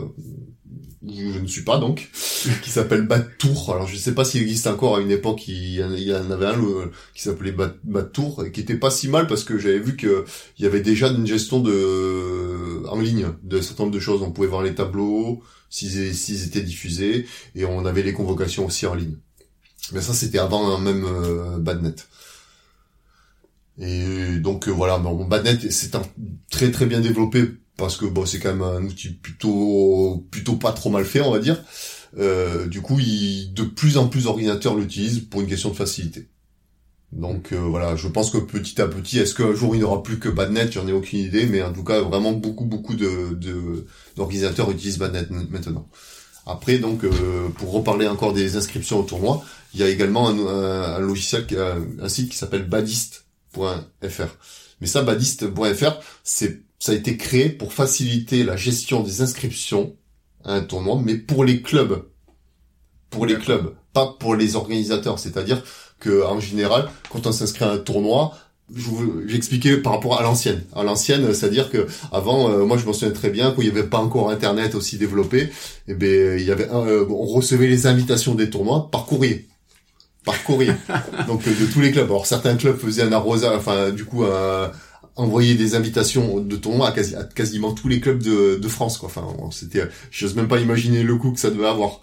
je 1.08 1.40
ne 1.40 1.48
suis 1.48 1.62
pas 1.62 1.78
donc, 1.78 2.10
qui 2.64 2.70
s'appelle 2.70 3.08
Tour. 3.38 3.72
Alors 3.74 3.88
je 3.88 3.94
ne 3.94 4.00
sais 4.00 4.14
pas 4.14 4.26
s'il 4.26 4.42
existe 4.42 4.68
encore 4.68 4.98
à 4.98 5.02
une 5.02 5.12
époque, 5.12 5.48
il 5.48 5.76
y 5.76 6.14
en 6.14 6.32
avait 6.32 6.46
un 6.46 6.60
qui 7.14 7.22
s'appelait 7.22 7.56
Tour 8.14 8.46
et 8.46 8.52
qui 8.52 8.62
était 8.62 8.78
pas 8.78 8.90
si 8.90 9.08
mal 9.08 9.28
parce 9.28 9.44
que 9.44 9.58
j'avais 9.58 9.80
vu 9.80 9.96
que 9.96 10.26
il 10.58 10.64
y 10.64 10.68
avait 10.68 10.82
déjà 10.82 11.10
une 11.10 11.28
gestion 11.28 11.60
de 11.60 12.84
en 12.88 13.00
ligne 13.00 13.28
de 13.44 13.62
certain 13.62 13.84
nombre 13.84 13.96
de 13.96 14.00
choses. 14.00 14.22
On 14.22 14.32
pouvait 14.32 14.48
voir 14.48 14.64
les 14.64 14.76
tableaux 14.76 15.44
s'ils 15.70 16.44
étaient 16.46 16.62
diffusés 16.62 17.28
et 17.56 17.66
on 17.66 17.86
avait 17.86 18.04
les 18.04 18.14
convocations 18.14 18.66
aussi 18.66 18.86
en 18.86 18.96
ligne. 18.96 19.18
Mais 19.92 20.02
ça 20.02 20.14
c'était 20.14 20.40
avant 20.40 20.80
même 20.80 21.06
euh, 21.06 21.58
Badnet. 21.60 21.96
Et 23.80 24.38
donc 24.38 24.68
euh, 24.68 24.72
voilà, 24.72 24.98
bon, 24.98 25.26
Badnet 25.26 25.72
c'est 25.72 25.96
un 25.96 26.04
très 26.50 26.72
très 26.72 26.86
bien 26.86 27.02
développé 27.02 27.44
parce 27.78 27.98
que 27.98 28.06
bon 28.06 28.26
c'est 28.26 28.40
quand 28.40 28.54
même 28.54 28.62
un 28.62 28.84
outil 28.84 29.10
plutôt 29.10 30.26
plutôt 30.32 30.56
pas 30.56 30.72
trop 30.72 30.90
mal 30.90 31.06
fait 31.06 31.22
on 31.22 31.32
va 31.32 31.40
dire. 31.40 31.62
Euh, 32.18 32.68
du 32.68 32.82
coup, 32.82 33.00
il, 33.00 33.54
de 33.54 33.64
plus 33.64 33.98
en 33.98 34.08
plus 34.08 34.24
d'ordinateurs 34.24 34.76
l'utilisent 34.76 35.20
pour 35.20 35.42
une 35.42 35.48
question 35.48 35.70
de 35.70 35.76
facilité. 35.76 36.30
Donc 37.12 37.52
euh, 37.52 37.58
voilà, 37.58 37.96
je 37.96 38.08
pense 38.08 38.32
que 38.32 38.38
petit 38.38 38.82
à 38.82 38.88
petit, 38.88 39.20
est-ce 39.20 39.36
qu'un 39.36 39.54
jour 39.54 39.76
il 39.76 39.80
n'y 39.80 39.84
aura 39.84 40.04
plus 40.04 40.20
que 40.20 40.30
Badnet 40.30 40.72
J'en 40.72 40.88
ai 40.88 40.94
aucune 40.94 41.20
idée, 41.20 41.46
mais 41.46 41.62
en 41.62 41.74
tout 41.74 41.84
cas, 41.84 42.02
vraiment 42.02 42.32
beaucoup 42.32 42.66
beaucoup 42.66 42.96
de 42.96 43.86
d'ordinateurs 44.16 44.72
utilisent 44.72 44.98
Badnet 44.98 45.28
maintenant. 45.50 45.88
Après, 46.46 46.78
donc, 46.78 47.04
euh, 47.04 47.50
pour 47.58 47.72
reparler 47.72 48.08
encore 48.08 48.34
des 48.34 48.56
inscriptions 48.56 49.00
au 49.00 49.04
tournoi, 49.04 49.44
il 49.74 49.80
y 49.80 49.84
a 49.84 49.90
également 49.90 50.30
un, 50.30 50.38
un, 50.46 51.00
logiciel, 51.00 51.46
un, 52.02 52.10
site 52.10 52.30
qui 52.30 52.38
s'appelle 52.38 52.68
badist.fr. 53.56 54.38
Mais 54.82 54.88
ça, 54.88 55.02
badist.fr, 55.02 56.00
c'est 56.24 56.66
ça 56.80 56.92
a 56.92 56.96
été 56.96 57.18
créé 57.18 57.50
pour 57.50 57.74
faciliter 57.74 58.44
la 58.44 58.58
gestion 58.58 59.02
des 59.02 59.22
inscriptions 59.22 59.96
à 60.44 60.54
un 60.54 60.62
tournoi, 60.62 61.02
mais 61.04 61.16
pour 61.16 61.44
les 61.44 61.62
clubs. 61.62 62.06
Pour 63.10 63.26
les 63.26 63.36
clubs, 63.36 63.74
pas 63.94 64.16
pour 64.20 64.36
les 64.36 64.56
organisateurs. 64.56 65.18
C'est-à-dire 65.20 65.64
que 66.00 66.24
en 66.24 66.40
général, 66.40 66.90
quand 67.10 67.26
on 67.26 67.32
s'inscrit 67.32 67.64
à 67.64 67.72
un 67.72 67.78
tournoi, 67.78 68.34
j'expliquais 69.26 69.78
par 69.78 69.94
rapport 69.94 70.20
à 70.20 70.24
l'ancienne. 70.24 70.64
À 70.76 70.84
l'ancienne, 70.84 71.34
c'est-à-dire 71.34 71.72
que 71.72 71.88
avant, 72.12 72.50
euh, 72.50 72.66
moi 72.66 72.78
je 72.78 72.86
m'en 72.86 72.94
souviens 72.94 73.12
très 73.12 73.30
bien 73.30 73.52
quand 73.52 73.62
il 73.62 73.72
n'y 73.72 73.78
avait 73.78 73.88
pas 73.88 74.00
encore 74.00 74.30
Internet 74.30 74.76
aussi 74.76 74.98
développé, 74.98 75.44
et 75.44 75.52
eh 75.90 75.94
ben 75.94 76.40
il 76.40 76.46
y 76.46 76.52
avait, 76.52 76.70
euh, 76.72 77.06
on 77.10 77.26
recevait 77.26 77.68
les 77.68 77.88
invitations 77.88 78.36
des 78.36 78.50
tournois 78.50 78.90
par 78.92 79.06
courrier 79.06 79.48
par 80.26 80.44
courrier. 80.44 80.74
Donc 81.28 81.48
euh, 81.48 81.52
de 81.52 81.66
tous 81.72 81.80
les 81.80 81.92
clubs. 81.92 82.06
Alors 82.06 82.26
certains 82.26 82.56
clubs 82.56 82.78
faisaient 82.78 83.04
un 83.04 83.12
arrosage, 83.12 83.56
enfin 83.56 83.92
du 83.92 84.06
coup 84.06 84.24
un, 84.24 84.72
envoyer 85.16 85.56
des 85.56 85.76
invitations 85.76 86.40
de 86.40 86.56
tournoi 86.56 86.90
à, 86.90 86.92
quasi, 86.92 87.16
à 87.16 87.24
quasiment 87.24 87.72
tous 87.72 87.88
les 87.88 88.00
clubs 88.00 88.22
de, 88.22 88.58
de 88.58 88.68
France 88.68 88.98
quoi. 88.98 89.08
Enfin, 89.08 89.28
c'était, 89.52 89.84
j'ose 90.12 90.36
même 90.36 90.48
pas 90.48 90.60
imaginer 90.60 91.04
le 91.04 91.16
coût 91.16 91.32
que 91.32 91.40
ça 91.40 91.50
devait 91.50 91.68
avoir. 91.68 92.02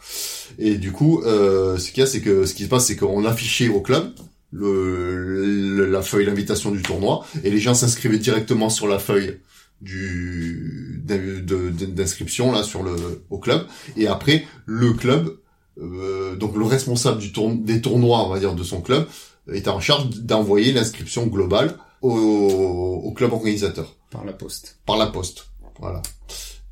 Et 0.58 0.76
du 0.76 0.92
coup, 0.92 1.22
euh, 1.22 1.78
ce 1.78 1.90
qu'il 1.90 2.00
y 2.00 2.04
a, 2.04 2.06
c'est 2.06 2.20
que 2.20 2.46
ce 2.46 2.54
qui 2.54 2.64
se 2.64 2.68
passe, 2.68 2.86
c'est 2.86 2.96
qu'on 2.96 3.24
affichait 3.24 3.68
au 3.68 3.80
club 3.80 4.12
le, 4.50 5.86
la 5.90 6.02
feuille 6.02 6.26
d'invitation 6.26 6.70
du 6.70 6.82
tournoi 6.82 7.26
et 7.42 7.50
les 7.50 7.58
gens 7.58 7.74
s'inscrivaient 7.74 8.18
directement 8.18 8.68
sur 8.68 8.86
la 8.86 8.98
feuille 8.98 9.38
du 9.80 11.02
d'inscription 11.04 12.52
là 12.52 12.62
sur 12.62 12.84
le 12.84 12.94
au 13.30 13.38
club 13.38 13.66
et 13.96 14.06
après 14.06 14.46
le 14.64 14.92
club 14.92 15.38
euh, 15.80 16.36
donc 16.36 16.56
le 16.56 16.64
responsable 16.64 17.18
du 17.18 17.32
tour, 17.32 17.50
des 17.54 17.80
tournois 17.80 18.26
on 18.26 18.28
va 18.28 18.38
dire 18.38 18.54
de 18.54 18.62
son 18.62 18.80
club 18.80 19.06
était 19.50 19.70
en 19.70 19.80
charge 19.80 20.10
d'envoyer 20.10 20.72
l'inscription 20.72 21.26
globale 21.26 21.76
au, 22.02 23.12
club 23.16 23.32
organisateur. 23.32 23.96
Par 24.10 24.24
la 24.24 24.32
poste. 24.32 24.78
Par 24.86 24.96
la 24.96 25.06
poste, 25.06 25.46
voilà. 25.80 26.02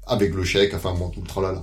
Avec 0.07 0.35
le 0.35 0.45
chèque, 0.45 0.75
enfin 0.75 0.95
bon, 0.95 1.09
tout 1.09 1.21
le 1.21 1.27
tralala. 1.27 1.63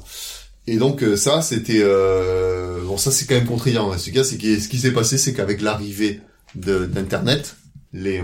Et 0.66 0.78
donc 0.78 1.04
euh, 1.04 1.16
ça, 1.16 1.42
c'était... 1.42 1.82
Euh... 1.82 2.84
Bon, 2.86 2.98
ça 2.98 3.12
c'est 3.12 3.26
quand 3.26 3.36
même 3.36 3.46
contraignant. 3.46 3.96
Ce 3.98 4.10
cas, 4.10 4.24
c'est 4.24 4.38
que 4.38 4.60
ce 4.60 4.68
qui 4.68 4.80
s'est 4.80 4.92
passé, 4.92 5.18
c'est 5.18 5.34
qu'avec 5.34 5.62
l'arrivée 5.62 6.22
d'Internet, 6.56 7.56
les 7.94 8.22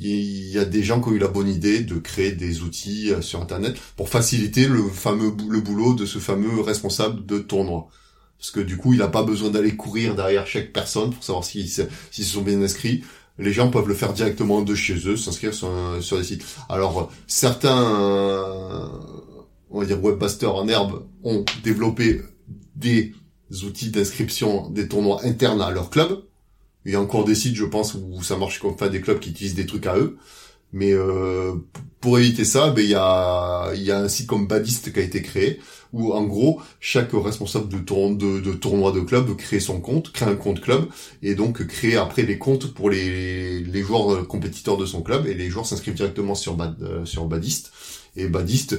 il 0.00 0.48
y 0.50 0.58
a 0.58 0.64
des 0.64 0.82
gens 0.82 1.00
qui 1.00 1.08
ont 1.08 1.12
eu 1.12 1.18
la 1.18 1.28
bonne 1.28 1.48
idée 1.48 1.80
de 1.80 1.96
créer 1.96 2.32
des 2.32 2.62
outils 2.62 3.12
euh, 3.12 3.22
sur 3.22 3.40
internet 3.40 3.76
pour 3.96 4.08
faciliter 4.08 4.66
le 4.66 4.82
fameux 4.82 5.32
le 5.48 5.60
boulot 5.60 5.94
de 5.94 6.04
ce 6.04 6.18
fameux 6.18 6.60
responsable 6.60 7.24
de 7.24 7.38
tournoi 7.38 7.88
parce 8.42 8.50
que 8.50 8.60
du 8.60 8.76
coup 8.76 8.92
il 8.92 8.98
n'a 8.98 9.08
pas 9.08 9.22
besoin 9.22 9.50
d'aller 9.50 9.76
courir 9.76 10.16
derrière 10.16 10.46
chaque 10.46 10.72
personne 10.72 11.12
pour 11.12 11.22
savoir 11.22 11.44
s'ils 11.44 11.70
s'ils 11.70 12.24
se 12.24 12.34
sont 12.34 12.42
bien 12.42 12.60
inscrits 12.60 13.04
les 13.38 13.52
gens 13.52 13.70
peuvent 13.70 13.88
le 13.88 13.94
faire 13.94 14.12
directement 14.12 14.62
de 14.62 14.74
chez 14.74 15.08
eux, 15.08 15.16
s'inscrire 15.16 15.54
sur, 15.54 15.70
sur 16.00 16.18
des 16.18 16.24
sites. 16.24 16.44
Alors, 16.68 17.10
certains, 17.26 18.90
on 19.70 19.80
va 19.80 19.86
dire, 19.86 19.98
webbusters 20.00 20.54
en 20.54 20.68
herbe 20.68 21.06
ont 21.24 21.44
développé 21.62 22.22
des 22.76 23.14
outils 23.64 23.90
d'inscription 23.90 24.68
des 24.70 24.88
tournois 24.88 25.24
internes 25.24 25.62
à 25.62 25.70
leur 25.70 25.90
club. 25.90 26.24
Il 26.84 26.92
y 26.92 26.96
a 26.96 27.00
encore 27.00 27.24
des 27.24 27.34
sites, 27.34 27.56
je 27.56 27.64
pense, 27.64 27.94
où 27.94 28.22
ça 28.22 28.36
marche 28.36 28.58
comme 28.60 28.72
enfin, 28.72 28.88
des 28.88 29.00
clubs 29.00 29.20
qui 29.20 29.30
utilisent 29.30 29.54
des 29.54 29.66
trucs 29.66 29.86
à 29.86 29.96
eux. 29.96 30.18
Mais 30.72 30.92
euh, 30.92 31.54
pour 32.00 32.18
éviter 32.18 32.44
ça, 32.44 32.70
ben 32.70 32.82
il 32.82 32.90
y 32.90 32.94
a 32.94 33.72
y 33.74 33.90
a 33.90 33.98
un 33.98 34.08
site 34.08 34.26
comme 34.26 34.46
Badist 34.46 34.90
qui 34.92 34.98
a 34.98 35.02
été 35.02 35.20
créé 35.20 35.60
où 35.92 36.12
en 36.12 36.24
gros 36.24 36.60
chaque 36.80 37.10
responsable 37.12 37.68
de, 37.68 37.78
tour, 37.78 38.10
de, 38.10 38.40
de 38.40 38.52
tournoi 38.52 38.92
de 38.92 39.00
club 39.00 39.34
crée 39.36 39.60
son 39.60 39.80
compte, 39.80 40.12
crée 40.12 40.26
un 40.26 40.36
compte 40.36 40.60
club 40.60 40.86
et 41.22 41.34
donc 41.34 41.66
crée 41.66 41.96
après 41.96 42.22
les 42.22 42.38
comptes 42.38 42.72
pour 42.72 42.90
les 42.90 43.60
les 43.60 43.82
joueurs 43.82 44.12
euh, 44.12 44.22
compétiteurs 44.22 44.76
de 44.76 44.86
son 44.86 45.02
club 45.02 45.26
et 45.26 45.34
les 45.34 45.50
joueurs 45.50 45.66
s'inscrivent 45.66 45.94
directement 45.94 46.34
sur 46.34 46.54
Bad, 46.54 46.76
euh, 46.82 47.04
sur 47.04 47.26
Badist 47.26 47.72
et 48.16 48.28
Badist 48.28 48.78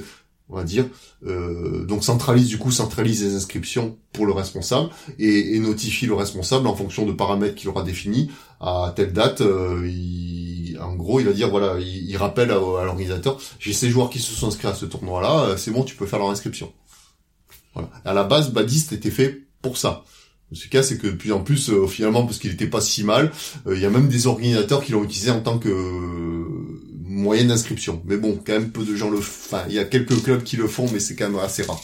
on 0.50 0.56
va 0.56 0.64
dire, 0.64 0.84
euh, 1.26 1.84
donc 1.86 2.04
centralise 2.04 2.48
du 2.48 2.58
coup 2.58 2.70
centralise 2.70 3.24
les 3.24 3.34
inscriptions 3.34 3.96
pour 4.12 4.26
le 4.26 4.32
responsable 4.32 4.90
et, 5.18 5.56
et, 5.56 5.58
notifie 5.58 6.06
le 6.06 6.14
responsable 6.14 6.66
en 6.66 6.76
fonction 6.76 7.06
de 7.06 7.12
paramètres 7.12 7.54
qu'il 7.54 7.70
aura 7.70 7.82
définis 7.82 8.30
à 8.60 8.92
telle 8.94 9.12
date. 9.12 9.40
Euh, 9.40 9.88
il, 9.88 10.78
en 10.80 10.94
gros, 10.94 11.20
il 11.20 11.26
va 11.26 11.32
dire 11.32 11.48
voilà, 11.48 11.78
il, 11.80 12.16
rappelle 12.16 12.50
à, 12.50 12.54
l'organisateur, 12.54 13.38
j'ai 13.58 13.72
ces 13.72 13.88
joueurs 13.88 14.10
qui 14.10 14.18
se 14.18 14.34
sont 14.34 14.48
inscrits 14.48 14.68
à 14.68 14.74
ce 14.74 14.84
tournoi-là, 14.84 15.44
euh, 15.44 15.56
c'est 15.56 15.70
bon, 15.70 15.82
tu 15.82 15.96
peux 15.96 16.06
faire 16.06 16.18
leur 16.18 16.30
inscription. 16.30 16.72
Voilà. 17.74 17.90
À 18.04 18.14
la 18.14 18.24
base, 18.24 18.52
Badist 18.52 18.92
était 18.92 19.10
fait 19.10 19.42
pour 19.62 19.76
ça. 19.76 20.04
Ce 20.52 20.68
cas, 20.68 20.82
c'est 20.82 20.98
que 20.98 21.08
plus 21.08 21.32
en 21.32 21.40
plus, 21.40 21.70
euh, 21.70 21.86
finalement, 21.86 22.24
parce 22.24 22.38
qu'il 22.38 22.52
était 22.52 22.68
pas 22.68 22.80
si 22.80 23.02
mal, 23.02 23.32
il 23.66 23.80
y 23.80 23.86
a 23.86 23.90
même 23.90 24.08
des 24.08 24.26
organisateurs 24.28 24.84
qui 24.84 24.92
l'ont 24.92 25.02
utilisé 25.02 25.30
en 25.30 25.40
tant 25.40 25.58
que 25.58 25.68
moyenne 27.14 27.48
d'inscription. 27.48 28.02
Mais 28.04 28.16
bon, 28.16 28.38
quand 28.44 28.52
même 28.52 28.70
peu 28.70 28.84
de 28.84 28.94
gens 28.94 29.10
le 29.10 29.18
enfin, 29.18 29.64
il 29.68 29.74
y 29.74 29.78
a 29.78 29.84
quelques 29.84 30.22
clubs 30.22 30.42
qui 30.42 30.56
le 30.56 30.68
font 30.68 30.88
mais 30.92 31.00
c'est 31.00 31.16
quand 31.16 31.28
même 31.28 31.40
assez 31.40 31.62
rare. 31.62 31.80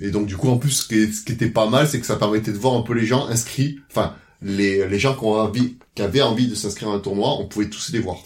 Et 0.00 0.10
donc 0.10 0.26
du 0.26 0.36
coup 0.36 0.48
en 0.48 0.58
plus 0.58 0.70
ce 0.70 0.88
qui, 0.88 1.32
était 1.32 1.48
pas 1.48 1.68
mal, 1.68 1.88
c'est 1.88 2.00
que 2.00 2.06
ça 2.06 2.16
permettait 2.16 2.52
de 2.52 2.58
voir 2.58 2.74
un 2.74 2.82
peu 2.82 2.94
les 2.94 3.06
gens 3.06 3.26
inscrits, 3.26 3.78
enfin 3.90 4.14
les, 4.40 4.88
les 4.88 4.98
gens 4.98 5.14
qui 5.14 5.24
ont 5.24 5.34
envie 5.34 5.76
qui 5.94 6.02
avaient 6.02 6.22
envie 6.22 6.48
de 6.48 6.54
s'inscrire 6.54 6.88
à 6.88 6.94
un 6.94 6.98
tournoi, 6.98 7.38
on 7.38 7.46
pouvait 7.46 7.68
tous 7.68 7.92
les 7.92 8.00
voir. 8.00 8.18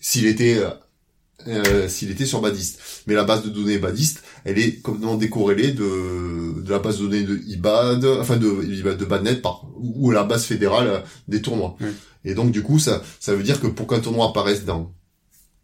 S'il 0.00 0.26
était 0.26 0.58
euh, 0.58 0.70
euh 1.48 1.88
s'il 1.88 2.10
était 2.10 2.26
sur 2.26 2.40
Badist. 2.40 2.80
Mais 3.06 3.14
la 3.14 3.24
base 3.24 3.44
de 3.44 3.50
données 3.50 3.78
Badist, 3.78 4.22
elle 4.44 4.58
est 4.58 4.82
complètement 4.82 5.16
décorrélée 5.16 5.72
de, 5.72 6.60
de 6.62 6.70
la 6.70 6.78
base 6.78 6.98
de 6.98 7.06
données 7.06 7.22
de 7.22 7.38
IBAD, 7.48 8.04
enfin 8.20 8.36
de, 8.36 8.94
de 8.94 9.04
Badnet, 9.04 9.36
par, 9.36 9.66
ou 9.76 10.10
la 10.10 10.24
base 10.24 10.44
fédérale 10.44 11.02
des 11.28 11.40
tournois. 11.42 11.76
Et 12.24 12.34
donc 12.34 12.50
du 12.50 12.62
coup, 12.62 12.78
ça, 12.78 13.02
ça 13.20 13.34
veut 13.34 13.42
dire 13.42 13.60
que 13.60 13.66
pour 13.66 13.86
qu'un 13.86 14.00
tournoi 14.00 14.28
apparaisse 14.28 14.64
dans 14.64 14.92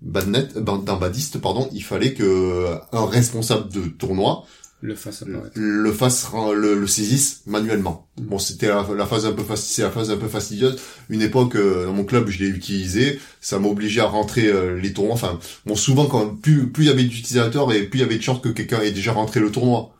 Badnet, 0.00 0.48
dans 0.56 0.96
Badist, 0.96 1.38
pardon, 1.38 1.68
il 1.72 1.82
fallait 1.82 2.14
que 2.14 2.66
un 2.92 3.06
responsable 3.06 3.70
de 3.70 3.82
tournoi 3.82 4.44
le 4.82 4.94
fasse 4.94 5.22
apparaître. 5.22 5.52
le 5.54 5.92
fasse 5.92 6.28
le, 6.54 6.74
le 6.74 6.86
saisisse 6.86 7.42
manuellement. 7.46 8.08
Mm. 8.18 8.24
Bon, 8.24 8.38
c'était 8.38 8.68
la, 8.68 8.86
la 8.96 9.06
phase 9.06 9.26
un 9.26 9.32
peu 9.32 9.44
c'est 9.56 9.82
la 9.82 9.90
phase 9.90 10.10
un 10.10 10.16
peu 10.16 10.28
fastidieuse. 10.28 10.80
Une 11.08 11.22
époque 11.22 11.56
euh, 11.56 11.86
dans 11.86 11.92
mon 11.92 12.04
club, 12.04 12.28
je 12.28 12.38
l'ai 12.38 12.48
utilisé, 12.48 13.20
ça 13.40 13.58
m'obligeait 13.58 14.00
à 14.00 14.06
rentrer 14.06 14.46
euh, 14.46 14.78
les 14.80 14.92
tournois. 14.92 15.14
Enfin, 15.14 15.38
bon, 15.66 15.76
souvent 15.76 16.06
quand 16.06 16.34
plus 16.34 16.68
plus 16.68 16.84
il 16.84 16.88
y 16.88 16.90
avait 16.90 17.04
d'utilisateurs 17.04 17.72
et 17.72 17.82
plus 17.82 17.98
il 17.98 18.02
y 18.02 18.04
avait 18.04 18.16
de 18.16 18.22
chances 18.22 18.40
que 18.40 18.48
quelqu'un 18.48 18.80
ait 18.80 18.92
déjà 18.92 19.12
rentré 19.12 19.40
le 19.40 19.50
tournoi. 19.50 19.94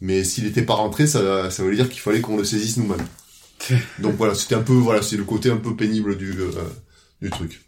Mais 0.00 0.24
s'il 0.24 0.44
n'était 0.44 0.62
pas 0.62 0.74
rentré, 0.74 1.06
ça 1.06 1.50
ça 1.50 1.62
voulait 1.62 1.76
dire 1.76 1.88
qu'il 1.88 2.00
fallait 2.00 2.20
qu'on 2.20 2.36
le 2.36 2.44
saisisse 2.44 2.78
nous-mêmes. 2.78 3.06
Donc 3.98 4.14
voilà, 4.16 4.34
c'était 4.34 4.54
un 4.54 4.62
peu 4.62 4.72
voilà, 4.72 5.02
c'est 5.02 5.16
le 5.16 5.24
côté 5.24 5.50
un 5.50 5.56
peu 5.56 5.76
pénible 5.76 6.16
du 6.16 6.32
euh, 6.40 6.50
du 7.20 7.30
truc. 7.30 7.62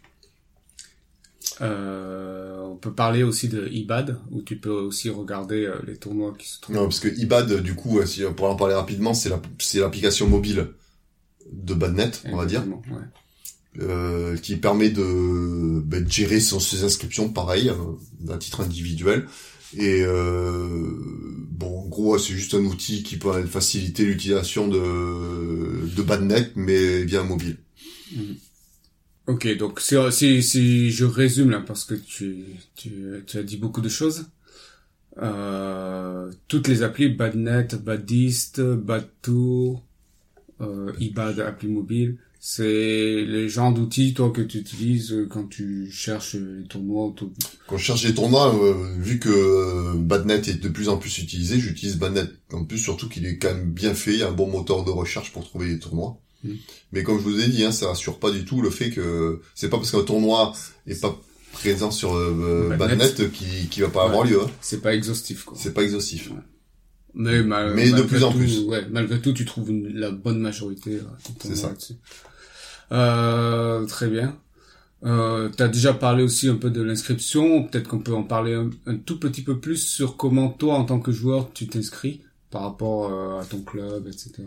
Euh, 1.61 2.59
on 2.61 2.75
peut 2.75 2.93
parler 2.93 3.23
aussi 3.23 3.47
de 3.49 3.67
IBAD, 3.67 4.19
où 4.31 4.41
tu 4.41 4.57
peux 4.57 4.69
aussi 4.69 5.09
regarder 5.09 5.65
euh, 5.65 5.75
les 5.87 5.97
tournois 5.97 6.33
qui 6.37 6.47
se 6.49 6.59
trouvent. 6.59 6.75
Non, 6.75 6.83
parce 6.83 6.99
que 6.99 7.07
IBAD, 7.07 7.61
du 7.61 7.75
coup, 7.75 7.99
euh, 7.99 8.05
si, 8.05 8.23
pour 8.35 8.49
en 8.49 8.55
parler 8.55 8.75
rapidement, 8.75 9.13
c'est 9.13 9.29
la, 9.29 9.41
c'est 9.59 9.79
l'application 9.79 10.27
mobile 10.27 10.67
de 11.51 11.73
Badnet, 11.73 12.11
on 12.25 12.37
va 12.37 12.45
dire. 12.45 12.63
Ouais. 12.67 13.81
euh, 13.81 14.37
qui 14.37 14.55
permet 14.57 14.89
de, 14.89 15.81
ben, 15.81 16.03
de 16.03 16.11
gérer 16.11 16.39
son, 16.39 16.59
ses 16.59 16.83
inscriptions 16.83 17.29
pareil, 17.29 17.69
euh, 17.69 18.33
à 18.33 18.37
titre 18.37 18.61
individuel. 18.61 19.25
Et 19.77 20.03
euh, 20.05 20.89
bon, 21.49 21.81
en 21.81 21.87
gros, 21.87 22.17
c'est 22.17 22.33
juste 22.33 22.53
un 22.53 22.63
outil 22.63 23.03
qui 23.03 23.17
peut 23.17 23.45
faciliter 23.45 24.05
l'utilisation 24.05 24.67
de, 24.67 25.89
de 25.93 26.01
Badnet, 26.01 26.51
mais 26.55 27.03
via 27.03 27.23
mobile. 27.23 27.57
Ok, 29.27 29.57
donc 29.57 29.79
si, 29.79 29.95
si, 30.11 30.43
si 30.43 30.91
je 30.91 31.05
résume 31.05 31.49
là, 31.49 31.59
parce 31.59 31.83
que 31.83 31.95
tu, 31.95 32.45
tu, 32.75 33.23
tu 33.25 33.37
as 33.37 33.43
dit 33.43 33.57
beaucoup 33.57 33.81
de 33.81 33.89
choses, 33.89 34.27
euh, 35.17 36.31
toutes 36.47 36.67
les 36.67 36.83
applis, 36.83 37.09
Badnet, 37.09 37.69
Badist, 37.83 38.61
Badtour, 38.61 39.83
euh, 40.61 40.93
iBad, 40.99 41.39
appli 41.39 41.67
mobile, 41.69 42.17
c'est 42.39 43.25
les 43.25 43.49
genres 43.49 43.73
d'outils, 43.73 44.13
toi, 44.13 44.29
que 44.29 44.41
tu 44.41 44.59
utilises 44.59 45.11
euh, 45.11 45.25
quand 45.27 45.47
tu 45.47 45.89
cherches 45.89 46.35
les 46.35 46.67
tournois 46.67 47.07
autour. 47.07 47.31
Quand 47.65 47.77
je 47.77 47.83
cherche 47.83 48.03
les 48.03 48.13
tournois, 48.13 48.53
euh, 48.55 48.95
vu 48.99 49.17
que 49.17 49.29
euh, 49.29 49.95
Badnet 49.95 50.47
est 50.49 50.61
de 50.61 50.69
plus 50.69 50.87
en 50.87 50.97
plus 50.97 51.17
utilisé, 51.17 51.59
j'utilise 51.59 51.97
Badnet. 51.97 52.27
En 52.53 52.63
plus, 52.63 52.77
surtout 52.77 53.09
qu'il 53.09 53.25
est 53.25 53.39
quand 53.39 53.51
même 53.51 53.71
bien 53.71 53.95
fait, 53.95 54.21
un 54.21 54.31
bon 54.31 54.47
moteur 54.47 54.85
de 54.85 54.91
recherche 54.91 55.33
pour 55.33 55.43
trouver 55.43 55.69
les 55.69 55.79
tournois. 55.79 56.21
Mm. 56.45 56.57
Mais 56.93 57.03
comme 57.03 57.17
je 57.17 57.23
vous 57.23 57.39
ai 57.41 57.47
dit, 57.47 57.63
hein, 57.65 57.71
ça 57.71 57.91
assure 57.91 58.19
pas 58.19 58.31
du 58.31 58.45
tout 58.45 58.61
le 58.61 58.69
fait 58.69 58.89
que 58.91 59.41
c'est 59.55 59.69
pas 59.69 59.77
parce 59.77 59.91
qu'un 59.91 60.03
tournoi 60.03 60.53
est 60.87 60.99
pas 61.01 61.19
présent 61.53 61.91
sur 61.91 62.15
euh, 62.15 62.75
Badnet. 62.77 63.29
Qui, 63.31 63.67
qui 63.69 63.81
va 63.81 63.87
pas 63.89 64.03
avoir 64.05 64.21
Ouais. 64.23 64.29
lieu. 64.31 64.41
hein. 64.41 64.49
C'est 64.61 64.81
pas 64.81 64.93
exhaustif, 64.93 65.43
quoi. 65.45 65.57
C'est 65.59 65.73
pas 65.73 65.83
exhaustif. 65.83 66.29
Mais, 67.13 67.41
ma- 67.43 67.73
Mais 67.73 67.85
de 67.87 67.91
malgré 67.91 68.07
plus 68.07 68.23
en 68.23 68.31
tout, 68.31 68.37
plus. 68.39 68.59
Ouais, 68.65 68.85
malgré 68.91 69.21
tout, 69.21 69.31
tu 69.33 69.45
trouves 69.45 69.69
une- 69.69 69.87
la 69.97 70.11
bonne 70.11 70.39
majorité. 70.39 70.99
tournois 71.39 71.57
ça. 71.57 71.73
Euh, 72.91 73.85
très 73.85 74.07
bien. 74.09 74.37
Euh, 75.05 75.49
tu 75.55 75.61
as 75.63 75.67
déjà 75.67 75.93
parlé 75.93 76.23
aussi 76.23 76.47
un 76.49 76.55
peu 76.55 76.69
de 76.69 76.81
l'inscription. 76.81 77.63
Peut-être 77.63 77.87
qu'on 77.87 77.99
peut 77.99 78.13
en 78.13 78.23
parler 78.23 78.53
un, 78.53 78.69
un 78.85 78.97
tout 78.97 79.19
petit 79.19 79.41
peu 79.43 79.59
plus 79.59 79.77
sur 79.77 80.17
comment 80.17 80.49
toi, 80.49 80.75
en 80.75 80.85
tant 80.85 80.99
que 80.99 81.11
joueur, 81.11 81.51
tu 81.53 81.67
t'inscris 81.67 82.21
par 82.51 82.61
rapport 82.63 83.11
euh, 83.11 83.39
à 83.41 83.45
ton 83.45 83.61
club, 83.61 84.07
etc. 84.07 84.43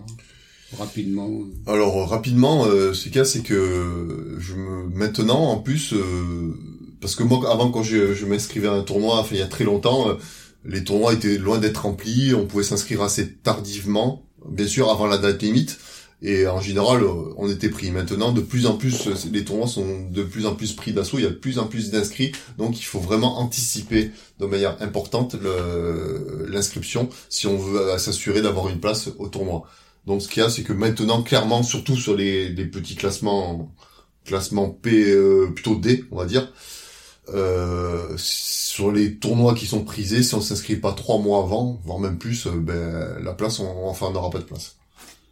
Rapidement. 0.77 1.31
Alors 1.67 2.09
rapidement, 2.09 2.67
euh, 2.67 2.93
ce 2.93 3.09
a, 3.19 3.25
c'est 3.25 3.43
que 3.43 4.37
je 4.39 4.55
me 4.55 4.87
maintenant 4.95 5.51
en 5.51 5.59
plus, 5.59 5.95
euh, 5.95 6.55
parce 7.01 7.15
que 7.15 7.23
moi 7.23 7.51
avant 7.51 7.71
quand 7.71 7.83
je, 7.83 8.13
je 8.13 8.27
m'inscrivais 8.27 8.69
à 8.69 8.73
un 8.73 8.83
tournoi, 8.83 9.27
il 9.31 9.39
y 9.39 9.43
a 9.43 9.47
très 9.47 9.65
longtemps, 9.65 10.11
euh, 10.11 10.15
les 10.67 10.85
tournois 10.85 11.15
étaient 11.15 11.39
loin 11.39 11.57
d'être 11.57 11.79
remplis, 11.79 12.35
on 12.35 12.47
pouvait 12.47 12.65
s'inscrire 12.65 13.01
assez 13.01 13.33
tardivement, 13.33 14.27
bien 14.47 14.67
sûr 14.67 14.91
avant 14.91 15.07
la 15.07 15.17
date 15.17 15.41
limite, 15.41 15.79
et 16.21 16.47
en 16.47 16.61
général 16.61 17.03
euh, 17.03 17.33
on 17.39 17.51
était 17.51 17.71
pris. 17.71 17.91
Maintenant 17.91 18.33
de 18.33 18.43
plus 18.43 18.67
en 18.67 18.77
plus, 18.77 19.09
les 19.33 19.45
tournois 19.45 19.69
sont 19.69 20.07
de 20.11 20.23
plus 20.23 20.45
en 20.45 20.55
plus 20.55 20.75
pris 20.75 20.93
d'assaut, 20.93 21.17
il 21.19 21.25
y 21.25 21.27
a 21.27 21.31
de 21.31 21.35
plus 21.35 21.59
en 21.59 21.65
plus 21.65 21.91
d'inscrits, 21.91 22.33
donc 22.59 22.79
il 22.79 22.85
faut 22.85 23.01
vraiment 23.01 23.39
anticiper 23.39 24.11
de 24.39 24.45
manière 24.45 24.77
importante 24.83 25.35
l'inscription 26.47 27.09
si 27.31 27.47
on 27.47 27.57
veut 27.57 27.97
s'assurer 27.97 28.43
d'avoir 28.43 28.69
une 28.69 28.81
place 28.81 29.09
au 29.19 29.29
tournoi. 29.29 29.67
Donc 30.09 30.23
ce 30.23 30.29
qu'il 30.29 30.43
y 30.43 30.47
a, 30.47 30.49
c'est 30.49 30.63
que 30.63 30.73
maintenant, 30.73 31.23
clairement, 31.23 31.63
surtout 31.63 31.95
sur 31.95 32.17
les, 32.17 32.49
les 32.49 32.65
petits 32.65 32.97
classements, 32.97 33.71
classements 34.25 34.71
P, 34.71 35.13
euh, 35.13 35.51
plutôt 35.55 35.77
D, 35.77 36.03
on 36.11 36.17
va 36.17 36.25
dire, 36.25 36.51
euh, 37.35 38.15
sur 38.17 38.91
les 38.91 39.17
tournois 39.17 39.55
qui 39.55 39.67
sont 39.67 39.85
prisés, 39.85 40.23
si 40.23 40.35
on 40.35 40.41
s'inscrit 40.41 40.77
pas 40.77 40.93
trois 40.93 41.19
mois 41.19 41.41
avant, 41.41 41.79
voire 41.85 41.99
même 41.99 42.17
plus, 42.17 42.47
euh, 42.47 42.53
ben 42.53 43.23
la 43.23 43.35
place, 43.35 43.61
on, 43.61 43.87
enfin, 43.87 44.07
on 44.07 44.13
n'aura 44.13 44.31
pas 44.31 44.39
de 44.39 44.45
place. 44.45 44.77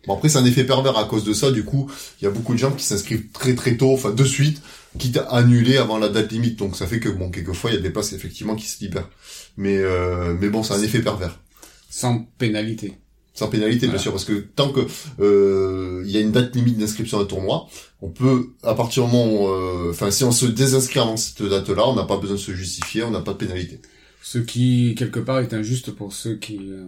Bon 0.06 0.14
après, 0.14 0.28
c'est 0.28 0.38
un 0.38 0.44
effet 0.44 0.64
pervers 0.64 0.98
à 0.98 1.06
cause 1.06 1.24
de 1.24 1.32
ça. 1.32 1.50
Du 1.50 1.64
coup, 1.64 1.90
il 2.20 2.24
y 2.24 2.28
a 2.28 2.30
beaucoup 2.30 2.52
de 2.52 2.58
gens 2.58 2.70
qui 2.70 2.84
s'inscrivent 2.84 3.30
très 3.32 3.54
très 3.54 3.78
tôt, 3.78 3.94
enfin 3.94 4.10
de 4.10 4.24
suite, 4.24 4.60
quitte 4.98 5.16
à 5.16 5.22
annuler 5.36 5.78
avant 5.78 5.96
la 5.96 6.10
date 6.10 6.32
limite. 6.32 6.58
Donc 6.58 6.76
ça 6.76 6.86
fait 6.86 7.00
que 7.00 7.08
bon, 7.08 7.30
quelquefois, 7.30 7.70
il 7.70 7.76
y 7.76 7.78
a 7.78 7.82
des 7.82 7.90
places 7.90 8.12
effectivement 8.12 8.56
qui 8.56 8.66
se 8.66 8.84
libèrent. 8.84 9.08
Mais 9.56 9.78
euh, 9.78 10.36
mais 10.38 10.50
bon, 10.50 10.62
c'est 10.62 10.74
un 10.74 10.82
effet 10.82 11.00
pervers. 11.00 11.40
Sans 11.88 12.26
pénalité. 12.36 12.98
Sans 13.36 13.48
pénalité, 13.48 13.86
Voilà. 13.86 13.92
bien 13.92 14.02
sûr, 14.02 14.10
parce 14.12 14.24
que 14.24 14.32
tant 14.56 14.70
que 14.72 14.80
euh, 15.20 16.02
il 16.04 16.10
y 16.10 16.16
a 16.16 16.20
une 16.20 16.32
date 16.32 16.56
limite 16.56 16.78
d'inscription 16.78 17.18
à 17.18 17.22
un 17.22 17.26
tournoi, 17.26 17.66
on 18.02 18.08
peut, 18.08 18.46
à 18.62 18.74
partir 18.74 19.04
du 19.04 19.12
moment, 19.12 19.26
où, 19.44 19.48
euh, 19.48 19.90
enfin, 19.90 20.10
si 20.10 20.24
on 20.24 20.32
se 20.32 20.46
désinscrit 20.46 20.98
avant 21.00 21.16
cette 21.16 21.42
date-là, 21.42 21.86
on 21.88 21.94
n'a 21.94 22.04
pas 22.04 22.16
besoin 22.18 22.36
de 22.36 22.40
se 22.40 22.52
justifier, 22.52 23.02
on 23.04 23.10
n'a 23.10 23.20
pas 23.20 23.32
de 23.34 23.38
pénalité. 23.38 23.80
Ce 24.22 24.38
qui, 24.38 24.94
quelque 24.98 25.20
part, 25.20 25.38
est 25.40 25.52
injuste 25.54 25.90
pour 25.92 26.12
ceux 26.12 26.34
qui, 26.36 26.58
euh, 26.72 26.86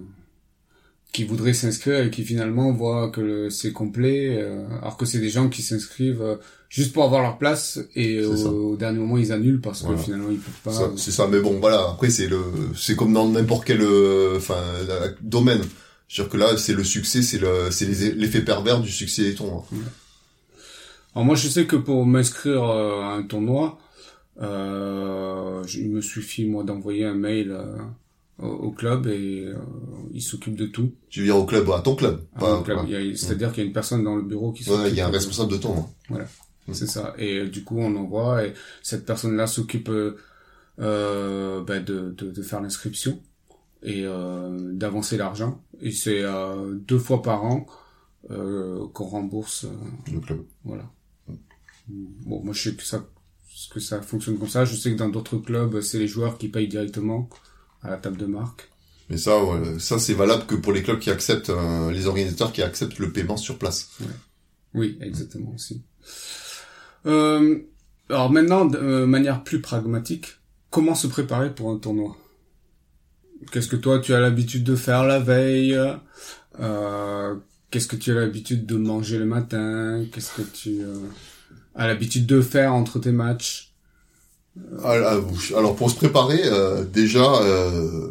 qui 1.12 1.24
voudraient 1.24 1.52
s'inscrire 1.54 2.00
et 2.00 2.10
qui 2.10 2.22
finalement 2.24 2.72
voient 2.72 3.10
que 3.10 3.48
c'est 3.50 3.72
complet, 3.72 4.38
euh, 4.42 4.66
alors 4.82 4.96
que 4.96 5.06
c'est 5.06 5.20
des 5.20 5.30
gens 5.30 5.48
qui 5.48 5.62
s'inscrivent 5.62 6.20
euh, 6.22 6.36
juste 6.68 6.92
pour 6.92 7.04
avoir 7.04 7.22
leur 7.22 7.38
place 7.38 7.78
et 7.94 8.22
au, 8.24 8.72
au 8.72 8.76
dernier 8.76 8.98
moment 8.98 9.16
ils 9.16 9.32
annulent 9.32 9.60
parce 9.60 9.82
Voilà. 9.82 9.96
que 9.98 10.02
finalement 10.04 10.28
ils 10.30 10.38
peuvent 10.38 10.62
pas. 10.64 10.72
Ça, 10.72 10.90
C'est 10.96 11.12
ça, 11.12 11.26
mais 11.30 11.40
bon, 11.40 11.58
voilà. 11.60 11.88
Après, 11.92 12.10
c'est 12.10 12.26
le, 12.26 12.40
c'est 12.76 12.96
comme 12.96 13.12
dans 13.14 13.28
n'importe 13.28 13.64
quel, 13.66 13.80
euh, 13.82 14.36
enfin, 14.36 14.60
domaine. 15.22 15.62
C'est-à-dire 16.08 16.32
que 16.32 16.36
là, 16.38 16.56
c'est 16.56 16.74
le 16.74 16.84
succès, 16.84 17.22
c'est 17.22 17.38
le, 17.38 17.70
c'est 17.70 17.86
l'effet 17.86 18.40
pervers 18.40 18.80
du 18.80 18.90
succès 18.90 19.24
des 19.24 19.34
tournois. 19.34 19.66
Alors 21.14 21.24
moi 21.24 21.34
je 21.34 21.48
sais 21.48 21.66
que 21.66 21.76
pour 21.76 22.06
m'inscrire 22.06 22.64
euh, 22.64 23.00
à 23.02 23.12
un 23.14 23.22
tournoi, 23.22 23.78
euh, 24.40 25.64
il 25.74 25.90
me 25.90 26.00
suffit 26.00 26.46
moi 26.46 26.64
d'envoyer 26.64 27.04
un 27.04 27.14
mail 27.14 27.50
euh, 27.50 27.76
au, 28.38 28.70
club 28.70 29.06
et 29.08 29.46
euh, 29.46 29.56
il 30.12 30.22
s'occupe 30.22 30.54
de 30.54 30.66
tout. 30.66 30.92
Tu 31.10 31.24
viens 31.24 31.34
au 31.34 31.44
club, 31.44 31.68
à 31.70 31.80
ton 31.80 31.96
club. 31.96 32.20
Club. 32.64 32.86
C'est-à-dire 33.16 33.52
qu'il 33.52 33.62
y 33.62 33.66
a 33.66 33.66
une 33.66 33.72
personne 33.72 34.04
dans 34.04 34.16
le 34.16 34.22
bureau 34.22 34.52
qui 34.52 34.62
Ouais, 34.68 34.76
s'occupe. 34.76 34.92
il 34.92 34.96
y 34.96 35.00
a 35.00 35.08
un 35.08 35.10
responsable 35.10 35.52
de 35.52 35.56
tournoi. 35.56 35.88
C'est 36.72 36.86
ça. 36.86 37.14
Et 37.18 37.46
du 37.46 37.64
coup, 37.64 37.78
on 37.78 37.96
envoie 37.96 38.44
et 38.44 38.52
cette 38.82 39.06
personne-là 39.06 39.46
s'occupe 39.46 39.90
ben, 39.90 40.14
de, 40.78 42.14
de, 42.16 42.30
de 42.30 42.42
faire 42.42 42.60
l'inscription 42.60 43.20
et 43.82 44.02
euh, 44.04 44.72
d'avancer 44.72 45.16
l'argent. 45.16 45.62
Et 45.80 45.92
c'est 45.92 46.22
euh, 46.22 46.74
deux 46.74 46.98
fois 46.98 47.22
par 47.22 47.44
an 47.44 47.66
euh, 48.30 48.86
qu'on 48.92 49.06
rembourse. 49.06 49.66
Le 50.12 50.20
club. 50.20 50.44
voilà. 50.64 50.90
Bon, 51.88 52.42
moi, 52.44 52.52
je 52.52 52.70
sais 52.70 52.76
que 52.76 52.82
ça, 52.82 53.06
que 53.70 53.80
ça 53.80 54.02
fonctionne 54.02 54.38
comme 54.38 54.48
ça. 54.48 54.64
Je 54.64 54.76
sais 54.76 54.92
que 54.92 54.96
dans 54.98 55.08
d'autres 55.08 55.38
clubs, 55.38 55.80
c'est 55.80 55.98
les 55.98 56.08
joueurs 56.08 56.36
qui 56.38 56.48
payent 56.48 56.68
directement 56.68 57.28
à 57.82 57.90
la 57.90 57.96
table 57.96 58.18
de 58.18 58.26
marque. 58.26 58.70
Mais 59.08 59.16
ça, 59.16 59.42
ouais, 59.42 59.78
ça 59.78 59.98
c'est 59.98 60.12
valable 60.12 60.44
que 60.46 60.54
pour 60.54 60.72
les 60.72 60.82
clubs 60.82 60.98
qui 60.98 61.10
acceptent, 61.10 61.50
euh, 61.50 61.90
les 61.90 62.06
organisateurs 62.06 62.52
qui 62.52 62.62
acceptent 62.62 62.98
le 62.98 63.10
paiement 63.10 63.38
sur 63.38 63.58
place. 63.58 63.90
Oui, 64.74 64.98
exactement 65.00 65.52
aussi. 65.54 65.82
Euh, 67.06 67.58
alors 68.10 68.30
maintenant, 68.30 68.66
de 68.66 69.04
manière 69.06 69.44
plus 69.44 69.62
pragmatique, 69.62 70.26
comment 70.70 70.94
se 70.94 71.06
préparer 71.06 71.54
pour 71.54 71.70
un 71.70 71.78
tournoi? 71.78 72.16
Qu'est-ce 73.52 73.68
que 73.68 73.76
toi 73.76 73.98
tu 73.98 74.14
as 74.14 74.20
l'habitude 74.20 74.64
de 74.64 74.76
faire 74.76 75.04
la 75.04 75.18
veille? 75.18 75.78
Euh, 76.60 77.34
Qu'est-ce 77.70 77.86
que 77.86 77.96
tu 77.96 78.10
as 78.10 78.14
l'habitude 78.14 78.64
de 78.64 78.76
manger 78.76 79.18
le 79.18 79.26
matin? 79.26 80.04
Qu'est-ce 80.12 80.32
que 80.34 80.42
tu 80.42 80.80
euh, 80.80 80.94
as 81.74 81.86
l'habitude 81.86 82.24
de 82.26 82.40
faire 82.40 82.72
entre 82.72 82.98
tes 82.98 83.12
matchs? 83.12 83.68
Alors, 84.84 85.24
alors, 85.56 85.76
pour 85.76 85.90
se 85.90 85.96
préparer, 85.96 86.40
euh, 86.44 86.84
déjà, 86.84 87.42
euh, 87.42 88.10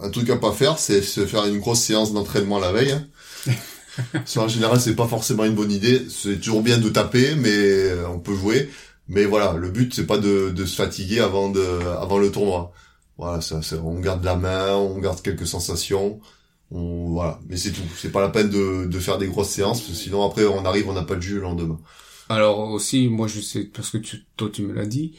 un 0.00 0.10
truc 0.10 0.28
à 0.30 0.36
pas 0.36 0.52
faire, 0.52 0.78
c'est 0.78 1.02
se 1.02 1.26
faire 1.26 1.44
une 1.46 1.58
grosse 1.58 1.80
séance 1.80 2.12
d'entraînement 2.12 2.58
la 2.58 2.72
veille. 2.72 2.94
Ça, 4.24 4.40
en 4.40 4.48
général, 4.48 4.80
c'est 4.80 4.96
pas 4.96 5.06
forcément 5.06 5.44
une 5.44 5.54
bonne 5.54 5.70
idée. 5.70 6.02
C'est 6.08 6.40
toujours 6.40 6.62
bien 6.62 6.78
de 6.78 6.88
taper, 6.88 7.34
mais 7.36 7.50
euh, 7.50 8.08
on 8.08 8.18
peut 8.18 8.34
jouer. 8.34 8.70
Mais 9.08 9.24
voilà, 9.24 9.54
le 9.58 9.68
but 9.68 9.92
c'est 9.92 10.06
pas 10.06 10.16
de, 10.16 10.50
de 10.50 10.64
se 10.64 10.76
fatiguer 10.76 11.20
avant 11.20 11.50
de 11.50 11.62
avant 12.00 12.18
le 12.18 12.30
tournoi. 12.30 12.72
Voilà, 13.18 13.40
ça, 13.40 13.62
ça- 13.62 13.76
on 13.82 14.00
garde 14.00 14.24
la 14.24 14.36
main, 14.36 14.74
on 14.74 14.98
garde 14.98 15.20
quelques 15.22 15.46
sensations. 15.46 16.20
On, 16.70 17.10
voilà, 17.12 17.40
mais 17.48 17.56
c'est 17.56 17.72
tout. 17.72 17.82
C'est 17.96 18.10
pas 18.12 18.20
la 18.22 18.30
peine 18.30 18.48
de, 18.50 18.86
de 18.86 18.98
faire 18.98 19.18
des 19.18 19.26
grosses 19.28 19.50
séances, 19.50 19.80
parce 19.82 19.92
que 19.92 19.96
sinon 20.04 20.24
après 20.26 20.44
on 20.46 20.64
arrive, 20.64 20.88
on 20.88 20.94
n'a 20.94 21.02
pas 21.02 21.16
de 21.16 21.20
jus 21.20 21.34
le 21.36 21.42
lendemain. 21.42 21.78
Alors 22.28 22.70
aussi, 22.70 23.08
moi 23.08 23.28
je 23.28 23.40
sais 23.40 23.64
parce 23.64 23.90
que 23.90 23.98
tu, 23.98 24.24
toi 24.36 24.48
tu 24.52 24.62
me 24.62 24.72
l'as 24.72 24.86
dit, 24.86 25.14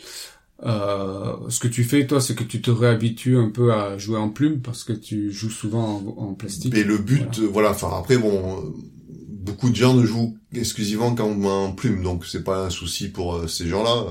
Euh, 0.66 1.36
ce 1.50 1.60
que 1.60 1.68
tu 1.68 1.84
fais, 1.84 2.08
toi, 2.08 2.22
c'est 2.22 2.36
que 2.36 2.44
tu 2.44 2.62
te 2.62 2.72
réhabitues 2.72 3.38
un 3.38 3.50
peu 3.50 3.74
à 3.74 3.98
jouer 3.98 4.18
en 4.18 4.30
plume 4.30 4.62
parce 4.62 4.84
que 4.86 4.94
tu 4.94 5.32
joues 5.32 5.50
souvent 5.50 6.02
en, 6.18 6.30
en 6.30 6.34
plastique. 6.36 6.74
Et 6.76 6.84
le 6.84 6.98
but, 6.98 7.40
voilà, 7.40 7.72
enfin 7.72 7.92
après 8.00 8.18
bon, 8.18 8.74
beaucoup 9.10 9.70
de 9.70 9.76
gens 9.76 9.94
ne 9.94 10.06
jouent 10.06 10.38
exclusivement 10.54 11.16
qu'en 11.16 11.72
plume, 11.74 12.02
donc 12.04 12.26
c'est 12.26 12.44
pas 12.44 12.66
un 12.66 12.70
souci 12.70 13.10
pour 13.10 13.36
euh, 13.36 13.48
ces 13.48 13.68
gens-là. 13.68 14.06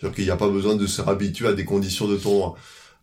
C'est-à-dire 0.00 0.16
qu'il 0.16 0.24
n'y 0.24 0.30
a 0.30 0.36
pas 0.36 0.48
besoin 0.48 0.74
de 0.74 0.86
se 0.86 1.00
réhabituer 1.02 1.48
à 1.48 1.52
des 1.52 1.64
conditions 1.64 2.08
de 2.08 2.16
tournoi. 2.16 2.56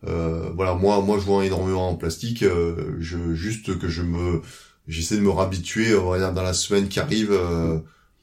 Euh, 0.08 0.50
voilà, 0.56 0.76
moi, 0.76 1.02
moi, 1.02 1.20
jouant 1.20 1.42
énormément 1.42 1.90
en 1.90 1.96
plastique, 1.96 2.44
euh, 2.44 2.96
je 3.00 3.34
juste 3.34 3.78
que 3.80 3.88
je 3.90 4.02
me, 4.04 4.42
j'essaie 4.88 5.16
de 5.18 5.22
me 5.22 5.30
réhabituer, 5.30 5.96
on 5.96 6.10
va 6.12 6.18
dire, 6.20 6.34
dans 6.34 6.44
la 6.44 6.54
semaine 6.54 6.88
qui 6.88 7.00
arrive, 7.00 7.32
euh, 7.32 7.80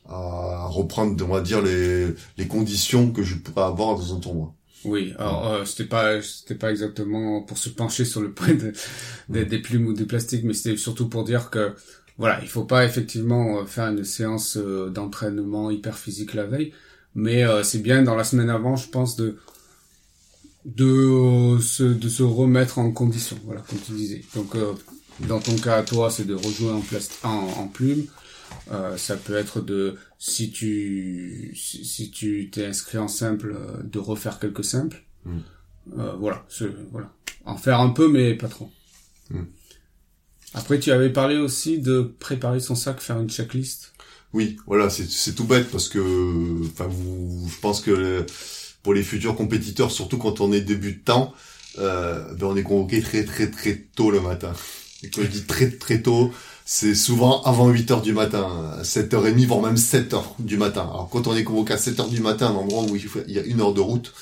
à 0.08 0.66
reprendre, 0.68 1.22
on 1.24 1.28
va 1.32 1.40
dire, 1.40 1.62
les, 1.62 2.14
les 2.38 2.46
conditions 2.48 3.12
que 3.12 3.22
je 3.22 3.36
pourrais 3.36 3.64
avoir 3.64 3.96
dans 3.96 4.14
un 4.14 4.20
tournoi. 4.20 4.54
Oui, 4.84 5.14
alors 5.18 5.46
euh, 5.52 5.64
c'était 5.64 5.88
pas 5.88 6.22
c'était 6.22 6.54
pas 6.54 6.70
exactement 6.70 7.42
pour 7.42 7.58
se 7.58 7.68
pencher 7.70 8.04
sur 8.04 8.20
le 8.20 8.32
point 8.32 8.54
de, 8.54 8.72
des 9.42 9.58
plumes 9.58 9.86
ou 9.88 9.92
des 9.94 10.04
plastiques, 10.06 10.44
mais 10.44 10.52
c'était 10.54 10.76
surtout 10.76 11.08
pour 11.08 11.24
dire 11.24 11.50
que 11.50 11.74
voilà, 12.18 12.40
il 12.42 12.48
faut 12.48 12.64
pas 12.64 12.84
effectivement 12.84 13.60
euh, 13.60 13.66
faire 13.66 13.88
une 13.88 14.04
séance 14.04 14.56
euh, 14.56 14.88
d'entraînement 14.90 15.70
hyper 15.70 15.98
physique 15.98 16.34
la 16.34 16.44
veille, 16.46 16.72
mais 17.14 17.44
euh, 17.44 17.62
c'est 17.64 17.80
bien 17.80 18.02
dans 18.02 18.14
la 18.14 18.22
semaine 18.24 18.48
avant, 18.50 18.76
je 18.76 18.88
pense, 18.88 19.16
de 19.16 19.38
de 20.66 21.58
se 21.60 21.84
de 21.84 22.08
se 22.08 22.22
remettre 22.22 22.78
en 22.78 22.90
condition, 22.90 23.38
voilà, 23.44 23.62
comme 23.62 23.78
tu 23.78 23.92
disais. 23.92 24.22
Donc 24.34 24.54
dans 25.20 25.40
ton 25.40 25.56
cas, 25.56 25.82
toi, 25.82 26.10
c'est 26.10 26.26
de 26.26 26.34
rejouer 26.34 26.70
en, 26.72 26.82
en, 27.28 27.30
en 27.30 27.68
plume. 27.68 28.04
Euh, 28.70 28.96
ça 28.96 29.16
peut 29.16 29.34
être 29.34 29.60
de 29.60 29.96
si 30.18 30.50
tu 30.50 31.52
si, 31.56 31.84
si 31.84 32.10
tu 32.10 32.48
t'es 32.50 32.66
inscrit 32.66 32.98
en 32.98 33.08
simple 33.08 33.56
de 33.82 33.98
refaire 33.98 34.38
quelques 34.38 34.64
simples 34.64 35.04
mm. 35.24 35.38
euh, 35.98 36.12
voilà 36.18 36.46
voilà 36.92 37.12
en 37.44 37.56
faire 37.56 37.80
un 37.80 37.90
peu 37.90 38.08
mais 38.08 38.34
pas 38.34 38.46
trop 38.46 38.70
mm. 39.30 39.42
Après, 40.56 40.80
tu 40.80 40.90
avais 40.90 41.10
parlé 41.10 41.36
aussi 41.36 41.78
de 41.80 42.00
préparer 42.18 42.60
son 42.60 42.74
sac, 42.74 43.00
faire 43.00 43.20
une 43.20 43.28
checklist. 43.28 43.92
Oui, 44.32 44.56
voilà, 44.66 44.88
c'est 44.88 45.34
tout 45.34 45.44
bête 45.44 45.70
parce 45.70 45.88
que, 45.88 46.00
enfin, 46.66 46.86
vous, 46.86 47.46
je 47.48 47.60
pense 47.60 47.80
que 47.82 48.24
pour 48.86 48.94
les 48.94 49.02
futurs 49.02 49.34
compétiteurs, 49.34 49.90
surtout 49.90 50.16
quand 50.16 50.40
on 50.40 50.52
est 50.52 50.60
débutant, 50.60 51.34
euh, 51.80 52.22
ben 52.34 52.46
on 52.46 52.56
est 52.56 52.62
convoqué 52.62 53.02
très 53.02 53.24
très 53.24 53.50
très 53.50 53.82
tôt 53.96 54.12
le 54.12 54.20
matin. 54.20 54.52
Et 55.02 55.10
quand 55.10 55.22
je 55.22 55.26
dis 55.26 55.42
très 55.42 55.70
très 55.70 56.02
tôt, 56.02 56.30
c'est 56.64 56.94
souvent 56.94 57.42
avant 57.42 57.68
8 57.68 57.90
heures 57.90 58.00
du 58.00 58.12
matin, 58.12 58.46
7h30, 58.84 59.44
voire 59.46 59.60
même 59.60 59.76
7 59.76 60.14
heures 60.14 60.36
du 60.38 60.56
matin. 60.56 60.82
Alors 60.82 61.08
quand 61.10 61.26
on 61.26 61.34
est 61.34 61.42
convoqué 61.42 61.72
à 61.72 61.78
7 61.78 61.98
heures 61.98 62.08
du 62.08 62.20
matin, 62.20 62.46
un 62.46 62.54
endroit 62.54 62.84
où 62.84 62.94
il 62.94 63.34
y 63.34 63.40
a 63.40 63.42
une 63.42 63.60
heure 63.60 63.74
de 63.74 63.80
route, 63.80 64.14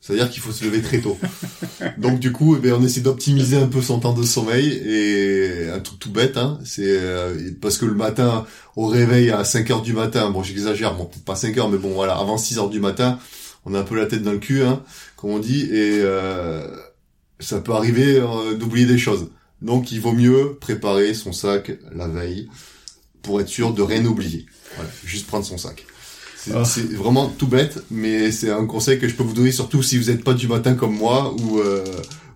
c'est-à-dire 0.00 0.28
qu'il 0.30 0.42
faut 0.42 0.50
se 0.50 0.64
lever 0.64 0.82
très 0.82 0.98
tôt. 0.98 1.16
Donc 1.98 2.18
du 2.18 2.32
coup, 2.32 2.56
eh 2.56 2.58
ben, 2.58 2.72
on 2.72 2.82
essaie 2.84 3.02
d'optimiser 3.02 3.56
un 3.56 3.68
peu 3.68 3.82
son 3.82 4.00
temps 4.00 4.14
de 4.14 4.24
sommeil 4.24 4.82
et 4.84 5.70
un 5.72 5.78
truc 5.78 6.00
tout 6.00 6.10
bête, 6.10 6.36
hein, 6.36 6.58
c'est 6.64 6.82
euh, 6.88 7.52
parce 7.62 7.78
que 7.78 7.86
le 7.86 7.94
matin, 7.94 8.46
au 8.74 8.88
réveil 8.88 9.30
à 9.30 9.44
5 9.44 9.70
heures 9.70 9.82
du 9.82 9.92
matin, 9.92 10.28
bon 10.30 10.42
j'exagère, 10.42 10.96
bon 10.96 11.04
peut-être 11.04 11.24
pas 11.24 11.36
5 11.36 11.56
heures, 11.58 11.68
mais 11.68 11.78
bon 11.78 11.90
voilà, 11.90 12.16
avant 12.16 12.36
6 12.36 12.58
heures 12.58 12.68
du 12.68 12.80
matin, 12.80 13.20
on 13.68 13.74
a 13.74 13.80
un 13.80 13.84
peu 13.84 13.96
la 13.96 14.06
tête 14.06 14.22
dans 14.22 14.32
le 14.32 14.38
cul, 14.38 14.62
hein, 14.62 14.82
comme 15.16 15.30
on 15.30 15.38
dit, 15.38 15.64
et 15.64 16.00
euh, 16.02 16.66
ça 17.38 17.60
peut 17.60 17.72
arriver 17.72 18.18
euh, 18.18 18.54
d'oublier 18.54 18.86
des 18.86 18.98
choses. 18.98 19.30
Donc 19.60 19.92
il 19.92 20.00
vaut 20.00 20.12
mieux 20.12 20.56
préparer 20.60 21.14
son 21.14 21.32
sac 21.32 21.72
la 21.92 22.08
veille 22.08 22.48
pour 23.22 23.40
être 23.40 23.48
sûr 23.48 23.74
de 23.74 23.82
rien 23.82 24.04
oublier. 24.04 24.46
Voilà, 24.76 24.90
juste 25.04 25.26
prendre 25.26 25.44
son 25.44 25.58
sac. 25.58 25.84
Ah. 26.54 26.64
C'est 26.64 26.92
vraiment 26.92 27.28
tout 27.28 27.48
bête, 27.48 27.82
mais 27.90 28.30
c'est 28.30 28.50
un 28.50 28.64
conseil 28.64 28.98
que 28.98 29.08
je 29.08 29.14
peux 29.14 29.22
vous 29.22 29.34
donner, 29.34 29.52
surtout 29.52 29.82
si 29.82 29.98
vous 29.98 30.10
n'êtes 30.10 30.24
pas 30.24 30.34
du 30.34 30.48
matin 30.48 30.74
comme 30.74 30.96
moi, 30.96 31.34
ou 31.34 31.58
euh, 31.58 31.84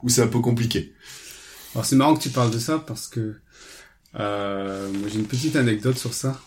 où 0.02 0.08
c'est 0.08 0.22
un 0.22 0.26
peu 0.26 0.40
compliqué. 0.40 0.92
Alors 1.74 1.86
c'est 1.86 1.96
marrant 1.96 2.14
que 2.14 2.22
tu 2.22 2.30
parles 2.30 2.50
de 2.50 2.58
ça, 2.58 2.78
parce 2.78 3.06
que 3.06 3.36
euh, 4.18 4.92
j'ai 5.08 5.18
une 5.18 5.26
petite 5.26 5.56
anecdote 5.56 5.96
sur 5.96 6.12
ça. 6.12 6.40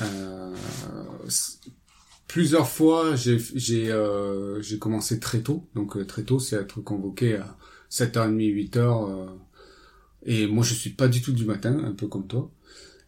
Euh, 0.00 0.54
plusieurs 2.28 2.68
fois, 2.68 3.16
j'ai 3.16 3.90
euh, 3.90 4.62
commencé 4.80 5.18
très 5.18 5.40
tôt, 5.40 5.66
donc 5.74 5.96
euh, 5.96 6.06
très 6.06 6.22
tôt, 6.22 6.38
c'est 6.38 6.56
être 6.56 6.80
convoqué 6.80 7.36
à 7.36 7.56
7h30, 7.90 8.70
8h. 8.70 9.28
et 10.24 10.46
moi, 10.46 10.64
je 10.64 10.74
suis 10.74 10.90
pas 10.90 11.08
du 11.08 11.20
tout 11.22 11.32
du 11.32 11.44
matin, 11.44 11.76
un 11.84 11.92
peu 11.92 12.06
comme 12.06 12.26
toi. 12.28 12.50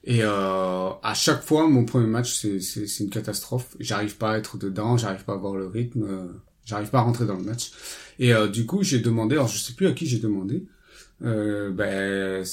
Et 0.05 0.23
euh, 0.23 0.91
à 1.03 1.15
chaque 1.15 1.43
fois, 1.43 1.69
mon 1.69 1.85
premier 1.85 2.07
match, 2.07 2.33
c'est 2.35 3.01
une 3.01 3.11
catastrophe. 3.11 3.77
J'arrive 3.81 4.17
pas 4.17 4.33
à 4.33 4.39
être 4.39 4.57
dedans, 4.57 4.97
j'arrive 4.97 5.25
pas 5.25 5.33
à 5.33 5.37
avoir 5.37 5.57
le 5.57 5.67
rythme, 5.67 6.05
euh, 6.05 6.27
j'arrive 6.65 6.89
pas 6.91 6.99
à 7.01 7.03
rentrer 7.03 7.27
dans 7.27 7.37
le 7.37 7.45
match. 7.45 7.73
Et 8.19 8.33
euh, 8.33 8.49
du 8.49 8.67
coup, 8.67 8.83
j'ai 8.83 9.01
demandé, 9.01 9.35
alors 9.37 9.49
je 9.49 9.59
sais 9.59 9.75
plus 9.75 9.87
à 9.87 9.93
qui 9.93 10.07
j'ai 10.07 10.19
demandé, 10.19 10.65
euh, 11.23 11.71
ben 11.71 12.45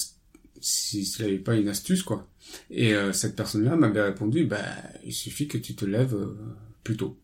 s'il 0.59 1.03
n'y 1.03 1.32
avait 1.32 1.39
pas 1.39 1.55
une 1.55 1.68
astuce 1.68 2.03
quoi. 2.03 2.28
Et 2.70 2.93
euh, 2.93 3.14
cette 3.14 3.36
personne-là 3.36 3.76
m'avait 3.76 4.02
répondu, 4.02 4.45
ben 4.45 4.64
il 5.06 5.14
suffit 5.14 5.48
que 5.48 5.58
tu 5.58 5.76
te 5.76 5.86
lèves 5.86 6.16
euh, 6.16 6.36
plus 6.84 6.98
tôt. 6.98 7.18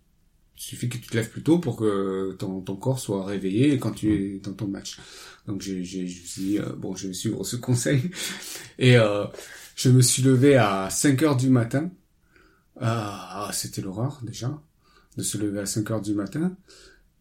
Il 0.57 0.61
suffit 0.61 0.89
que 0.89 0.97
tu 0.97 1.07
te 1.07 1.15
lèves 1.15 1.29
plus 1.29 1.43
tôt 1.43 1.59
pour 1.59 1.75
que 1.75 2.35
ton, 2.39 2.61
ton 2.61 2.75
corps 2.75 2.99
soit 2.99 3.25
réveillé 3.25 3.77
quand 3.79 3.91
tu 3.91 4.13
es 4.13 4.39
dans 4.39 4.53
ton 4.53 4.67
match. 4.67 4.97
Donc 5.47 5.61
j'ai 5.61 5.83
j'ai 5.83 6.05
dit 6.05 6.59
euh, 6.59 6.73
bon, 6.77 6.95
je 6.95 7.07
vais 7.07 7.13
suivre 7.13 7.43
ce 7.43 7.55
conseil. 7.55 8.11
Et 8.79 8.97
euh, 8.97 9.25
je 9.75 9.89
me 9.89 10.01
suis 10.01 10.23
levé 10.23 10.55
à 10.55 10.89
5 10.89 11.21
heures 11.23 11.37
du 11.37 11.49
matin. 11.49 11.89
Ah, 12.79 13.49
c'était 13.53 13.81
l'horreur 13.81 14.19
déjà 14.23 14.59
de 15.17 15.23
se 15.23 15.37
lever 15.37 15.59
à 15.59 15.65
5 15.65 15.91
heures 15.91 16.01
du 16.01 16.13
matin. 16.13 16.55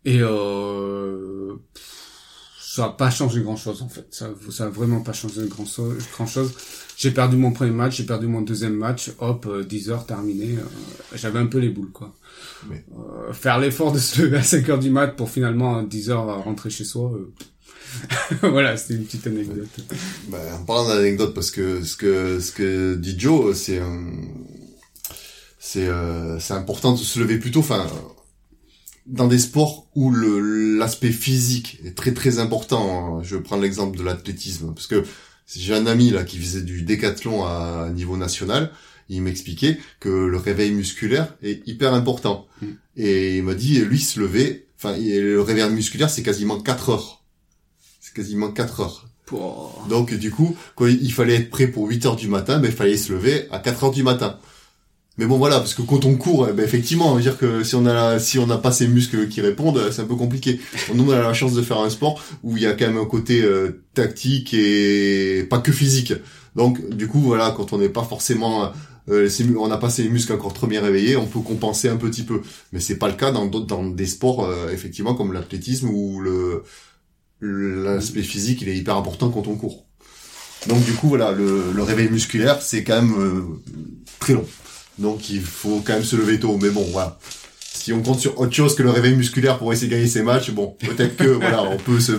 Et 0.05 0.19
euh, 0.21 1.57
ça 2.75 2.87
a 2.87 2.89
pas 2.89 3.11
changé 3.11 3.43
grand 3.43 3.57
chose 3.57 3.83
en 3.83 3.89
fait. 3.89 4.07
Ça, 4.11 4.31
ça 4.51 4.65
a 4.65 4.69
vraiment 4.71 5.03
pas 5.03 5.13
changé 5.13 5.43
grand, 5.47 5.67
grand 6.15 6.27
chose. 6.27 6.53
J'ai 6.97 7.11
perdu 7.11 7.37
mon 7.37 7.53
premier 7.53 7.71
match, 7.71 7.97
j'ai 7.97 8.05
perdu 8.05 8.29
mon 8.29 8.41
deuxième 8.41 8.73
match. 8.73 9.11
Hop, 9.19 9.47
10 9.47 9.91
euh, 9.91 9.93
heures 9.93 10.07
terminé. 10.07 10.57
Euh, 10.57 10.65
j'avais 11.15 11.39
un 11.39 11.47
peu 11.47 11.59
les 11.59 11.69
boules 11.69 11.91
quoi. 11.93 12.15
Mais... 12.71 12.83
Euh, 12.97 13.35
faire 13.35 13.59
l'effort 13.59 13.93
de 13.93 13.99
se 13.99 14.23
lever 14.23 14.39
à 14.39 14.43
5 14.43 14.67
heures 14.71 14.79
du 14.79 14.89
mat 14.89 15.09
pour 15.09 15.29
finalement 15.29 15.81
à 15.81 15.83
10 15.83 16.09
heures 16.09 16.45
rentrer 16.45 16.71
chez 16.71 16.85
soi. 16.85 17.13
Euh, 17.13 17.31
voilà, 18.49 18.79
c'était 18.79 18.95
une 18.95 19.05
petite 19.05 19.27
anecdote. 19.27 19.69
Bah, 20.29 20.39
en 20.59 20.65
parlant 20.65 20.89
d'anecdote, 20.89 21.35
parce 21.35 21.51
que 21.51 21.85
ce 21.85 21.95
que 21.95 22.41
ce 22.41 22.53
que 22.53 22.95
dit 22.95 23.17
Joe, 23.19 23.55
c'est 23.55 23.83
c'est 25.65 25.87
euh, 25.89 26.41
c'est 26.41 26.55
important 26.55 26.93
de 26.93 26.99
se 26.99 27.21
lever 27.21 27.39
plus 27.39 27.51
tôt. 27.51 27.61
Enfin, 27.61 27.87
dans 29.07 29.27
des 29.27 29.39
sports 29.39 29.89
où 29.95 30.11
le 30.11 30.79
l'aspect 30.79 31.11
physique 31.11 31.79
est 31.85 31.97
très 31.97 32.13
très 32.13 32.39
important. 32.39 33.19
Hein. 33.19 33.23
Je 33.23 33.37
prendre 33.37 33.63
l'exemple 33.63 33.97
de 33.99 34.03
l'athlétisme, 34.03 34.73
parce 34.75 34.87
que 34.87 35.05
j'ai 35.55 35.75
un 35.75 35.87
ami 35.87 36.11
là 36.11 36.25
qui 36.25 36.39
faisait 36.39 36.63
du 36.63 36.83
décathlon 36.83 37.45
à 37.45 37.91
niveau 37.93 38.17
national. 38.17 38.73
Il 39.09 39.23
m'expliquait 39.23 39.79
que 40.01 40.09
le 40.09 40.37
réveil 40.37 40.71
musculaire 40.73 41.35
est 41.43 41.67
hyper 41.67 41.93
important. 41.93 42.47
Mm. 42.63 42.67
Et 42.97 43.37
il 43.39 43.43
m'a 43.43 43.55
dit, 43.55 43.81
lui, 43.81 43.99
se 43.99 44.19
lever, 44.19 44.69
enfin, 44.79 44.97
le 44.97 45.41
réveil 45.41 45.69
musculaire, 45.71 46.09
c'est 46.09 46.23
quasiment 46.23 46.61
4 46.61 46.91
heures 46.91 47.23
quasiment 48.13 48.51
4 48.51 48.81
heures. 48.81 49.09
Donc 49.89 50.13
du 50.13 50.31
coup, 50.31 50.57
quand 50.75 50.87
il 50.87 51.13
fallait 51.13 51.37
être 51.37 51.51
prêt 51.51 51.67
pour 51.67 51.89
8 51.89 52.07
heures 52.07 52.17
du 52.17 52.29
matin, 52.29 52.59
ben, 52.59 52.69
il 52.69 52.75
fallait 52.75 52.97
se 52.97 53.13
lever 53.13 53.47
à 53.51 53.59
4 53.59 53.85
heures 53.85 53.91
du 53.91 54.03
matin. 54.03 54.39
Mais 55.19 55.27
bon 55.27 55.37
voilà, 55.37 55.59
parce 55.59 55.75
que 55.75 55.83
quand 55.83 56.07
on 56.07 56.15
court, 56.17 56.49
eh 56.49 56.53
ben, 56.55 56.65
effectivement, 56.65 57.13
on 57.13 57.17
veut 57.17 57.23
dire 57.23 57.37
que 57.37 57.63
si 57.65 57.75
on 57.75 57.85
a 57.85 58.19
si 58.19 58.39
on 58.39 58.47
n'a 58.47 58.57
pas 58.57 58.73
ces 58.73 58.89
muscles 58.89 59.29
qui 59.29 59.41
répondent, 59.43 59.91
c'est 59.91 60.03
un 60.03 60.07
peu 60.07 60.17
compliqué. 60.17 60.59
Nous 60.95 61.11
on 61.11 61.11
a 61.11 61.21
la 61.21 61.35
chance 61.35 61.53
de 61.53 61.63
faire 61.63 61.79
un 61.81 61.91
sport 61.91 62.23
où 62.43 62.57
il 62.57 62.63
y 62.63 62.67
a 62.67 62.73
quand 62.73 62.87
même 62.87 62.99
un 62.99 63.05
côté 63.05 63.43
euh, 63.43 63.83
tactique 63.95 64.55
et 64.55 65.47
pas 65.51 65.59
que 65.59 65.73
physique. 65.73 66.15
Donc 66.57 66.89
du 66.95 67.09
coup 67.09 67.21
voilà, 67.21 67.53
quand 67.55 67.73
on 67.75 67.79
n'est 67.79 67.91
pas 67.91 68.05
forcément 68.05 68.73
euh, 69.11 69.29
on 69.59 69.69
n'a 69.69 69.79
pas 69.79 69.91
ces 69.91 70.09
muscles 70.09 70.33
encore 70.33 70.55
trop 70.55 70.67
bien 70.67 70.81
réveillés, 70.81 71.17
on 71.17 71.27
peut 71.27 71.41
compenser 71.41 71.89
un 71.89 71.97
petit 71.97 72.23
peu. 72.23 72.41
Mais 72.73 72.81
c'est 72.81 72.97
pas 72.97 73.09
le 73.09 73.15
cas 73.15 73.33
dans 73.33 73.47
d'autres 73.47 73.67
dans 73.67 73.85
des 73.85 74.07
sports 74.07 74.45
euh, 74.45 74.71
effectivement 74.73 75.15
comme 75.15 75.33
l'athlétisme 75.33 75.91
ou 75.91 76.21
le 76.21 76.63
l'aspect 77.43 78.23
physique, 78.23 78.63
il 78.63 78.69
est 78.69 78.77
hyper 78.77 78.97
important 78.97 79.31
quand 79.31 79.47
on 79.49 79.57
court. 79.57 79.85
Donc 80.69 80.85
du 80.85 80.93
coup, 80.93 81.09
voilà, 81.09 81.33
le, 81.33 81.83
réveil 81.83 82.09
musculaire, 82.09 82.63
c'est 82.63 82.85
quand 82.85 83.03
même 83.03 83.15
euh, 83.19 83.43
très 84.21 84.35
long. 84.35 84.47
Donc 85.03 85.29
il 85.29 85.43
faut 85.43 85.83
quand 85.85 85.95
même 85.95 86.05
se 86.05 86.17
lever 86.17 86.41
tôt. 86.41 86.57
Mais 86.61 86.71
bon, 86.71 86.85
voilà. 86.93 87.19
Si 87.61 87.93
on 87.93 88.03
compte 88.03 88.21
sur 88.21 88.39
autre 88.39 88.53
chose 88.53 88.75
que 88.75 88.83
le 88.83 88.91
réveil 88.91 89.17
musculaire 89.17 89.59
pour 89.59 89.73
essayer 89.73 89.89
de 89.89 89.95
gagner 89.95 90.07
ses 90.07 90.23
matchs, 90.23 90.51
bon, 90.51 90.77
peut-être 90.79 91.17
que 91.17 91.25
voilà, 91.25 91.63
on 91.65 91.77
peut 91.77 92.01
se 92.01 92.13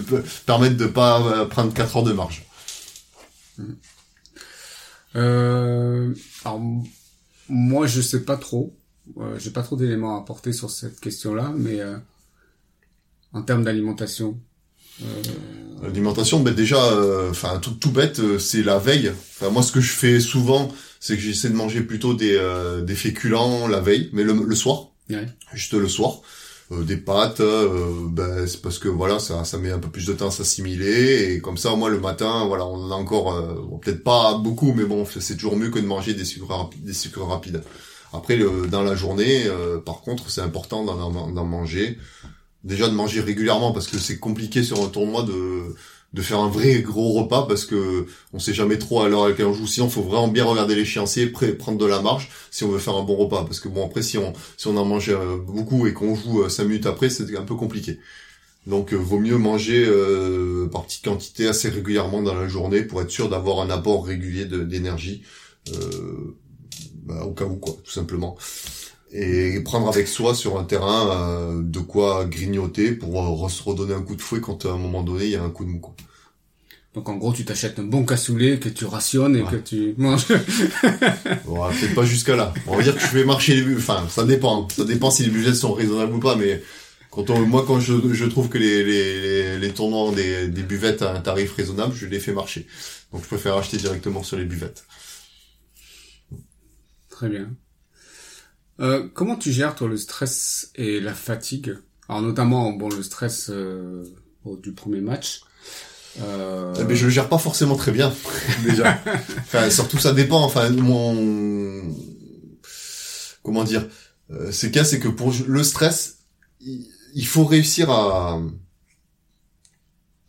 permettre 0.45 0.75
de 0.77 0.87
pas 0.87 1.21
euh, 1.21 1.45
prendre 1.45 1.73
4 1.73 1.97
heures 1.97 2.03
de 2.03 2.13
marge. 2.13 2.45
Euh, 5.15 6.13
alors, 6.43 6.61
moi, 7.47 7.87
je 7.87 8.01
sais 8.01 8.23
pas 8.23 8.35
trop. 8.37 8.75
Euh, 9.17 9.37
J'ai 9.39 9.51
pas 9.51 9.63
trop 9.63 9.75
d'éléments 9.77 10.17
à 10.17 10.21
apporter 10.21 10.53
sur 10.53 10.69
cette 10.69 10.99
question-là, 10.99 11.53
mais 11.55 11.79
en 13.31 13.41
termes 13.41 13.63
d'alimentation, 13.63 14.37
L'alimentation, 15.81 16.39
ben 16.39 16.53
déjà, 16.53 16.81
euh, 16.81 17.31
enfin 17.31 17.59
tout, 17.59 17.71
tout 17.71 17.91
bête, 17.91 18.19
euh, 18.19 18.39
c'est 18.39 18.63
la 18.63 18.79
veille. 18.79 19.09
Enfin 19.09 19.49
moi, 19.49 19.63
ce 19.63 19.71
que 19.71 19.81
je 19.81 19.91
fais 19.91 20.19
souvent, 20.19 20.71
c'est 21.03 21.15
que 21.17 21.21
j'essaie 21.21 21.49
de 21.49 21.55
manger 21.63 21.81
plutôt 21.81 22.13
des, 22.13 22.35
euh, 22.37 22.81
des 22.81 22.95
féculents 22.95 23.67
la 23.67 23.81
veille, 23.81 24.09
mais 24.13 24.23
le, 24.23 24.33
le 24.33 24.55
soir, 24.55 24.77
juste 25.53 25.73
le 25.73 25.89
soir. 25.89 26.21
euh, 26.71 26.83
des 26.83 26.95
pâtes, 26.97 27.41
euh, 27.41 27.91
ben, 28.09 28.47
c'est 28.47 28.61
parce 28.61 28.79
que 28.79 28.87
voilà, 28.87 29.19
ça, 29.19 29.43
ça 29.43 29.57
met 29.57 29.71
un 29.71 29.79
peu 29.79 29.89
plus 29.89 30.05
de 30.05 30.13
temps 30.13 30.29
à 30.29 30.31
s'assimiler 30.31 31.33
et 31.33 31.41
comme 31.41 31.57
ça, 31.57 31.75
moi 31.75 31.89
le 31.89 31.99
matin, 31.99 32.45
voilà, 32.47 32.65
on 32.65 32.75
en 32.85 32.91
a 32.91 32.95
encore, 32.95 33.33
euh, 33.33 33.55
peut-être 33.81 34.03
pas 34.03 34.37
beaucoup, 34.37 34.71
mais 34.73 34.85
bon, 34.85 35.05
c'est 35.19 35.35
toujours 35.35 35.57
mieux 35.57 35.69
que 35.69 35.79
de 35.79 35.85
manger 35.85 36.13
des 36.13 36.25
sucres, 36.25 36.47
rapides, 36.47 36.85
des 36.85 36.93
sucres 36.93 37.27
rapides. 37.27 37.61
Après, 38.13 38.37
le, 38.37 38.67
dans 38.67 38.83
la 38.83 38.95
journée, 38.95 39.45
par 39.85 40.01
contre, 40.01 40.29
c'est 40.29 40.41
important 40.41 40.85
d'en 40.85 41.45
manger. 41.45 41.97
Déjà 42.63 42.87
de 42.87 42.93
manger 42.93 43.21
régulièrement 43.21 43.71
parce 43.73 43.87
que 43.87 43.97
c'est 43.97 44.19
compliqué 44.19 44.63
sur 44.63 44.81
un 44.83 44.87
tournoi 44.87 45.23
de 45.23 45.75
de 46.13 46.21
faire 46.21 46.39
un 46.39 46.47
vrai 46.47 46.81
gros 46.81 47.11
repas 47.13 47.45
parce 47.47 47.65
que 47.65 48.05
on 48.33 48.39
sait 48.39 48.53
jamais 48.53 48.77
trop 48.77 49.01
à 49.01 49.09
l'heure 49.09 49.23
à 49.23 49.29
laquelle 49.29 49.47
on 49.47 49.53
joue. 49.53 49.65
Sinon, 49.65 49.89
faut 49.89 50.03
vraiment 50.03 50.27
bien 50.27 50.45
regarder 50.45 50.75
l'échéancier, 50.75 51.27
prendre 51.27 51.77
de 51.77 51.85
la 51.85 52.01
marge 52.01 52.29
si 52.51 52.63
on 52.63 52.69
veut 52.69 52.79
faire 52.79 52.95
un 52.95 53.03
bon 53.03 53.15
repas. 53.15 53.43
Parce 53.43 53.59
que 53.59 53.67
bon, 53.67 53.85
après, 53.85 54.03
si 54.03 54.17
on 54.17 54.33
si 54.57 54.67
on 54.67 54.77
en 54.77 54.85
mange 54.85 55.09
euh, 55.09 55.37
beaucoup 55.37 55.87
et 55.87 55.93
qu'on 55.93 56.15
joue 56.15 56.47
5 56.47 56.63
euh, 56.63 56.67
minutes 56.67 56.85
après, 56.85 57.09
c'est 57.09 57.35
un 57.35 57.41
peu 57.41 57.55
compliqué. 57.55 57.99
Donc, 58.67 58.93
euh, 58.93 58.95
vaut 58.95 59.19
mieux 59.19 59.37
manger 59.37 59.85
par 60.71 60.85
petite 60.85 61.03
quantité 61.03 61.47
assez 61.47 61.69
régulièrement 61.69 62.21
dans 62.21 62.35
la 62.35 62.47
journée 62.47 62.83
pour 62.83 63.01
être 63.01 63.09
sûr 63.09 63.27
d'avoir 63.27 63.59
un 63.61 63.69
apport 63.69 64.05
régulier 64.05 64.45
d'énergie 64.45 65.23
bah, 67.03 67.23
au 67.25 67.31
cas 67.31 67.45
où 67.45 67.55
quoi, 67.55 67.75
tout 67.83 67.91
simplement 67.91 68.37
et 69.13 69.59
prendre 69.59 69.87
avec 69.87 70.07
soi 70.07 70.33
sur 70.33 70.57
un 70.57 70.63
terrain 70.63 71.09
euh, 71.11 71.61
de 71.61 71.79
quoi 71.79 72.25
grignoter 72.25 72.91
pour 72.91 73.49
se 73.49 73.61
redonner 73.61 73.93
un 73.93 74.01
coup 74.01 74.15
de 74.15 74.21
fouet 74.21 74.41
quand 74.41 74.65
à 74.65 74.71
un 74.71 74.77
moment 74.77 75.03
donné 75.03 75.25
il 75.25 75.31
y 75.31 75.35
a 75.35 75.43
un 75.43 75.51
coup 75.51 75.65
de 75.65 75.69
mou. 75.69 75.81
Donc 76.95 77.09
en 77.09 77.15
gros 77.15 77.31
tu 77.31 77.45
t'achètes 77.45 77.77
un 77.77 77.83
bon 77.83 78.05
cassoulet 78.05 78.59
que 78.59 78.69
tu 78.69 78.85
rationnes 78.85 79.35
et 79.35 79.43
que 79.43 79.55
tu 79.55 79.93
manges. 79.97 80.27
bon, 81.45 81.69
peut-être 81.69 81.95
pas 81.95 82.05
jusqu'à 82.05 82.35
là. 82.35 82.53
On 82.65 82.75
va 82.75 82.83
dire 82.83 82.95
que 82.95 83.01
je 83.01 83.11
vais 83.13 83.23
marcher 83.23 83.55
les 83.55 83.75
enfin 83.75 84.03
ça 84.09 84.25
dépend, 84.25 84.67
ça 84.69 84.83
dépend 84.83 85.11
si 85.11 85.23
les 85.23 85.29
budgets 85.29 85.53
sont 85.53 85.73
raisonnables 85.73 86.13
ou 86.13 86.19
pas 86.19 86.35
mais 86.35 86.63
quand 87.11 87.29
on, 87.29 87.45
moi 87.45 87.63
quand 87.67 87.79
je, 87.79 88.13
je 88.13 88.25
trouve 88.25 88.49
que 88.49 88.57
les, 88.57 88.83
les, 88.83 89.59
les, 89.59 89.69
tournants 89.69 90.11
des, 90.11 90.47
des 90.47 90.63
buvettes 90.63 91.03
à 91.03 91.13
un 91.13 91.21
tarif 91.21 91.53
raisonnable, 91.53 91.93
je 91.93 92.07
les 92.07 92.19
fais 92.19 92.33
marcher. 92.33 92.65
Donc 93.11 93.21
je 93.21 93.27
préfère 93.27 93.55
acheter 93.57 93.77
directement 93.77 94.23
sur 94.23 94.37
les 94.37 94.45
buvettes. 94.45 94.85
Très 97.11 97.29
bien. 97.29 97.51
Euh, 98.79 99.07
comment 99.13 99.35
tu 99.35 99.51
gères 99.51 99.75
toi 99.75 99.87
le 99.87 99.97
stress 99.97 100.71
et 100.75 100.99
la 100.99 101.13
fatigue 101.13 101.77
Alors 102.09 102.21
notamment 102.21 102.71
bon 102.71 102.89
le 102.89 103.03
stress 103.03 103.49
euh, 103.49 104.03
du 104.61 104.73
premier 104.73 105.01
match. 105.01 105.41
Euh... 106.21 106.73
Eh 106.79 106.83
ben, 106.83 106.95
je 106.95 107.05
le 107.05 107.11
gère 107.11 107.29
pas 107.29 107.37
forcément 107.37 107.75
très 107.75 107.91
bien 107.91 108.13
déjà. 108.63 108.99
enfin 109.39 109.69
surtout 109.69 109.99
ça 109.99 110.13
dépend. 110.13 110.43
Enfin 110.43 110.69
mon 110.69 111.93
comment 113.43 113.63
dire. 113.63 113.87
Euh, 114.31 114.51
ce 114.51 114.67
cas 114.67 114.83
c'est 114.83 114.99
que 114.99 115.09
pour 115.09 115.33
le 115.47 115.63
stress 115.63 116.19
il 116.61 117.27
faut 117.27 117.45
réussir 117.45 117.91
à 117.91 118.41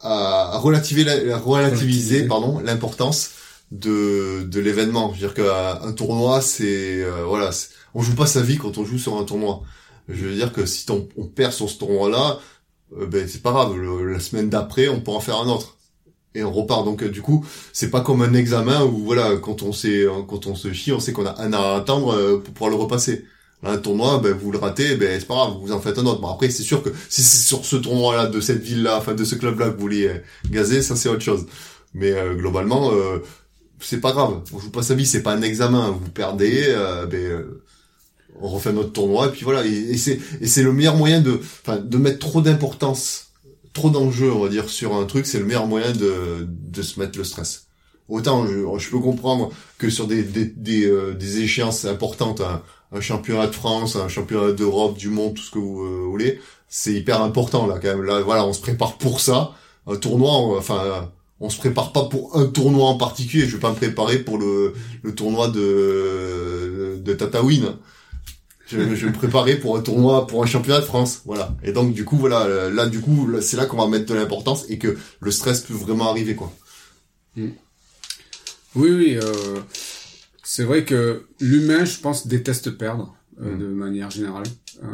à 0.01 0.59
relativiser, 0.59 1.11
relativiser, 1.11 1.33
relativiser. 1.35 2.27
pardon 2.27 2.59
l'importance 2.59 3.31
de 3.75 4.45
de 4.45 4.61
l'événement. 4.61 5.13
Je 5.15 5.21
veux 5.21 5.33
dire 5.33 5.35
qu'un 5.35 5.93
tournoi 5.93 6.41
c'est 6.41 7.03
euh, 7.03 7.25
voilà 7.27 7.51
on 7.95 8.03
joue 8.03 8.15
pas 8.15 8.27
sa 8.27 8.43
vie 8.43 8.59
quand 8.59 8.79
on 8.79 8.85
joue 8.85 8.99
sur 8.99 9.17
un 9.19 9.25
tournoi. 9.25 9.63
Je 10.09 10.27
veux 10.27 10.35
dire 10.35 10.53
que 10.53 10.67
si 10.67 10.87
on, 10.91 11.27
perd 11.27 11.53
sur 11.53 11.71
ce 11.71 11.79
tournoi-là, 11.79 12.39
euh, 12.99 13.07
ben 13.07 13.27
c'est 13.29 13.43
pas 13.43 13.53
grave. 13.53 13.77
la 13.79 14.21
semaine 14.21 14.51
d'après, 14.51 14.89
on 14.89 15.01
pourra 15.01 15.19
en 15.19 15.21
faire 15.21 15.41
un 15.41 15.49
autre 15.49 15.79
et 16.35 16.43
on 16.45 16.53
repart. 16.53 16.85
Donc 16.85 17.03
euh, 17.03 17.09
du 17.09 17.23
coup, 17.23 17.45
c'est 17.73 17.91
pas 17.91 18.01
comme 18.01 18.23
un 18.23 18.35
examen 18.35 18.85
où 18.85 18.99
voilà, 18.99 19.37
quand 19.37 19.63
on 19.63 19.73
sait, 19.73 20.07
quand 20.29 20.47
on 20.47 20.55
se 20.55 20.73
chie, 20.73 20.93
on 20.93 21.01
sait 21.01 21.13
qu'on 21.13 21.27
a 21.27 21.41
un 21.41 21.53
à 21.53 21.77
attendre 21.77 22.15
euh, 22.15 22.39
pour 22.39 22.53
pouvoir 22.55 22.71
le 22.71 22.77
repasser. 22.77 23.25
Un 23.67 23.79
tournoi, 23.79 24.19
ben 24.19 24.35
vous 24.35 24.53
le 24.53 24.59
ratez, 24.59 24.97
ben 24.97 25.19
c'est 25.19 25.27
pas 25.27 25.37
grave, 25.37 25.55
vous 25.59 25.73
en 25.73 25.81
faites 25.81 25.99
un 25.99 26.05
autre. 26.05 26.21
Bon 26.21 26.29
après, 26.29 26.51
c'est 26.51 26.63
sûr 26.63 26.83
que 26.83 26.91
si 27.09 27.23
c'est 27.23 27.47
sur 27.47 27.65
ce 27.65 27.77
tournoi-là, 27.77 28.27
de 28.27 28.41
cette 28.41 28.63
ville-là, 28.63 28.99
enfin 28.99 29.15
de 29.15 29.25
ce 29.25 29.37
club-là 29.37 29.71
que 29.71 29.77
vous 29.77 29.81
voulez 29.81 30.21
gazer, 30.51 30.83
ça 30.83 30.97
c'est 30.97 31.09
autre 31.09 31.23
chose. 31.23 31.47
Mais 31.95 32.13
globalement, 32.37 32.91
c'est 33.85 34.01
pas 34.01 34.13
grave. 34.13 34.41
On 34.53 34.59
joue 34.59 34.71
pas 34.71 34.83
sa 34.83 34.95
vie, 34.95 35.07
c'est 35.07 35.23
pas 35.23 35.33
un 35.33 35.43
examen. 35.43 35.91
Vous 35.91 36.11
perdez, 36.11 36.75
ben 37.11 37.45
on 38.41 38.49
refait 38.49 38.73
notre 38.73 38.93
tournoi. 38.93 39.27
Et 39.27 39.31
puis 39.31 39.45
voilà. 39.45 39.65
Et, 39.65 39.97
c'est 39.97 40.19
et 40.41 40.47
c'est 40.47 40.63
le 40.63 40.73
meilleur 40.73 40.97
moyen 40.97 41.21
de 41.21 41.41
enfin 41.67 41.79
de 41.79 41.99
mettre 41.99 42.19
trop 42.19 42.41
d'importance 42.41 43.31
trop 43.73 43.91
d'enjeux 43.91 44.31
on 44.31 44.41
va 44.41 44.49
dire 44.49 44.69
sur 44.69 44.95
un 44.95 45.05
truc. 45.05 45.27
C'est 45.27 45.39
le 45.39 45.47
meilleur 45.47 45.67
moyen 45.67 45.93
de 45.93 46.47
de 46.49 46.83
se 46.83 46.99
mettre 47.01 47.19
le 47.19 47.25
stress. 47.25 47.67
Autant 48.09 48.47
je, 48.47 48.91
peux 48.91 48.99
comprendre 48.99 49.51
que 49.79 49.89
sur 49.89 50.07
des 50.07 50.23
des 50.23 50.45
des, 50.45 50.85
euh, 50.87 51.15
des 51.15 51.41
échéances 51.41 51.87
importantes 51.87 52.43
un, 52.43 52.63
un, 52.93 53.01
championnat 53.01 53.47
de 53.47 53.53
France 53.53 53.97
un 53.97 54.09
championnat 54.09 54.53
d'Europe 54.53 54.99
du 54.99 55.09
monde 55.09 55.35
tout 55.35 55.43
ce 55.43 55.51
que 55.51 55.59
vous 55.59 55.83
euh, 55.83 56.07
voulez 56.11 56.39
c'est 56.69 56.93
hyper 56.93 57.23
important 57.23 57.67
là 57.67 57.79
quand 57.81 57.89
même. 57.89 58.03
Là 58.03 58.21
voilà 58.21 58.45
on 58.47 58.53
se 58.53 58.61
prépare 58.61 58.99
pour 58.99 59.21
ça. 59.21 59.53
Un 59.87 59.97
tournoi 59.97 60.59
enfin 60.59 61.11
on 61.45 61.51
se 61.51 61.59
prépare 61.59 61.93
pas 61.93 62.05
pour 62.05 62.37
un 62.37 62.47
tournoi 62.47 62.87
en 62.87 62.97
particulier 62.97 63.47
je 63.47 63.55
vais 63.55 63.61
pas 63.61 63.71
me 63.71 63.77
préparer 63.77 64.19
pour 64.19 64.39
le 64.39 64.75
le 65.03 65.15
tournoi 65.15 65.49
de 65.49 66.99
de 67.03 67.13
Tatawin 67.13 67.79
je, 68.67 68.79
je 68.95 69.05
vais 69.05 69.13
me 69.13 69.17
préparer 69.17 69.57
pour 69.57 69.77
un 69.77 69.83
tournoi, 69.83 70.27
pour 70.27 70.43
un 70.43 70.47
championnat 70.47 70.81
de 70.81 70.87
France, 70.87 71.21
voilà. 71.27 71.55
Et 71.63 71.73
donc 71.73 71.93
du 71.93 72.07
coup, 72.07 72.17
voilà, 72.17 72.71
là 72.71 72.87
du 72.87 73.01
coup, 73.01 73.29
c'est 73.43 73.59
là 73.59 73.67
qu'on 73.67 73.77
va 73.77 73.87
mettre 73.89 74.07
de 74.07 74.15
l'importance 74.15 74.65
et 74.71 74.79
que 74.79 74.97
le 75.21 75.31
stress 75.31 75.61
peut 75.61 75.75
vraiment 75.75 76.09
arriver, 76.09 76.35
quoi. 76.35 76.51
Mm. 77.37 77.49
Oui, 78.77 78.91
oui. 78.91 79.17
Euh, 79.17 79.61
c'est 80.43 80.65
vrai 80.65 80.85
que 80.85 81.27
l'humain, 81.41 81.85
je 81.85 81.99
pense, 81.99 82.27
déteste 82.27 82.71
perdre 82.71 83.15
euh, 83.41 83.55
mm. 83.55 83.59
de 83.59 83.67
manière 83.67 84.11
générale. 84.11 84.47
Euh, 84.83 84.87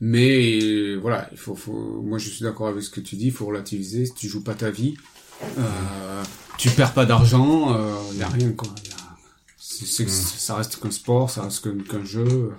mais 0.00 0.96
voilà, 0.96 1.28
il 1.32 1.38
faut, 1.38 1.54
faut. 1.54 2.02
Moi, 2.02 2.18
je 2.18 2.28
suis 2.28 2.44
d'accord 2.44 2.68
avec 2.68 2.82
ce 2.82 2.90
que 2.90 3.00
tu 3.00 3.16
dis. 3.16 3.26
Il 3.26 3.32
faut 3.32 3.46
relativiser. 3.46 4.06
Si 4.06 4.14
tu 4.14 4.28
joues 4.28 4.44
pas 4.44 4.54
ta 4.54 4.70
vie, 4.70 4.96
euh, 5.42 6.22
tu 6.56 6.70
perds 6.70 6.94
pas 6.94 7.06
d'argent. 7.06 7.70
Il 7.70 8.16
euh, 8.16 8.20
y 8.20 8.22
a 8.22 8.28
rien, 8.28 8.52
quoi. 8.52 8.68
A... 8.68 9.16
c'est 9.58 10.04
mm. 10.04 10.08
ça 10.08 10.56
reste 10.56 10.80
qu'un 10.80 10.90
sport, 10.90 11.30
ça 11.30 11.42
reste 11.42 11.68
qu'un 11.88 12.04
jeu. 12.04 12.52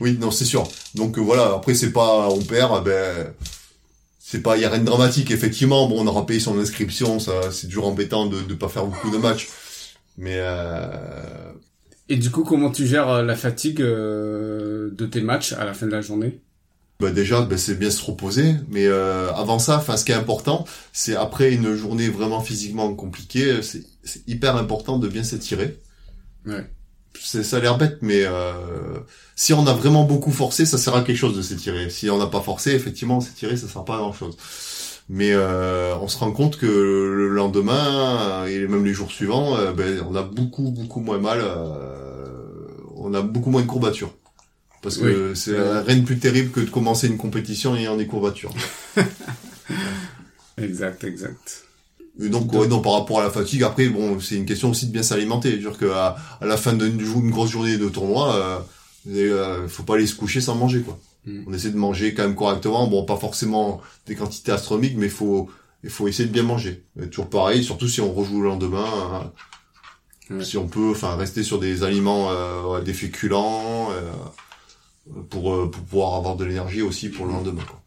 Oui, 0.00 0.16
non, 0.20 0.30
c'est 0.30 0.44
sûr. 0.44 0.68
Donc 0.94 1.18
euh, 1.18 1.20
voilà, 1.20 1.54
après 1.54 1.74
c'est 1.74 1.92
pas 1.92 2.28
on 2.28 2.40
perd, 2.40 2.84
ben 2.84 3.34
c'est 4.20 4.42
pas 4.42 4.56
y 4.56 4.64
a 4.64 4.70
rien 4.70 4.80
de 4.80 4.84
dramatique 4.84 5.30
effectivement. 5.30 5.88
Bon, 5.88 6.02
on 6.02 6.06
aura 6.06 6.24
payé 6.26 6.40
son 6.40 6.58
inscription, 6.58 7.18
ça 7.18 7.50
c'est 7.50 7.66
dur 7.66 7.86
embêtant 7.86 8.26
de 8.26 8.40
de 8.42 8.54
pas 8.54 8.68
faire 8.68 8.86
beaucoup 8.86 9.10
de 9.10 9.18
matchs. 9.18 9.48
Mais 10.16 10.36
euh... 10.36 11.52
Et 12.08 12.16
du 12.16 12.30
coup, 12.30 12.42
comment 12.42 12.70
tu 12.70 12.86
gères 12.86 13.22
la 13.22 13.36
fatigue 13.36 13.82
euh, 13.82 14.90
de 14.92 15.06
tes 15.06 15.20
matchs 15.20 15.52
à 15.52 15.64
la 15.64 15.74
fin 15.74 15.86
de 15.86 15.92
la 15.92 16.00
journée? 16.00 16.40
Bah 17.00 17.10
déjà, 17.10 17.42
ben 17.42 17.56
c'est 17.58 17.78
bien 17.78 17.90
se 17.90 18.04
reposer, 18.04 18.54
mais 18.68 18.86
euh, 18.86 19.32
avant 19.34 19.58
ça, 19.58 19.76
enfin, 19.78 19.96
ce 19.96 20.04
qui 20.04 20.12
est 20.12 20.16
important, 20.16 20.64
c'est 20.92 21.14
après 21.14 21.52
une 21.52 21.74
journée 21.74 22.08
vraiment 22.08 22.40
physiquement 22.40 22.92
compliquée, 22.94 23.60
c'est 23.62 23.84
hyper 24.26 24.56
important 24.56 24.98
de 24.98 25.08
bien 25.08 25.22
s'étirer. 25.22 25.78
Ouais 26.46 26.68
ça 27.20 27.56
a 27.56 27.60
l'air 27.60 27.78
bête, 27.78 27.98
mais 28.02 28.22
euh, 28.24 28.98
si 29.36 29.52
on 29.52 29.66
a 29.66 29.72
vraiment 29.72 30.04
beaucoup 30.04 30.32
forcé, 30.32 30.66
ça 30.66 30.78
sert 30.78 30.94
à 30.94 31.02
quelque 31.02 31.16
chose 31.16 31.36
de 31.36 31.42
s'étirer. 31.42 31.90
Si 31.90 32.10
on 32.10 32.18
n'a 32.18 32.26
pas 32.26 32.40
forcé, 32.40 32.72
effectivement, 32.72 33.20
s'étirer, 33.20 33.56
ça 33.56 33.68
sert 33.68 33.84
pas 33.84 33.96
à 33.96 33.98
grand 33.98 34.12
chose. 34.12 34.36
Mais 35.08 35.32
euh, 35.32 35.96
on 36.00 36.08
se 36.08 36.18
rend 36.18 36.32
compte 36.32 36.58
que 36.58 36.66
le 36.66 37.28
lendemain 37.28 38.44
et 38.46 38.66
même 38.66 38.84
les 38.84 38.92
jours 38.92 39.10
suivants, 39.10 39.56
euh, 39.56 39.72
ben, 39.72 40.02
on 40.08 40.14
a 40.14 40.22
beaucoup 40.22 40.70
beaucoup 40.70 41.00
moins 41.00 41.18
mal, 41.18 41.42
on 42.94 43.14
a 43.14 43.22
beaucoup 43.22 43.50
moins 43.50 43.62
de 43.62 43.66
courbatures. 43.66 44.12
Parce 44.82 44.98
que 44.98 45.34
c'est 45.34 45.58
rien 45.58 45.96
de 45.96 46.04
plus 46.04 46.18
terrible 46.18 46.50
que 46.50 46.60
de 46.60 46.70
commencer 46.70 47.08
une 47.08 47.16
compétition 47.16 47.74
ayant 47.74 47.96
des 47.96 48.06
courbatures. 48.06 48.54
exact, 50.56 51.04
exact. 51.04 51.64
Et 52.20 52.28
donc, 52.28 52.52
ouais, 52.52 52.66
non, 52.66 52.80
par 52.80 52.94
rapport 52.94 53.20
à 53.20 53.24
la 53.24 53.30
fatigue, 53.30 53.62
après, 53.62 53.88
bon, 53.88 54.18
c'est 54.20 54.36
une 54.36 54.46
question 54.46 54.70
aussi 54.70 54.86
de 54.86 54.92
bien 54.92 55.02
s'alimenter. 55.02 55.56
dire 55.56 55.78
qu'à 55.78 56.16
à 56.40 56.46
la 56.46 56.56
fin 56.56 56.72
d'une 56.72 57.00
une 57.00 57.30
grosse 57.30 57.50
journée 57.50 57.76
de 57.76 57.88
tournoi, 57.88 58.34
euh, 58.34 58.58
euh, 59.08 59.68
faut 59.68 59.84
pas 59.84 59.94
aller 59.94 60.06
se 60.06 60.14
coucher 60.14 60.40
sans 60.40 60.54
manger, 60.54 60.80
quoi. 60.80 60.98
Mm. 61.26 61.44
On 61.46 61.54
essaie 61.54 61.70
de 61.70 61.76
manger 61.76 62.14
quand 62.14 62.24
même 62.24 62.34
correctement. 62.34 62.86
Bon, 62.88 63.04
pas 63.04 63.16
forcément 63.16 63.80
des 64.06 64.14
quantités 64.14 64.52
astronomiques, 64.52 64.96
mais 64.96 65.08
faut, 65.08 65.48
il 65.84 65.90
faut 65.90 66.08
essayer 66.08 66.28
de 66.28 66.32
bien 66.32 66.42
manger. 66.42 66.84
Et 67.00 67.08
toujours 67.08 67.30
pareil, 67.30 67.62
surtout 67.62 67.88
si 67.88 68.00
on 68.00 68.12
rejoue 68.12 68.42
le 68.42 68.48
lendemain. 68.48 69.32
Hein. 70.30 70.40
Si 70.42 70.58
on 70.58 70.68
peut, 70.68 70.90
enfin, 70.90 71.16
rester 71.16 71.42
sur 71.42 71.58
des 71.58 71.84
aliments, 71.84 72.28
euh, 72.30 72.82
des 72.82 72.92
féculents, 72.92 73.88
euh, 73.92 74.10
pour, 75.30 75.54
euh, 75.54 75.70
pour 75.70 75.82
pouvoir 75.82 76.14
avoir 76.14 76.36
de 76.36 76.44
l'énergie 76.44 76.82
aussi 76.82 77.08
pour 77.08 77.26
le 77.26 77.32
lendemain, 77.32 77.64
quoi. 77.64 77.82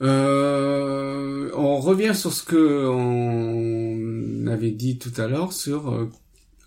Euh, 0.00 1.50
on 1.56 1.78
revient 1.80 2.14
sur 2.14 2.32
ce 2.32 2.44
que 2.44 2.86
on 2.86 4.46
avait 4.46 4.70
dit 4.70 4.98
tout 4.98 5.12
à 5.16 5.26
l'heure 5.26 5.52
sur 5.52 5.92
euh, 5.92 6.08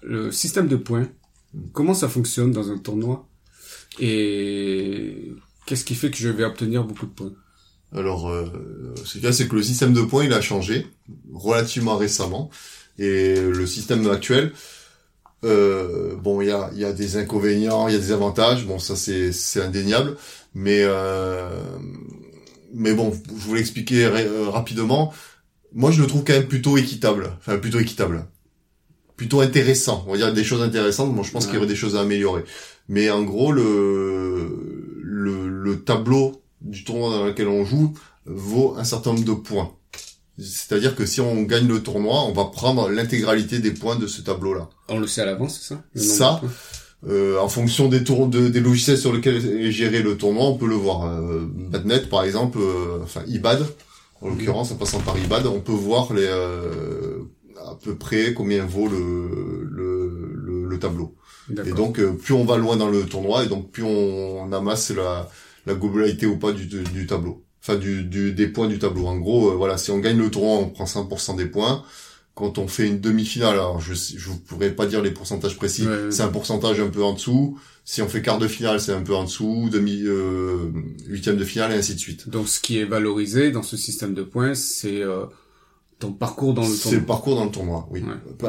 le 0.01 0.31
système 0.31 0.67
de 0.67 0.75
points. 0.75 1.07
Comment 1.71 1.93
ça 1.93 2.09
fonctionne 2.09 2.51
dans 2.51 2.71
un 2.71 2.77
tournoi 2.77 3.27
et 3.99 5.31
qu'est-ce 5.65 5.85
qui 5.85 5.95
fait 5.95 6.11
que 6.11 6.17
je 6.17 6.29
vais 6.29 6.43
obtenir 6.43 6.83
beaucoup 6.83 7.05
de 7.05 7.11
points? 7.11 7.33
Alors, 7.93 8.29
euh, 8.29 8.45
ce 9.03 9.13
qu'il 9.13 9.23
y 9.23 9.27
a, 9.27 9.33
c'est 9.33 9.47
que 9.47 9.55
le 9.55 9.63
système 9.63 9.93
de 9.93 10.01
points, 10.01 10.23
il 10.23 10.33
a 10.33 10.41
changé 10.41 10.87
relativement 11.33 11.97
récemment. 11.97 12.49
Et 12.97 13.35
le 13.35 13.65
système 13.65 14.09
actuel, 14.09 14.53
Euh, 15.43 16.15
bon, 16.15 16.41
il 16.41 16.47
y 16.49 16.51
a, 16.51 16.69
y 16.75 16.85
a 16.85 16.93
des 16.93 17.17
inconvénients, 17.17 17.87
il 17.87 17.93
y 17.93 17.97
a 17.97 17.99
des 17.99 18.11
avantages. 18.11 18.65
Bon, 18.65 18.77
ça 18.79 18.95
c'est 18.95 19.31
c'est 19.31 19.61
indéniable, 19.61 20.15
mais 20.53 20.81
euh, 20.83 21.49
mais 22.73 22.93
bon, 22.93 23.11
je 23.11 23.47
vous 23.47 23.55
l'expliquer 23.55 24.05
euh, 24.05 24.49
rapidement. 24.49 25.13
Moi, 25.73 25.91
je 25.91 26.01
le 26.01 26.07
trouve 26.07 26.23
quand 26.23 26.33
même 26.33 26.47
plutôt 26.47 26.77
équitable. 26.77 27.31
Enfin, 27.39 27.57
plutôt 27.57 27.79
équitable. 27.79 28.25
Plutôt 29.15 29.41
intéressant. 29.41 30.03
On 30.07 30.11
va 30.11 30.17
dire 30.17 30.33
des 30.33 30.43
choses 30.43 30.61
intéressantes. 30.61 31.15
Bon, 31.15 31.23
je 31.23 31.31
pense 31.31 31.45
qu'il 31.45 31.55
y 31.55 31.57
aurait 31.57 31.67
des 31.67 31.75
choses 31.75 31.95
à 31.95 32.01
améliorer. 32.01 32.43
Mais 32.89 33.09
en 33.09 33.23
gros, 33.23 33.51
le, 33.51 34.99
le, 35.01 35.47
le 35.49 35.83
tableau 35.83 36.41
du 36.61 36.83
tournoi 36.83 37.09
dans 37.11 37.25
lequel 37.25 37.47
on 37.47 37.63
joue 37.65 37.93
vaut 38.25 38.75
un 38.77 38.83
certain 38.83 39.13
nombre 39.13 39.25
de 39.25 39.33
points. 39.33 39.71
C'est-à-dire 40.39 40.95
que 40.95 41.05
si 41.05 41.21
on 41.21 41.43
gagne 41.43 41.67
le 41.67 41.83
tournoi, 41.83 42.23
on 42.23 42.31
va 42.31 42.45
prendre 42.45 42.89
l'intégralité 42.89 43.59
des 43.59 43.71
points 43.71 43.95
de 43.95 44.07
ce 44.07 44.21
tableau-là. 44.21 44.69
On 44.89 44.99
le 44.99 45.07
sait 45.07 45.21
à 45.21 45.25
l'avance, 45.25 45.59
c'est 45.61 45.73
ça 45.73 45.83
Ça, 45.95 46.41
euh, 47.07 47.39
en 47.39 47.49
fonction 47.49 47.87
des 47.87 48.03
tours 48.03 48.27
de, 48.27 48.47
des 48.47 48.59
logiciels 48.59 48.97
sur 48.97 49.11
lesquels 49.13 49.45
est 49.45 49.71
géré 49.71 50.01
le 50.01 50.17
tournoi, 50.17 50.45
on 50.45 50.57
peut 50.57 50.67
le 50.67 50.75
voir. 50.75 51.05
Euh, 51.05 51.47
Badnet, 51.47 52.01
par 52.01 52.23
exemple, 52.23 52.59
euh, 52.59 52.99
enfin 53.03 53.23
IBAD, 53.27 53.65
en 54.21 54.27
mhm. 54.27 54.37
l'occurrence, 54.37 54.71
en 54.71 54.75
passant 54.75 54.99
par 54.99 55.17
IBAD, 55.17 55.47
on 55.47 55.61
peut 55.61 55.71
voir 55.71 56.13
les 56.13 56.27
euh, 56.27 57.19
à 57.57 57.75
peu 57.83 57.95
près 57.95 58.33
combien 58.33 58.65
vaut 58.65 58.87
le 58.87 59.67
le, 59.69 60.65
le, 60.65 60.79
tableau. 60.79 61.15
Et 61.65 61.73
donc, 61.73 62.01
plus 62.01 62.33
on 62.33 62.43
va 62.43 62.57
loin 62.57 62.75
dans 62.75 62.89
le 62.89 63.05
tournoi, 63.05 63.43
et 63.43 63.47
donc 63.47 63.71
plus 63.71 63.83
on, 63.83 64.41
on 64.41 64.51
amasse 64.51 64.89
la, 64.91 65.29
la 65.67 65.75
globalité 65.75 66.25
ou 66.25 66.37
pas 66.37 66.53
du, 66.53 66.65
du 66.65 67.05
tableau. 67.05 67.43
Enfin, 67.61 67.75
du, 67.75 68.03
du, 68.03 68.33
des 68.33 68.47
points 68.47 68.67
du 68.67 68.79
tableau. 68.79 69.05
En 69.05 69.17
gros, 69.17 69.55
voilà, 69.55 69.77
si 69.77 69.91
on 69.91 69.99
gagne 69.99 70.17
le 70.17 70.31
tournoi, 70.31 70.57
on 70.57 70.69
prend 70.69 70.85
5% 70.85 71.35
des 71.35 71.45
points 71.45 71.83
quand 72.33 72.57
on 72.57 72.67
fait 72.67 72.87
une 72.87 72.99
demi-finale, 72.99 73.53
alors 73.53 73.79
je 73.81 73.93
je 73.93 74.31
pourrais 74.47 74.71
pas 74.71 74.85
dire 74.85 75.01
les 75.01 75.11
pourcentages 75.11 75.57
précis, 75.57 75.85
c'est 76.09 76.23
un 76.23 76.29
pourcentage 76.29 76.79
un 76.79 76.87
peu 76.87 77.03
en 77.03 77.13
dessous. 77.13 77.59
Si 77.83 78.01
on 78.01 78.07
fait 78.07 78.21
quart 78.21 78.39
de 78.39 78.47
finale, 78.47 78.79
c'est 78.79 78.93
un 78.93 79.01
peu 79.01 79.13
en 79.13 79.25
dessous, 79.25 79.69
demi 79.71 80.01
euh, 80.03 80.71
huitième 81.07 81.35
de 81.35 81.43
finale 81.43 81.73
et 81.73 81.75
ainsi 81.75 81.95
de 81.95 81.99
suite. 81.99 82.29
Donc 82.29 82.47
ce 82.47 82.59
qui 82.59 82.77
est 82.77 82.85
valorisé 82.85 83.51
dans 83.51 83.63
ce 83.63 83.75
système 83.75 84.13
de 84.13 84.23
points, 84.23 84.53
c'est 84.53 85.01
euh, 85.01 85.25
ton 85.99 86.13
parcours 86.13 86.53
dans 86.53 86.61
le 86.61 86.67
tournoi. 86.67 86.83
C'est 86.83 86.95
le 86.95 87.05
parcours 87.05 87.35
dans 87.35 87.45
le 87.45 87.51
tournoi, 87.51 87.87
oui, 87.91 88.03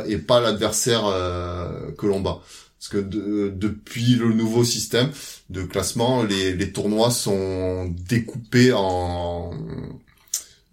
et 0.06 0.18
pas 0.18 0.40
l'adversaire 0.40 1.06
euh, 1.06 1.90
que 1.92 2.06
l'on 2.06 2.20
bat. 2.20 2.40
Parce 2.82 3.00
que 3.00 3.50
depuis 3.50 4.16
le 4.16 4.32
nouveau 4.32 4.64
système 4.64 5.08
de 5.50 5.62
classement, 5.62 6.24
les, 6.24 6.52
les 6.52 6.72
tournois 6.72 7.12
sont 7.12 7.88
découpés 8.08 8.72
en 8.72 9.52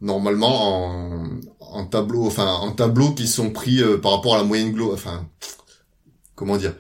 normalement 0.02 0.88
en, 0.88 1.30
en 1.60 1.86
tableau, 1.86 2.26
enfin 2.26 2.52
en 2.52 2.72
tableau 2.72 3.12
qui 3.12 3.28
sont 3.28 3.52
pris 3.52 3.84
euh, 3.84 4.00
par 4.00 4.14
rapport 4.14 4.34
à 4.34 4.40
la 4.40 4.44
moyenne 4.44 4.72
globale. 4.72 4.96
Enfin, 4.96 5.30
comment 6.34 6.58
dire 6.58 6.74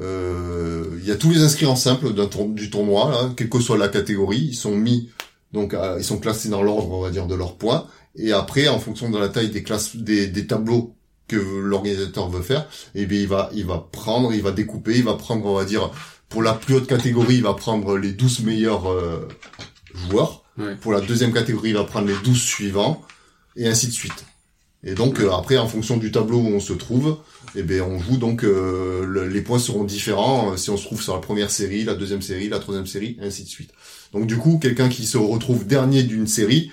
euh, 0.00 0.98
Il 0.98 1.06
y 1.06 1.12
a 1.12 1.16
tous 1.16 1.30
les 1.30 1.44
inscrits 1.44 1.66
en 1.66 1.76
simple 1.76 2.12
du 2.52 2.68
tournoi, 2.68 3.12
là, 3.12 3.30
quelle 3.36 3.48
que 3.48 3.60
soit 3.60 3.78
la 3.78 3.88
catégorie, 3.88 4.48
ils 4.48 4.56
sont 4.56 4.74
mis 4.74 5.10
donc 5.52 5.76
ils 5.96 6.04
sont 6.04 6.18
classés 6.18 6.48
dans 6.48 6.64
l'ordre, 6.64 6.90
on 6.90 7.02
va 7.02 7.10
dire, 7.10 7.28
de 7.28 7.36
leurs 7.36 7.56
points. 7.56 7.86
Et 8.16 8.32
après, 8.32 8.66
en 8.66 8.80
fonction 8.80 9.10
de 9.10 9.18
la 9.18 9.28
taille 9.28 9.50
des 9.50 9.62
classes, 9.62 9.94
des 9.94 10.46
tableaux 10.48 10.96
que 11.28 11.36
l'organisateur 11.36 12.28
veut 12.28 12.42
faire, 12.42 12.62
et 12.94 13.02
eh 13.02 13.06
bien 13.06 13.20
il 13.20 13.28
va, 13.28 13.50
il 13.54 13.66
va 13.66 13.86
prendre, 13.90 14.32
il 14.32 14.42
va 14.42 14.52
découper, 14.52 14.96
il 14.96 15.04
va 15.04 15.14
prendre, 15.14 15.44
on 15.46 15.54
va 15.54 15.64
dire, 15.64 15.90
pour 16.28 16.42
la 16.42 16.54
plus 16.54 16.74
haute 16.74 16.86
catégorie, 16.86 17.36
il 17.36 17.42
va 17.42 17.54
prendre 17.54 17.96
les 17.96 18.12
12 18.12 18.40
meilleurs 18.44 18.90
euh, 18.90 19.28
joueurs. 19.94 20.42
Pour 20.80 20.92
la 20.92 21.02
deuxième 21.02 21.34
catégorie, 21.34 21.70
il 21.70 21.74
va 21.74 21.84
prendre 21.84 22.08
les 22.08 22.16
12 22.24 22.40
suivants 22.40 23.02
et 23.56 23.68
ainsi 23.68 23.88
de 23.88 23.92
suite. 23.92 24.24
Et 24.86 24.94
donc 24.94 25.20
euh, 25.20 25.32
après, 25.32 25.58
en 25.58 25.66
fonction 25.66 25.96
du 25.96 26.12
tableau 26.12 26.38
où 26.38 26.46
on 26.46 26.60
se 26.60 26.72
trouve, 26.72 27.18
eh 27.56 27.62
ben 27.62 27.82
on 27.82 27.98
joue 27.98 28.18
donc 28.18 28.44
euh, 28.44 29.28
les 29.28 29.40
points 29.40 29.58
seront 29.58 29.84
différents 29.84 30.52
euh, 30.52 30.56
si 30.56 30.70
on 30.70 30.76
se 30.76 30.84
trouve 30.84 31.02
sur 31.02 31.14
la 31.14 31.20
première 31.20 31.50
série, 31.50 31.84
la 31.84 31.94
deuxième 31.94 32.22
série, 32.22 32.48
la 32.48 32.60
troisième 32.60 32.86
série, 32.86 33.16
et 33.20 33.26
ainsi 33.26 33.42
de 33.42 33.48
suite. 33.48 33.70
Donc 34.12 34.26
du 34.26 34.36
coup, 34.36 34.58
quelqu'un 34.62 34.88
qui 34.88 35.06
se 35.06 35.18
retrouve 35.18 35.66
dernier 35.66 36.04
d'une 36.04 36.28
série 36.28 36.70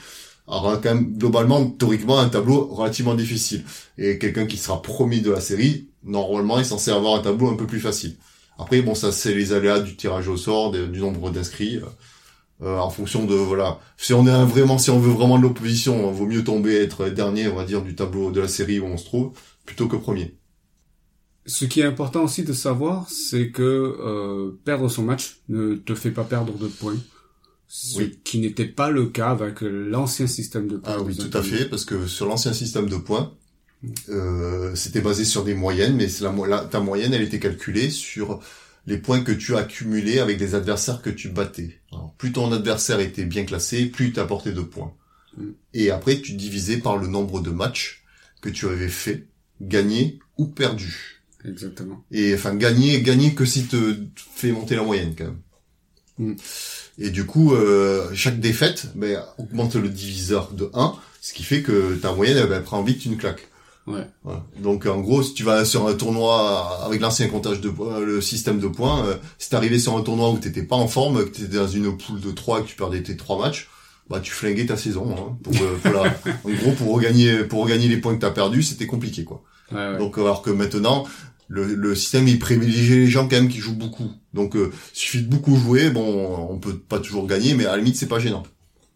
aura 0.48 0.78
quand 0.78 0.94
même 0.94 1.18
globalement 1.18 1.66
théoriquement 1.66 2.20
un 2.20 2.30
tableau 2.30 2.66
relativement 2.68 3.16
difficile. 3.16 3.64
Et 3.98 4.18
quelqu'un 4.20 4.46
qui 4.46 4.58
sera 4.58 4.82
premier 4.82 5.22
de 5.22 5.32
la 5.32 5.42
série, 5.42 5.90
normalement, 6.04 6.60
est 6.60 6.66
censé 6.66 6.92
avoir 6.92 7.16
un 7.16 7.22
tableau 7.22 7.50
un 7.50 7.56
peu 7.56 7.68
plus 7.68 7.80
facile. 7.80 8.16
Après, 8.58 8.82
bon, 8.82 8.96
ça 8.96 9.12
c'est 9.12 9.34
les 9.34 9.54
aléas 9.54 9.80
du 9.80 9.96
tirage 9.96 10.28
au 10.28 10.38
sort, 10.38 10.72
du 10.72 11.00
nombre 11.00 11.32
d'inscrits. 11.32 11.80
Euh, 12.62 12.78
en 12.78 12.90
fonction 12.90 13.26
de 13.26 13.34
voilà 13.34 13.80
si 13.98 14.14
on 14.14 14.28
est 14.28 14.46
vraiment 14.46 14.78
si 14.78 14.92
on 14.92 15.00
veut 15.00 15.12
vraiment 15.12 15.38
de 15.38 15.44
l'opposition 15.44 16.12
vaut 16.12 16.28
mieux 16.28 16.44
tomber 16.44 16.76
être 16.76 17.10
dernier 17.10 17.48
on 17.48 17.56
va 17.56 17.66
dire 17.66 17.82
du 17.82 17.96
tableau 17.96 18.32
de 18.32 18.40
la 18.40 18.48
série 18.48 18.80
où 18.80 18.86
on 18.86 18.96
se 18.96 19.06
trouve 19.06 19.32
plutôt 19.66 19.88
que 19.88 19.96
premier 19.96 20.38
ce 21.48 21.66
qui 21.66 21.82
est 21.82 21.86
important 21.86 22.24
aussi 22.24 22.44
de 22.44 22.54
savoir 22.54 23.10
c'est 23.10 23.50
que 23.50 23.64
euh, 23.64 24.52
perdre 24.64 24.88
son 24.88 25.02
match 25.02 25.42
ne 25.50 25.74
te 25.76 25.96
fait 25.96 26.12
pas 26.12 26.24
perdre 26.24 26.54
de 26.58 26.68
points 26.68 26.96
ce 27.76 28.04
qui 28.04 28.38
n'était 28.38 28.68
pas 28.68 28.92
le 28.92 29.08
cas 29.08 29.32
avec 29.32 29.62
l'ancien 29.62 30.28
système 30.28 30.68
de 30.68 30.78
points 30.78 30.96
ah 30.96 31.02
oui 31.02 31.18
tout 31.18 31.36
à 31.36 31.42
fait 31.42 31.66
parce 31.66 31.86
que 31.86 32.06
sur 32.06 32.28
l'ancien 32.28 32.54
système 32.54 32.88
de 32.88 32.98
points 32.98 33.34
euh, 34.10 34.76
c'était 34.76 35.02
basé 35.02 35.26
sur 35.26 35.44
des 35.44 35.56
moyennes 35.56 35.96
mais 35.96 36.08
la, 36.22 36.32
la, 36.48 36.60
ta 36.66 36.80
moyenne 36.80 37.16
elle 37.16 37.24
était 37.24 37.40
calculée 37.40 37.90
sur 37.90 38.42
les 38.86 38.98
points 38.98 39.24
que 39.24 39.32
tu 39.32 39.56
as 39.56 39.60
accumulés 39.60 40.20
avec 40.20 40.40
les 40.40 40.56
adversaires 40.56 41.02
que 41.02 41.10
tu 41.10 41.30
battais. 41.30 41.80
plus 42.18 42.32
ton 42.32 42.52
adversaire 42.52 43.00
était 43.00 43.26
bien 43.26 43.46
classé, 43.46 43.86
plus 43.86 44.08
il 44.08 44.14
t'apportait 44.14 44.52
de 44.52 44.62
points. 44.62 44.94
Mm. 45.38 45.50
Et 45.74 45.92
après, 45.92 46.20
tu 46.20 46.34
divisais 46.34 46.78
par 46.78 46.98
le 46.98 47.08
nombre 47.08 47.42
de 47.42 47.50
matchs 47.50 48.04
que 48.42 48.50
tu 48.50 48.68
avais 48.68 48.90
fait, 48.90 49.28
gagné 49.62 50.20
ou 50.38 50.48
perdu. 50.48 51.22
Exactement. 51.46 52.04
Et 52.12 52.34
enfin, 52.34 52.56
gagner, 52.56 53.02
gagner 53.02 53.34
que 53.34 53.46
si 53.46 53.66
te 53.66 53.96
fait 54.16 54.52
monter 54.52 54.76
la 54.76 54.84
moyenne 54.84 55.16
quand 55.18 55.26
même. 55.26 55.40
Mm. 56.20 56.34
Et 57.00 57.10
du 57.10 57.26
coup, 57.26 57.54
euh, 57.54 58.10
chaque 58.14 58.40
défaite 58.40 58.88
ben, 58.96 59.24
augmente 59.38 59.76
le 59.76 59.90
diviseur 59.90 60.52
de 60.52 60.70
1, 60.74 60.94
ce 61.22 61.34
qui 61.34 61.44
fait 61.44 61.62
que 61.62 61.96
ta 61.96 62.14
moyenne 62.14 62.38
elle 62.38 62.64
prend 62.64 62.84
vite 62.84 63.06
une 63.06 63.18
claque. 63.18 63.48
Ouais. 63.86 64.08
Donc 64.60 64.86
en 64.86 65.02
gros, 65.02 65.24
si 65.24 65.34
tu 65.34 65.44
vas 65.44 65.66
sur 65.66 65.88
un 65.88 65.94
tournoi 65.94 66.86
avec 66.86 67.02
l'ancien 67.02 67.28
comptage 67.28 67.60
de 67.60 67.70
points, 67.70 68.00
le 68.00 68.22
système 68.22 68.60
de 68.60 68.68
points, 68.68 69.06
euh, 69.06 69.16
si 69.38 69.50
t'arrivais 69.50 69.80
sur 69.80 69.98
un 69.98 70.02
tournoi 70.02 70.32
où 70.32 70.38
t'étais 70.38 70.64
pas 70.64 70.78
en 70.78 70.88
forme, 70.88 71.26
que 71.26 71.30
t'étais 71.30 71.58
dans 71.58 71.68
une 71.68 71.98
poule 71.98 72.22
de 72.22 72.32
3 72.32 72.60
et 72.60 72.64
que 72.64 72.68
tu 72.68 72.76
perdais 72.78 73.04
tes 73.04 73.18
trois 73.18 73.38
matchs, 73.38 73.70
bah 74.10 74.22
tu 74.22 74.32
flinguais 74.32 74.66
ta 74.66 74.78
saison. 74.78 75.14
Hein, 75.18 75.38
pour, 75.44 75.54
euh, 75.54 75.78
pour 75.82 75.92
la, 75.92 76.04
en 76.46 76.50
gros, 76.50 76.72
pour 76.72 76.94
regagner, 76.94 77.44
pour 77.44 77.62
regagner 77.64 77.90
les 77.90 77.98
points 77.98 78.16
que 78.16 78.22
t'as 78.22 78.32
perdus, 78.32 78.64
c'était 78.64 78.88
compliqué 78.88 79.26
quoi. 79.26 79.44
Ouais, 79.72 79.98
Donc 79.98 80.18
alors 80.18 80.42
que 80.42 80.50
maintenant, 80.50 81.06
le, 81.54 81.76
le, 81.76 81.96
système 81.96 82.28
il 82.28 82.40
privilégie 82.40 82.96
les 82.96 83.08
gens 83.08 83.28
quand 83.28 83.36
même 83.36 83.50
qui 83.50 83.60
jouent 83.60 83.76
beaucoup. 83.76 84.12
Donc 84.34 84.56
euh, 84.56 84.72
suffit 84.92 85.22
de 85.22 85.30
beaucoup 85.30 85.56
jouer, 85.56 85.92
bon, 85.92 86.48
on 86.50 86.58
peut 86.58 86.76
pas 86.78 87.00
toujours 87.00 87.28
gagner, 87.28 87.54
mais 87.54 87.66
à 87.66 87.72
la 87.72 87.78
limite 87.78 87.96
c'est 87.96 88.08
pas 88.08 88.20
gênant. 88.20 88.44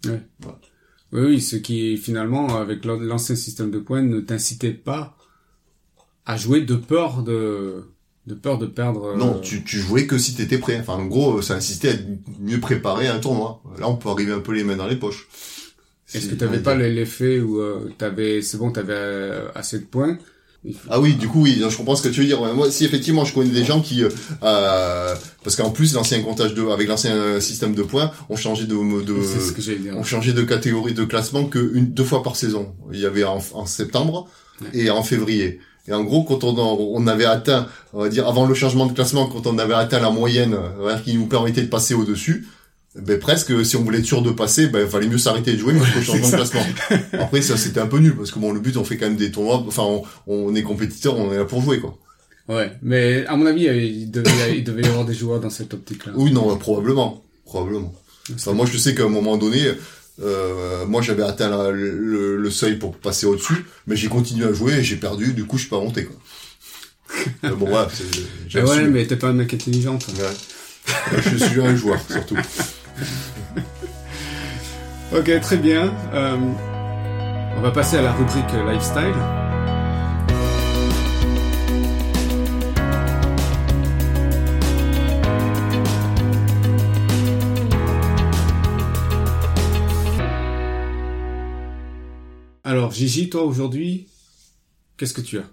Ouais. 0.06 0.22
Oui, 1.14 1.22
oui, 1.22 1.42
ce 1.42 1.56
qui 1.56 1.98
finalement, 1.98 2.58
avec 2.58 2.84
l'ancien 2.84 3.36
système 3.36 3.72
de 3.72 3.80
points, 3.80 4.02
ne 4.02 4.20
t'incitait 4.20 4.74
pas 4.74 5.16
à 6.26 6.36
jouer 6.36 6.62
de 6.62 6.76
peur 6.76 7.24
de 7.24 7.86
de 8.26 8.34
peur 8.34 8.58
de 8.58 8.66
perdre. 8.66 9.16
Non, 9.16 9.38
euh, 9.38 9.40
tu, 9.40 9.64
tu 9.64 9.78
jouais 9.78 10.06
que 10.06 10.18
si 10.18 10.36
t'étais 10.36 10.58
prêt. 10.58 10.78
Enfin, 10.80 10.96
en 10.96 11.06
gros, 11.06 11.42
ça 11.42 11.56
incitait 11.56 11.90
à 11.90 11.92
être 11.92 12.06
mieux 12.42 12.60
préparé 12.60 13.08
à 13.08 13.16
un 13.16 13.20
tournoi. 13.20 13.62
Là, 13.80 13.88
on 13.88 13.96
peut 13.96 14.10
arriver 14.10 14.34
un 14.34 14.42
peu 14.42 14.52
les 14.52 14.66
mains 14.66 14.76
dans 14.76 14.88
les 14.88 14.98
poches. 14.98 15.30
Est-ce 16.14 16.28
que 16.28 16.36
t'avais 16.36 16.60
pas 16.60 16.76
l'effet 16.76 17.40
où 17.40 17.60
euh, 17.60 17.90
t'avais, 17.98 18.42
c'est 18.42 18.58
bon, 18.58 18.72
t'avais 18.72 18.94
euh, 18.94 19.48
assez 19.56 19.80
de 19.80 19.86
points, 19.86 20.18
ah 20.90 21.00
oui, 21.00 21.14
du 21.14 21.28
coup, 21.28 21.44
oui, 21.44 21.62
je 21.70 21.78
comprends 21.78 21.96
ce 21.96 22.04
que 22.04 22.10
tu 22.10 22.22
veux 22.22 22.26
dire. 22.26 22.42
Moi, 22.54 22.70
si 22.72 22.84
effectivement, 22.86 23.26
je 23.26 23.34
connais 23.34 23.50
des 23.50 23.64
gens 23.64 23.82
qui, 23.82 24.04
euh, 24.04 24.10
euh 24.44 25.16
parce 25.44 25.56
qu'en 25.56 25.70
plus, 25.70 25.94
l'ancien 25.94 26.22
comptage 26.22 26.54
de, 26.54 26.68
avec 26.68 26.88
l'ancien 26.88 27.40
système 27.40 27.74
de 27.74 27.84
points, 27.84 28.12
on 28.30 28.36
changeait 28.36 28.66
de, 28.66 28.76
de, 29.04 29.22
ce 29.22 29.52
que 29.52 29.96
on 29.96 30.04
changeait 30.04 30.34
de 30.34 30.44
catégorie 30.44 30.94
de 30.94 31.06
classement 31.06 31.46
que 31.46 31.72
une, 31.74 31.88
deux 31.88 32.04
fois 32.04 32.22
par 32.22 32.36
saison. 32.36 32.74
Il 32.92 33.00
y 33.00 33.06
avait 33.06 33.24
en, 33.24 33.40
en 33.54 33.66
septembre 33.66 34.28
et 34.74 34.90
en 34.90 35.04
février. 35.04 35.60
Et 35.88 35.94
en 35.94 36.04
gros, 36.04 36.24
quand 36.24 36.44
on, 36.44 36.58
on 36.58 37.08
avait 37.08 37.26
atteint, 37.26 37.68
on 37.94 38.02
va 38.02 38.10
dire, 38.10 38.28
avant 38.28 38.46
le 38.46 38.54
changement 38.54 38.88
de 38.88 38.94
classement, 38.94 39.28
quand 39.28 39.48
on 39.48 39.58
avait 39.58 39.74
atteint 39.74 40.02
la 40.02 40.10
moyenne, 40.10 40.58
qui 41.06 41.16
nous 41.16 41.28
permettait 41.28 41.62
de 41.62 41.68
passer 41.68 41.94
au-dessus, 41.94 42.48
ben 43.02 43.20
presque 43.20 43.66
si 43.66 43.76
on 43.76 43.84
voulait 43.84 44.00
être 44.00 44.06
sûr 44.06 44.22
de 44.22 44.32
passer 44.32 44.68
ben 44.68 44.88
fallait 44.88 45.08
mieux 45.08 45.18
s'arrêter 45.18 45.54
de 45.54 45.58
jouer 45.58 45.74
mais 45.74 45.82
faut 45.82 46.02
changer 46.02 46.22
de 46.22 46.36
classement. 46.36 46.66
Après 47.14 47.42
ça 47.42 47.58
c'était 47.58 47.80
un 47.80 47.88
peu 47.88 48.00
nul 48.00 48.16
parce 48.16 48.32
que 48.32 48.40
bon 48.40 48.52
le 48.52 48.60
but 48.60 48.76
on 48.78 48.84
fait 48.84 48.98
quand 48.98 49.08
même 49.08 49.18
des 49.18 49.32
tournois. 49.32 49.64
Enfin 49.68 49.84
on, 50.26 50.56
est 50.56 50.64
compétiteur 50.64 51.18
on 51.18 51.32
est 51.32 51.38
là 51.38 51.46
pour 51.46 51.62
jouer 51.62 51.80
quoi. 51.80 51.98
Ouais 52.48 52.72
mais 52.82 53.26
à 53.28 53.36
mon 53.36 53.46
avis 53.46 53.66
il 53.66 54.10
devait, 54.10 54.58
il 54.58 54.64
devait 54.64 54.84
y 54.84 54.88
avoir 54.88 55.06
des 55.06 55.14
joueurs 55.14 55.40
dans 55.40 55.50
cette 55.50 55.74
optique 55.74 56.06
là 56.06 56.14
oui 56.16 56.32
non 56.32 56.56
probablement. 56.58 57.24
Probablement. 57.46 57.94
Enfin, 58.34 58.52
moi 58.52 58.66
je 58.66 58.78
sais 58.78 58.94
qu'à 58.94 59.04
un 59.04 59.10
moment 59.10 59.38
donné 59.38 59.72
euh, 60.22 60.86
moi 60.86 61.02
j'avais 61.02 61.24
atteint 61.24 61.70
le, 61.72 62.50
seuil 62.50 62.78
pour 62.78 62.96
passer 62.96 63.26
au 63.26 63.36
dessus 63.36 63.66
mais 63.86 63.96
j'ai 63.96 64.08
continué 64.08 64.46
à 64.46 64.54
jouer 64.54 64.74
et 64.74 64.84
j'ai 64.84 64.96
perdu. 64.96 65.34
Du 65.34 65.46
coup 65.46 65.58
je 65.58 65.64
suis 65.64 65.70
pas 65.70 65.80
monté 65.80 66.06
quoi. 66.06 66.16
Mais 67.44 67.52
bon 67.52 67.68
voilà 67.68 67.90
mais 68.54 68.62
ouais 68.64 68.88
mais 68.88 69.06
t'es 69.06 69.16
pas 69.16 69.30
un 69.30 69.34
mec 69.34 69.54
intelligent 69.54 69.98
ouais. 70.20 71.22
je 71.22 71.38
suis 71.38 71.62
un 71.62 71.76
joueur 71.76 72.00
surtout 72.10 72.38
ok, 75.16 75.42
très 75.42 75.58
bien. 75.58 75.94
Euh, 76.14 76.38
on 77.58 77.62
va 77.62 77.72
passer 77.72 77.98
à 77.98 78.02
la 78.02 78.14
rubrique 78.14 78.46
lifestyle. 78.68 79.14
Alors 92.64 92.92
Gigi, 92.92 93.30
toi 93.30 93.44
aujourd'hui, 93.44 94.08
qu'est-ce 94.98 95.14
que 95.14 95.22
tu 95.22 95.38
as? 95.40 95.46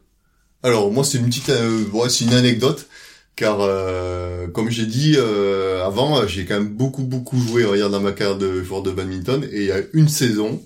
Alors 0.65 0.91
moi 0.91 1.05
c'est 1.05 1.19
une 1.19 1.27
petite, 1.27 1.51
euh, 1.51 1.85
ouais, 1.93 2.09
c'est 2.09 2.25
une 2.25 2.35
anecdote 2.35 2.89
car 3.37 3.61
euh, 3.61 4.47
comme 4.49 4.71
j'ai 4.71 4.87
dit 4.87 5.15
euh, 5.17 5.85
avant, 5.85 6.27
j'ai 6.27 6.45
quand 6.45 6.55
même 6.55 6.69
beaucoup 6.69 7.03
beaucoup 7.03 7.41
joué 7.41 7.65
regarde 7.65 7.93
dans 7.93 8.01
ma 8.01 8.13
carrière 8.13 8.39
de 8.39 8.63
joueur 8.63 8.83
de 8.83 8.91
badminton. 8.91 9.47
Et 9.51 9.63
il 9.63 9.67
y 9.67 9.73
a 9.73 9.81
une 9.93 10.09
saison 10.09 10.63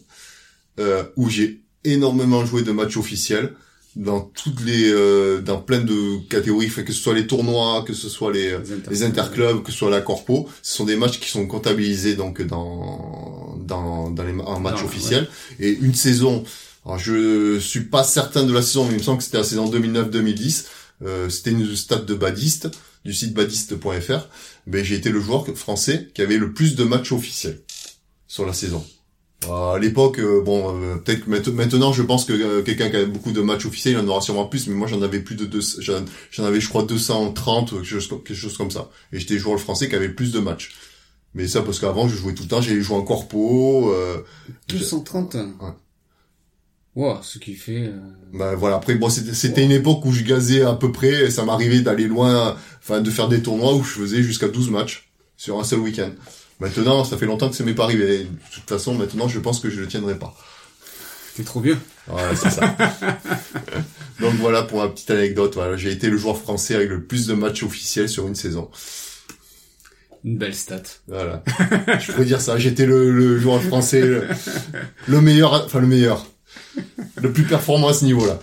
euh, 0.79 1.03
où 1.17 1.31
j'ai 1.31 1.61
énormément 1.85 2.45
joué 2.45 2.63
de 2.63 2.73
matchs 2.73 2.97
officiels 2.97 3.55
dans 3.97 4.21
toutes 4.21 4.61
les 4.65 4.91
euh, 4.93 5.41
dans 5.41 5.59
plein 5.59 5.81
de 5.81 6.19
catégories, 6.29 6.69
que 6.69 6.93
ce 6.93 7.01
soit 7.01 7.15
les 7.15 7.27
tournois, 7.27 7.85
que 7.87 7.95
ce 7.95 8.09
soit 8.09 8.33
les 8.33 8.57
les 8.91 9.03
interclubs, 9.03 9.63
que 9.63 9.73
ce 9.73 9.79
soit 9.79 9.91
la 9.91 10.03
corpo, 10.03 10.49
ce 10.63 10.77
sont 10.77 10.85
des 10.85 10.97
matchs 10.97 11.19
qui 11.19 11.31
sont 11.31 11.47
comptabilisés 11.47 12.15
donc 12.15 12.43
dans 12.43 13.57
dans 13.59 14.11
dans 14.11 14.25
les 14.25 14.33
en 14.43 14.61
match 14.61 14.83
officiel. 14.85 15.27
Et 15.59 15.71
une 15.71 15.95
saison 15.95 16.45
alors 16.85 16.99
je 16.99 17.59
suis 17.59 17.85
pas 17.85 18.05
certain 18.05 18.45
de 18.45 18.53
la 18.53 18.63
saison, 18.63 18.85
mais 18.85 18.93
il 18.93 18.99
me 18.99 19.03
semble 19.03 19.19
que 19.19 19.25
c'était 19.25 19.39
la 19.39 19.45
saison 19.45 19.71
2009-2010. 19.71 20.65
Euh, 21.03 21.29
c'était 21.29 21.53
une 21.53 21.77
stade 21.77 22.07
de 22.07 22.15
badiste 22.15 22.71
du 23.05 23.13
site 23.13 23.35
badiste.fr. 23.35 24.29
Ben 24.67 24.85
j'ai 24.85 24.97
été 24.97 25.11
le 25.11 25.21
joueur 25.21 25.47
français 25.57 26.09
qui 26.15 26.23
avait 26.23 26.39
le 26.39 26.53
plus 26.53 26.75
de 26.75 26.85
matchs 26.85 27.13
officiels 27.13 27.61
sur 28.27 28.47
la 28.47 28.53
saison. 28.53 28.85
Euh, 29.47 29.75
à 29.75 29.79
l'époque, 29.79 30.19
euh, 30.19 30.43
bon, 30.43 30.83
euh, 30.83 30.97
peut-être 30.97 31.27
maintenant, 31.29 31.93
je 31.93 32.03
pense 32.03 32.25
que 32.25 32.61
quelqu'un 32.63 32.91
qui 32.91 32.97
avait 32.97 33.07
beaucoup 33.07 33.33
de 33.33 33.41
matchs 33.41 33.67
officiels, 33.67 33.95
il 33.95 33.99
en 33.99 34.09
aura 34.09 34.21
sûrement 34.21 34.47
plus, 34.47 34.67
mais 34.67 34.75
moi 34.75 34.89
j'en 34.89 35.01
avais 35.01 35.21
plus 35.21 35.37
de 35.37 35.45
deux, 35.45 35.61
j'en 35.81 36.45
avais, 36.45 36.61
je 36.61 36.69
crois, 36.69 36.83
230, 36.83 37.71
quelque 37.71 37.85
chose, 37.85 38.09
quelque 38.09 38.35
chose 38.35 38.57
comme 38.57 38.71
ça. 38.71 38.91
Et 39.13 39.21
j'étais 39.21 39.39
joueur 39.39 39.61
français 39.61 39.89
qui 39.89 39.95
avait 39.95 40.09
plus 40.09 40.33
de 40.33 40.41
matchs. 40.41 40.75
Mais 41.35 41.47
ça 41.47 41.63
parce 41.63 41.79
qu'avant, 41.79 42.09
je 42.09 42.17
jouais 42.17 42.35
tout 42.35 42.43
le 42.43 42.49
temps, 42.49 42.61
j'ai 42.61 42.81
joué 42.81 42.97
en 42.97 43.03
corpo. 43.03 43.95
230 44.69 45.35
Ouais. 45.35 45.71
Wow, 46.99 47.19
ce 47.23 47.39
qui 47.39 47.55
fait. 47.55 47.93
Ben 48.33 48.57
voilà. 48.57 48.75
Après, 48.75 48.97
bon, 48.97 49.09
c'était 49.09 49.65
une 49.65 49.71
époque 49.71 50.05
où 50.05 50.11
je 50.11 50.25
gazais 50.25 50.63
à 50.63 50.75
peu 50.75 50.91
près. 50.91 51.27
Et 51.27 51.31
ça 51.31 51.45
m'arrivait 51.45 51.81
d'aller 51.81 52.09
loin, 52.09 52.57
enfin, 52.81 53.01
de 53.01 53.09
faire 53.09 53.29
des 53.29 53.41
tournois 53.41 53.73
où 53.73 53.85
je 53.85 53.91
faisais 53.91 54.21
jusqu'à 54.21 54.49
12 54.49 54.71
matchs 54.71 55.09
sur 55.37 55.61
un 55.61 55.63
seul 55.63 55.79
week-end. 55.79 56.11
Maintenant, 56.59 57.05
ça 57.05 57.17
fait 57.17 57.27
longtemps 57.27 57.51
que 57.51 57.55
ça 57.55 57.63
m'est 57.63 57.73
pas 57.73 57.85
arrivé. 57.85 58.25
De 58.25 58.29
toute 58.53 58.69
façon, 58.69 58.95
maintenant, 58.95 59.29
je 59.29 59.39
pense 59.39 59.61
que 59.61 59.71
je 59.71 59.81
le 59.81 59.87
tiendrai 59.87 60.19
pas. 60.19 60.35
T'es 61.37 61.45
trop 61.45 61.61
vieux. 61.61 61.79
Ouais, 62.09 62.35
c'est 62.35 62.51
ça. 62.51 62.77
Donc 64.21 64.35
voilà 64.35 64.65
pour 64.65 64.81
ma 64.81 64.89
petite 64.89 65.13
anecdote. 65.13 65.55
Voilà, 65.55 65.77
j'ai 65.77 65.93
été 65.93 66.11
le 66.11 66.17
joueur 66.17 66.37
français 66.37 66.75
avec 66.75 66.91
le 66.91 67.05
plus 67.05 67.29
de 67.29 67.35
matchs 67.35 67.63
officiels 67.63 68.09
sur 68.09 68.27
une 68.27 68.35
saison. 68.35 68.71
Une 70.25 70.37
belle 70.37 70.57
stat. 70.57 70.83
Voilà. 71.07 71.45
je 72.01 72.11
pourrais 72.11 72.25
dire 72.25 72.41
ça. 72.41 72.59
J'étais 72.59 72.87
le, 72.87 73.13
le, 73.13 73.39
joueur 73.39 73.63
français 73.63 74.01
le, 74.01 74.27
le, 75.07 75.21
meilleur, 75.21 75.65
enfin 75.65 75.79
le 75.79 75.87
meilleur, 75.87 76.27
le 77.23 77.33
plus 77.33 77.45
performant 77.45 77.89
à 77.89 77.95
ce 77.95 78.05
niveau-là. 78.05 78.41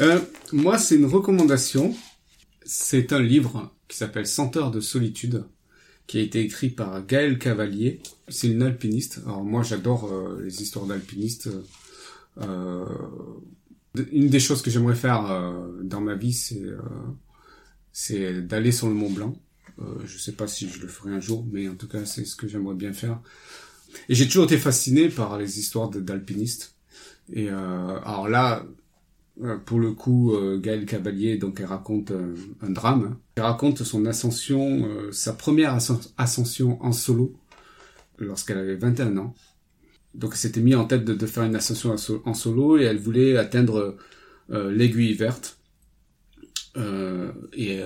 Euh, 0.00 0.20
moi, 0.52 0.78
c'est 0.78 0.96
une 0.96 1.06
recommandation. 1.06 1.94
C'est 2.64 3.12
un 3.12 3.20
livre 3.20 3.72
qui 3.88 3.96
s'appelle 3.96 4.26
Senteur 4.26 4.70
de 4.70 4.80
solitude, 4.80 5.44
qui 6.06 6.18
a 6.18 6.20
été 6.20 6.40
écrit 6.40 6.70
par 6.70 7.06
Gaël 7.06 7.38
Cavalier. 7.38 8.00
C'est 8.28 8.48
une 8.48 8.62
alpiniste. 8.62 9.20
Alors 9.24 9.44
moi 9.44 9.62
j'adore 9.62 10.12
euh, 10.12 10.40
les 10.42 10.62
histoires 10.62 10.86
d'alpinistes. 10.86 11.48
Euh, 12.38 12.84
une 14.10 14.28
des 14.28 14.40
choses 14.40 14.62
que 14.62 14.70
j'aimerais 14.70 14.96
faire 14.96 15.54
dans 15.82 16.02
ma 16.02 16.14
vie, 16.14 16.34
c'est 17.92 18.42
d'aller 18.42 18.72
sur 18.72 18.88
le 18.88 18.94
Mont 18.94 19.10
Blanc. 19.10 19.34
je 20.04 20.18
sais 20.18 20.32
pas 20.32 20.46
si 20.46 20.68
je 20.68 20.82
le 20.82 20.88
ferai 20.88 21.12
un 21.12 21.20
jour, 21.20 21.46
mais 21.50 21.66
en 21.66 21.76
tout 21.76 21.88
cas 21.88 22.04
c'est 22.04 22.26
ce 22.26 22.36
que 22.36 22.46
j'aimerais 22.46 22.74
bien 22.74 22.92
faire. 22.92 23.20
Et 24.08 24.14
j'ai 24.14 24.26
toujours 24.26 24.44
été 24.44 24.58
fasciné 24.58 25.08
par 25.08 25.38
les 25.38 25.58
histoires 25.58 25.90
d'alpinistes. 25.90 26.74
Et 27.32 27.48
alors 27.48 28.28
là, 28.28 28.64
euh, 29.42 29.58
pour 29.58 29.78
le 29.78 29.92
coup, 29.92 30.34
euh, 30.34 30.58
Gaël 30.58 30.86
Cavalier, 30.86 31.36
donc 31.36 31.60
elle 31.60 31.66
raconte 31.66 32.10
euh, 32.10 32.34
un 32.62 32.70
drame. 32.70 33.16
Elle 33.36 33.42
raconte 33.42 33.82
son 33.82 34.06
ascension, 34.06 34.88
sa 35.12 35.34
première 35.34 35.76
ascension 36.16 36.82
en 36.82 36.92
solo, 36.92 37.34
lorsqu'elle 38.18 38.58
avait 38.58 38.76
21 38.76 39.16
ans. 39.18 39.34
Donc 40.14 40.30
elle 40.32 40.38
s'était 40.38 40.62
mis 40.62 40.74
en 40.74 40.86
tête 40.86 41.04
de, 41.04 41.26
faire 41.26 41.44
une 41.44 41.54
ascension 41.54 41.94
en 42.24 42.34
solo 42.34 42.78
et 42.78 42.84
elle 42.84 42.98
voulait 42.98 43.36
atteindre 43.36 43.98
l'aiguille 44.48 45.12
verte. 45.12 45.58
et 47.52 47.82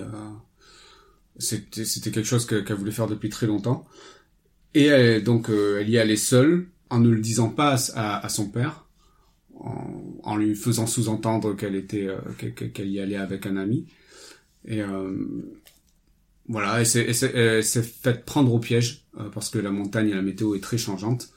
c'était 1.40 2.12
quelque 2.12 2.22
chose 2.22 2.46
qu'elle 2.46 2.76
voulait 2.76 2.92
faire 2.92 3.08
depuis 3.08 3.30
très 3.30 3.48
longtemps. 3.48 3.88
Et 4.74 5.20
donc 5.20 5.48
elle 5.48 5.88
y 5.88 5.98
allait 5.98 6.16
seule, 6.16 6.66
en 6.90 7.00
ne 7.00 7.10
le 7.10 7.20
disant 7.20 7.48
pas 7.48 7.76
à 7.94 8.28
son 8.28 8.48
père 8.48 8.86
en, 10.22 10.36
lui 10.36 10.54
faisant 10.54 10.86
sous-entendre 10.86 11.54
qu'elle 11.54 11.74
était 11.74 12.06
euh, 12.06 12.18
qu'elle 12.72 12.88
y 12.88 13.00
allait 13.00 13.16
avec 13.16 13.46
un 13.46 13.56
ami. 13.56 13.86
Et 14.66 14.82
euh, 14.82 15.12
voilà 16.48 16.80
elle 16.80 16.86
s'est 17.64 17.82
faite 17.82 18.24
prendre 18.24 18.52
au 18.52 18.58
piège 18.58 19.06
euh, 19.18 19.28
parce 19.32 19.50
que 19.50 19.58
la 19.58 19.70
montagne 19.70 20.08
et 20.08 20.14
la 20.14 20.22
météo 20.22 20.54
est 20.54 20.60
très 20.60 20.78
changeante. 20.78 21.30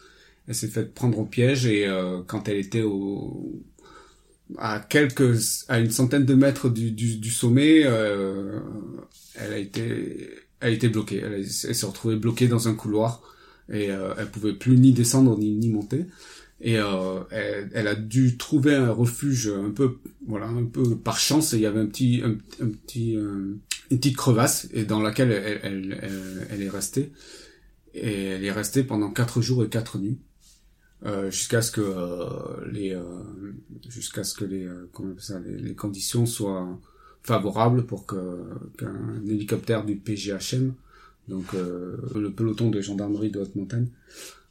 Elle 0.48 0.56
s'est 0.56 0.68
faite 0.68 0.94
prendre 0.94 1.20
au 1.20 1.26
piège 1.26 1.66
et 1.66 1.88
quand 2.28 2.50
elle 2.50 2.58
était 2.58 2.82
au 2.82 3.64
à 4.58 4.82
quelques 4.82 5.40
à 5.70 5.80
une 5.80 5.90
centaine 5.90 6.26
de 6.26 6.34
mètres 6.34 6.68
du, 6.68 6.92
du, 6.92 7.16
du 7.16 7.30
sommet 7.30 7.80
elle 7.80 9.54
a 9.54 9.58
été 9.58 10.30
elle 10.64 10.74
été 10.74 10.90
bloquée. 10.90 11.20
Elle, 11.20 11.48
s'est 11.48 11.86
retrouvée 11.86 12.16
bloquée 12.16 12.48
dans 12.48 12.68
un 12.68 12.74
couloir 12.74 13.22
et 13.72 13.86
elle 13.86 14.30
pouvait 14.32 14.54
plus 14.54 14.78
ni 14.78 14.92
descendre 14.92 15.38
ni, 15.38 15.70
monter. 15.70 16.06
Et 16.62 16.78
euh, 16.78 17.20
elle, 17.74 17.88
a 17.88 17.96
dû 17.96 18.38
trouver 18.38 18.74
un 18.76 18.92
refuge 18.92 19.48
un 19.48 19.72
peu 19.72 19.98
voilà 20.26 20.48
un 20.48 20.64
peu 20.64 20.96
par 20.96 21.20
chance 21.20 21.52
il 21.52 21.60
y 21.60 21.66
avait 21.66 21.82
un 21.82 21.88
petit 21.88 22.22
un, 22.24 22.36
petit 22.70 23.18
euh, 23.18 23.60
une 23.92 23.98
petite 23.98 24.16
crevasse 24.16 24.70
et 24.74 24.86
dans 24.86 25.02
laquelle 25.02 25.32
elle, 25.32 25.60
elle, 25.64 26.48
elle, 26.50 26.64
est 26.64 26.70
restée. 26.70 27.12
Et 27.94 28.26
elle 28.26 28.46
est 28.46 28.52
restée 28.52 28.84
pendant 28.84 29.12
quatre 29.12 29.42
jours 29.42 29.64
et 29.64 29.70
quatre 29.70 29.98
nuits 29.98 30.20
euh, 31.06 31.30
jusqu'à 31.30 31.62
ce 31.62 31.70
que 31.72 31.82
euh, 31.82 32.66
les 32.72 32.96
euh, 32.96 33.04
jusqu'à 33.90 34.24
ce 34.24 34.34
que 34.34 34.46
les 34.46 34.66
comment 34.94 35.14
ça 35.18 35.38
les, 35.40 35.76
conditions 35.76 36.26
soient 36.26 36.80
favorables 37.24 37.86
pour 37.86 38.06
qu'un 38.06 39.22
hélicoptère 39.26 39.86
du 39.86 39.96
PGHM 39.96 40.74
donc 41.30 41.54
le 41.54 42.30
peloton 42.32 42.70
de 42.70 42.82
gendarmerie 42.82 43.32
de 43.32 43.40
haute 43.40 43.56
montagne 43.56 43.88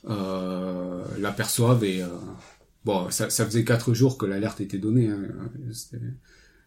euh, 0.08 1.04
l'aperçoivent 1.20 1.84
et 1.84 2.02
euh, 2.02 2.08
bon, 2.84 3.08
ça, 3.10 3.30
ça, 3.30 3.46
faisait 3.46 3.64
quatre 3.64 3.94
jours 3.94 4.18
que 4.18 4.26
l'alerte 4.26 4.60
était 4.60 4.78
donnée, 4.78 5.08
hein, 5.08 5.22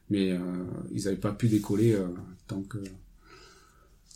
mais 0.10 0.32
euh, 0.32 0.40
ils 0.94 1.04
n'avaient 1.04 1.18
pas 1.18 1.34
pu 1.34 1.50
décoller 1.50 1.98
tant 2.48 2.62
que 2.62 2.78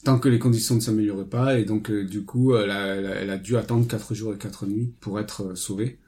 tant 0.06 0.18
que 0.18 0.30
les 0.30 0.40
conditions 0.40 0.76
ne 0.76 0.80
s'amélioraient 0.80 1.26
pas 1.26 1.60
et 1.60 1.66
donc 1.66 1.92
du 1.92 2.24
coup 2.24 2.56
elle 2.56 2.72
a, 2.72 2.96
elle 2.96 3.30
a, 3.30 3.38
dû 3.38 3.58
attendre 3.58 3.86
quatre 3.86 4.16
jours 4.16 4.34
et 4.34 4.38
quatre 4.38 4.66
nuits 4.66 4.94
pour 5.02 5.20
être 5.20 5.56
sauvée. 5.56 6.00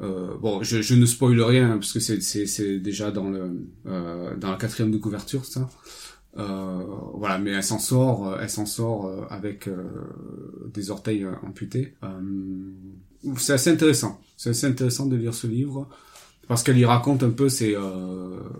Euh, 0.00 0.36
bon, 0.38 0.62
je, 0.62 0.82
je, 0.82 0.94
ne 0.94 1.06
spoil 1.06 1.40
rien 1.40 1.72
hein, 1.72 1.78
parce 1.78 1.92
que 1.92 2.00
c'est, 2.00 2.78
déjà 2.78 3.10
dans 3.10 3.30
le 3.30 3.66
euh, 3.86 4.36
dans 4.36 4.50
la 4.50 4.58
quatrième 4.58 4.90
de 4.90 4.98
couverture 4.98 5.44
ça. 5.46 5.68
Euh, 6.38 6.84
voilà, 7.14 7.38
mais 7.38 7.52
elle 7.52 7.62
s'en 7.62 7.78
sort, 7.78 8.28
euh, 8.28 8.38
elle 8.42 8.50
s'en 8.50 8.66
sort 8.66 9.06
euh, 9.06 9.24
avec 9.30 9.68
des 10.72 10.90
orteils 10.90 11.26
amputés. 11.42 11.94
c'est 13.38 13.54
assez 13.54 13.70
intéressant. 13.70 14.20
C'est 14.36 14.50
assez 14.50 14.66
intéressant 14.66 15.06
de 15.06 15.16
lire 15.16 15.34
ce 15.34 15.46
livre 15.46 15.88
parce 16.46 16.62
qu'elle 16.62 16.78
y 16.78 16.84
raconte 16.84 17.22
un 17.22 17.30
peu 17.30 17.48
ses, 17.48 17.76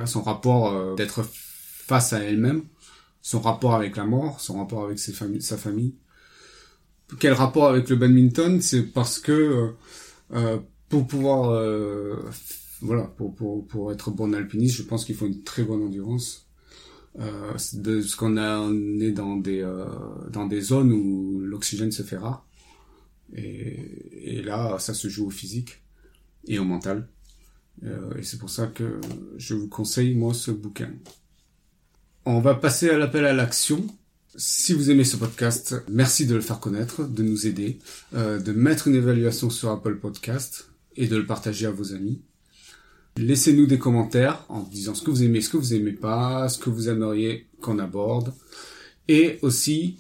son 0.07 0.23
rapport 0.23 0.97
d'être 0.97 1.25
face 1.31 2.13
à 2.13 2.19
elle-même, 2.19 2.63
son 3.23 3.41
rapport 3.41 3.75
avec 3.75 3.97
la 3.97 4.05
mort, 4.05 4.41
son 4.41 4.59
rapport 4.59 4.85
avec 4.85 4.99
sa 4.99 5.57
famille. 5.57 5.95
Quel 7.21 7.35
rapport 7.35 7.69
avec 7.69 7.89
le 7.89 7.97
badminton? 7.97 8.61
C'est 8.61 8.83
parce 8.83 9.19
que 9.21 9.75
pour 10.89 11.07
pouvoir, 11.07 11.51
voilà, 12.81 13.05
pour, 13.17 13.35
pour, 13.35 13.67
pour 13.67 13.93
être 13.93 14.11
bon 14.11 14.35
alpiniste, 14.35 14.77
je 14.77 14.83
pense 14.83 15.05
qu'il 15.05 15.15
faut 15.15 15.27
une 15.27 15.43
très 15.43 15.63
bonne 15.63 15.83
endurance. 15.83 16.47
Euh, 17.19 17.55
de 17.73 18.03
ce 18.03 18.15
qu'on 18.15 18.37
a 18.37 18.59
on 18.59 19.01
est 19.01 19.13
dans 19.13 19.37
des 19.37 19.63
euh, 19.63 19.87
dans 20.31 20.45
des 20.47 20.61
zones 20.61 20.93
où 20.93 21.41
l'oxygène 21.41 21.91
se 21.91 22.03
fait 22.03 22.19
rare. 22.19 22.47
Et, 23.35 24.43
là 24.43 24.79
ça 24.79 24.93
se 24.93 25.09
joue 25.09 25.27
au 25.27 25.31
physique 25.31 25.83
et 26.47 26.59
au 26.59 26.65
mental. 26.65 27.09
Euh, 27.85 28.15
et 28.19 28.23
c'est 28.23 28.39
pour 28.39 28.51
ça 28.51 28.67
que 28.67 29.01
je 29.39 29.55
vous 29.55 29.69
conseille 29.69 30.15
moi 30.15 30.35
ce 30.35 30.51
bouquin. 30.51 30.93
On 32.27 32.41
va 32.41 32.55
passer 32.55 32.91
à 32.91 32.99
l'appel 32.99 33.25
à 33.25 33.33
l'action. 33.33 33.87
Si 34.35 34.75
vous 34.75 34.91
aimez 34.91 35.05
ce 35.05 35.17
podcast, 35.17 35.77
merci 35.91 36.27
de 36.27 36.35
le 36.35 36.43
faire 36.43 36.61
connaître, 36.61 37.09
de 37.09 37.23
nous 37.23 37.47
aider, 37.47 37.79
euh, 38.15 38.39
de 38.39 38.53
mettre 38.53 38.89
une 38.89 38.95
évaluation 38.95 39.49
sur 39.49 39.71
Apple 39.71 39.97
Podcast 39.97 40.69
et 40.97 41.07
de 41.07 41.17
le 41.17 41.27
partager 41.27 41.67
à 41.67 41.71
vos 41.71 41.95
amis. 41.95 42.21
Laissez-nous 43.17 43.67
des 43.67 43.79
commentaires 43.79 44.45
en 44.49 44.63
disant 44.63 44.95
ce 44.95 45.03
que 45.03 45.11
vous 45.11 45.23
aimez, 45.23 45.41
ce 45.41 45.51
que 45.51 45.57
vous 45.57 45.75
aimez 45.75 45.93
pas, 45.93 46.49
ce 46.49 46.59
que 46.59 46.71
vous 46.71 46.89
aimeriez 46.89 47.47
qu'on 47.61 47.79
aborde. 47.79 48.35
Et 49.09 49.39
aussi, 49.43 49.99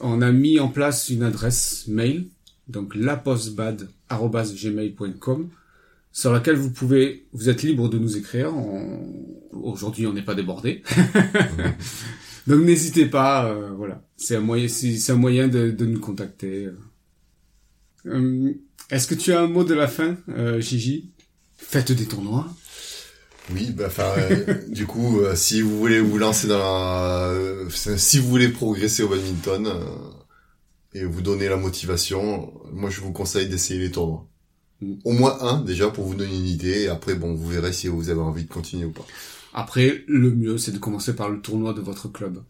on 0.00 0.22
a 0.22 0.32
mis 0.32 0.58
en 0.58 0.68
place 0.68 1.08
une 1.08 1.22
adresse 1.22 1.86
mail 1.86 2.26
donc 2.68 2.94
lapostbad@gmail.com 2.94 5.48
sur 6.12 6.32
laquelle 6.32 6.56
vous 6.56 6.70
pouvez, 6.70 7.26
vous 7.32 7.48
êtes 7.48 7.62
libre 7.62 7.88
de 7.88 7.98
nous 7.98 8.16
écrire. 8.16 8.52
Aujourd'hui, 9.52 10.06
on 10.06 10.12
n'est 10.12 10.24
pas 10.24 10.34
débordé. 10.34 10.82
Donc 12.46 12.64
n'hésitez 12.64 13.06
pas, 13.06 13.50
euh, 13.50 13.70
voilà. 13.76 14.04
C'est 14.16 14.36
un 14.36 14.40
moyen, 14.40 14.68
c'est 14.68 15.10
un 15.10 15.16
moyen 15.16 15.48
de, 15.48 15.72
de 15.72 15.84
nous 15.84 15.98
contacter. 15.98 16.68
Euh, 18.06 18.54
Est-ce 18.90 19.08
que 19.08 19.14
tu 19.14 19.32
as 19.32 19.40
un 19.40 19.48
mot 19.48 19.64
de 19.64 19.74
la 19.74 19.88
fin, 19.88 20.16
euh, 20.28 20.60
Gigi? 20.60 21.10
Faites 21.56 21.92
des 21.92 22.06
tournois. 22.06 22.46
Oui, 23.52 23.70
bah, 23.70 23.84
enfin, 23.86 24.12
euh, 24.16 24.54
du 24.68 24.86
coup, 24.86 25.20
euh, 25.20 25.34
si 25.34 25.62
vous 25.62 25.78
voulez 25.78 26.00
vous 26.00 26.18
lancer 26.18 26.48
dans 26.48 26.58
la, 26.58 27.28
euh, 27.30 27.68
si 27.70 28.18
vous 28.18 28.28
voulez 28.28 28.48
progresser 28.48 29.02
au 29.02 29.08
badminton 29.08 29.72
et 30.94 31.04
vous 31.04 31.22
donner 31.22 31.48
la 31.48 31.56
motivation, 31.56 32.52
moi 32.72 32.90
je 32.90 33.00
vous 33.00 33.12
conseille 33.12 33.48
d'essayer 33.48 33.78
les 33.78 33.90
tournois. 33.90 34.26
Mm. 34.80 34.94
Au 35.04 35.12
moins 35.12 35.38
un 35.40 35.60
déjà 35.60 35.88
pour 35.88 36.04
vous 36.04 36.14
donner 36.14 36.36
une 36.36 36.46
idée. 36.46 36.82
Et 36.82 36.88
après, 36.88 37.14
bon, 37.14 37.34
vous 37.34 37.48
verrez 37.48 37.72
si 37.72 37.88
vous 37.88 38.10
avez 38.10 38.20
envie 38.20 38.44
de 38.44 38.52
continuer 38.52 38.84
ou 38.84 38.92
pas. 38.92 39.06
Après, 39.54 40.04
le 40.06 40.30
mieux, 40.30 40.58
c'est 40.58 40.72
de 40.72 40.78
commencer 40.78 41.14
par 41.14 41.30
le 41.30 41.40
tournoi 41.40 41.72
de 41.72 41.80
votre 41.80 42.08
club. 42.08 42.42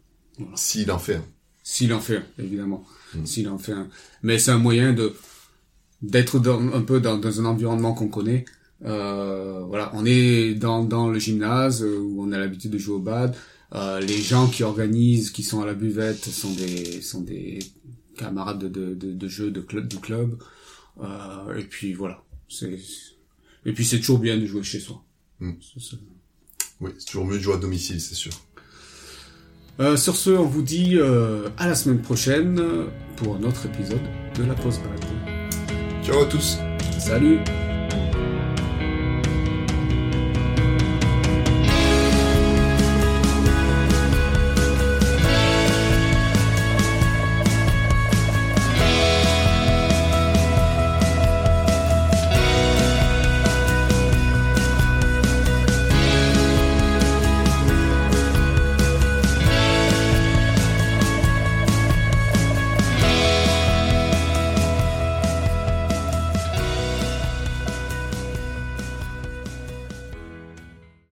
S'il 0.55 0.91
en 0.91 0.99
fait. 0.99 1.15
un. 1.15 1.25
S'il 1.63 1.93
en 1.93 1.99
fait, 1.99 2.17
un, 2.17 2.23
évidemment. 2.39 2.85
Mm. 3.13 3.25
S'il 3.25 3.49
en 3.49 3.57
fait 3.57 3.73
un. 3.73 3.87
Mais 4.23 4.39
c'est 4.39 4.51
un 4.51 4.57
moyen 4.57 4.93
de 4.93 5.13
d'être 6.01 6.39
dans- 6.39 6.73
un 6.73 6.81
peu 6.81 6.99
dans, 6.99 7.17
dans 7.17 7.41
un 7.41 7.45
environnement 7.45 7.93
qu'on 7.93 8.07
connaît. 8.07 8.45
Euh, 8.85 9.63
voilà, 9.67 9.91
on 9.95 10.05
est 10.05 10.53
dans, 10.53 10.83
dans 10.83 11.09
le 11.09 11.17
gymnase 11.19 11.81
euh, 11.83 11.97
où 11.99 12.23
on 12.23 12.31
a 12.31 12.37
l'habitude 12.37 12.71
de 12.71 12.77
jouer 12.77 12.95
au 12.95 12.99
bad. 12.99 13.35
Euh, 13.73 13.99
les 13.99 14.21
gens 14.21 14.47
qui 14.47 14.63
organisent, 14.63 15.31
qui 15.31 15.43
sont 15.43 15.61
à 15.61 15.65
la 15.65 15.73
buvette, 15.73 16.23
sont 16.25 16.51
des 16.53 17.01
sont 17.01 17.21
des 17.21 17.59
camarades 18.15 18.59
de, 18.59 18.67
de, 18.69 18.93
de, 18.93 19.13
de 19.13 19.27
jeu 19.27 19.51
de 19.51 19.61
club 19.61 19.87
du 19.87 19.97
club. 19.97 20.37
Euh, 21.01 21.57
et 21.57 21.63
puis 21.63 21.93
voilà, 21.93 22.23
c'est 22.47 22.77
et 23.65 23.73
puis 23.73 23.83
c'est 23.85 23.97
toujours 23.99 24.19
bien 24.19 24.37
de 24.37 24.45
jouer 24.45 24.63
chez 24.63 24.79
soi. 24.79 25.03
Mm. 25.39 25.51
Ça. 25.79 25.97
Oui, 26.79 26.91
c'est 26.99 27.05
toujours 27.07 27.25
mieux 27.25 27.37
de 27.37 27.43
jouer 27.43 27.55
à 27.55 27.57
domicile, 27.57 27.99
c'est 27.99 28.15
sûr. 28.15 28.31
Euh, 29.79 29.97
sur 29.97 30.15
ce, 30.15 30.29
on 30.29 30.45
vous 30.45 30.61
dit 30.61 30.95
euh, 30.95 31.49
à 31.57 31.67
la 31.67 31.75
semaine 31.75 32.01
prochaine 32.01 32.61
pour 33.15 33.35
un 33.35 33.43
autre 33.43 33.65
épisode 33.65 34.01
de 34.37 34.43
la 34.43 34.53
pause 34.55 34.77
balade. 34.79 35.26
Ciao 36.07 36.21
à 36.21 36.25
tous. 36.25 36.59
Salut 36.97 37.41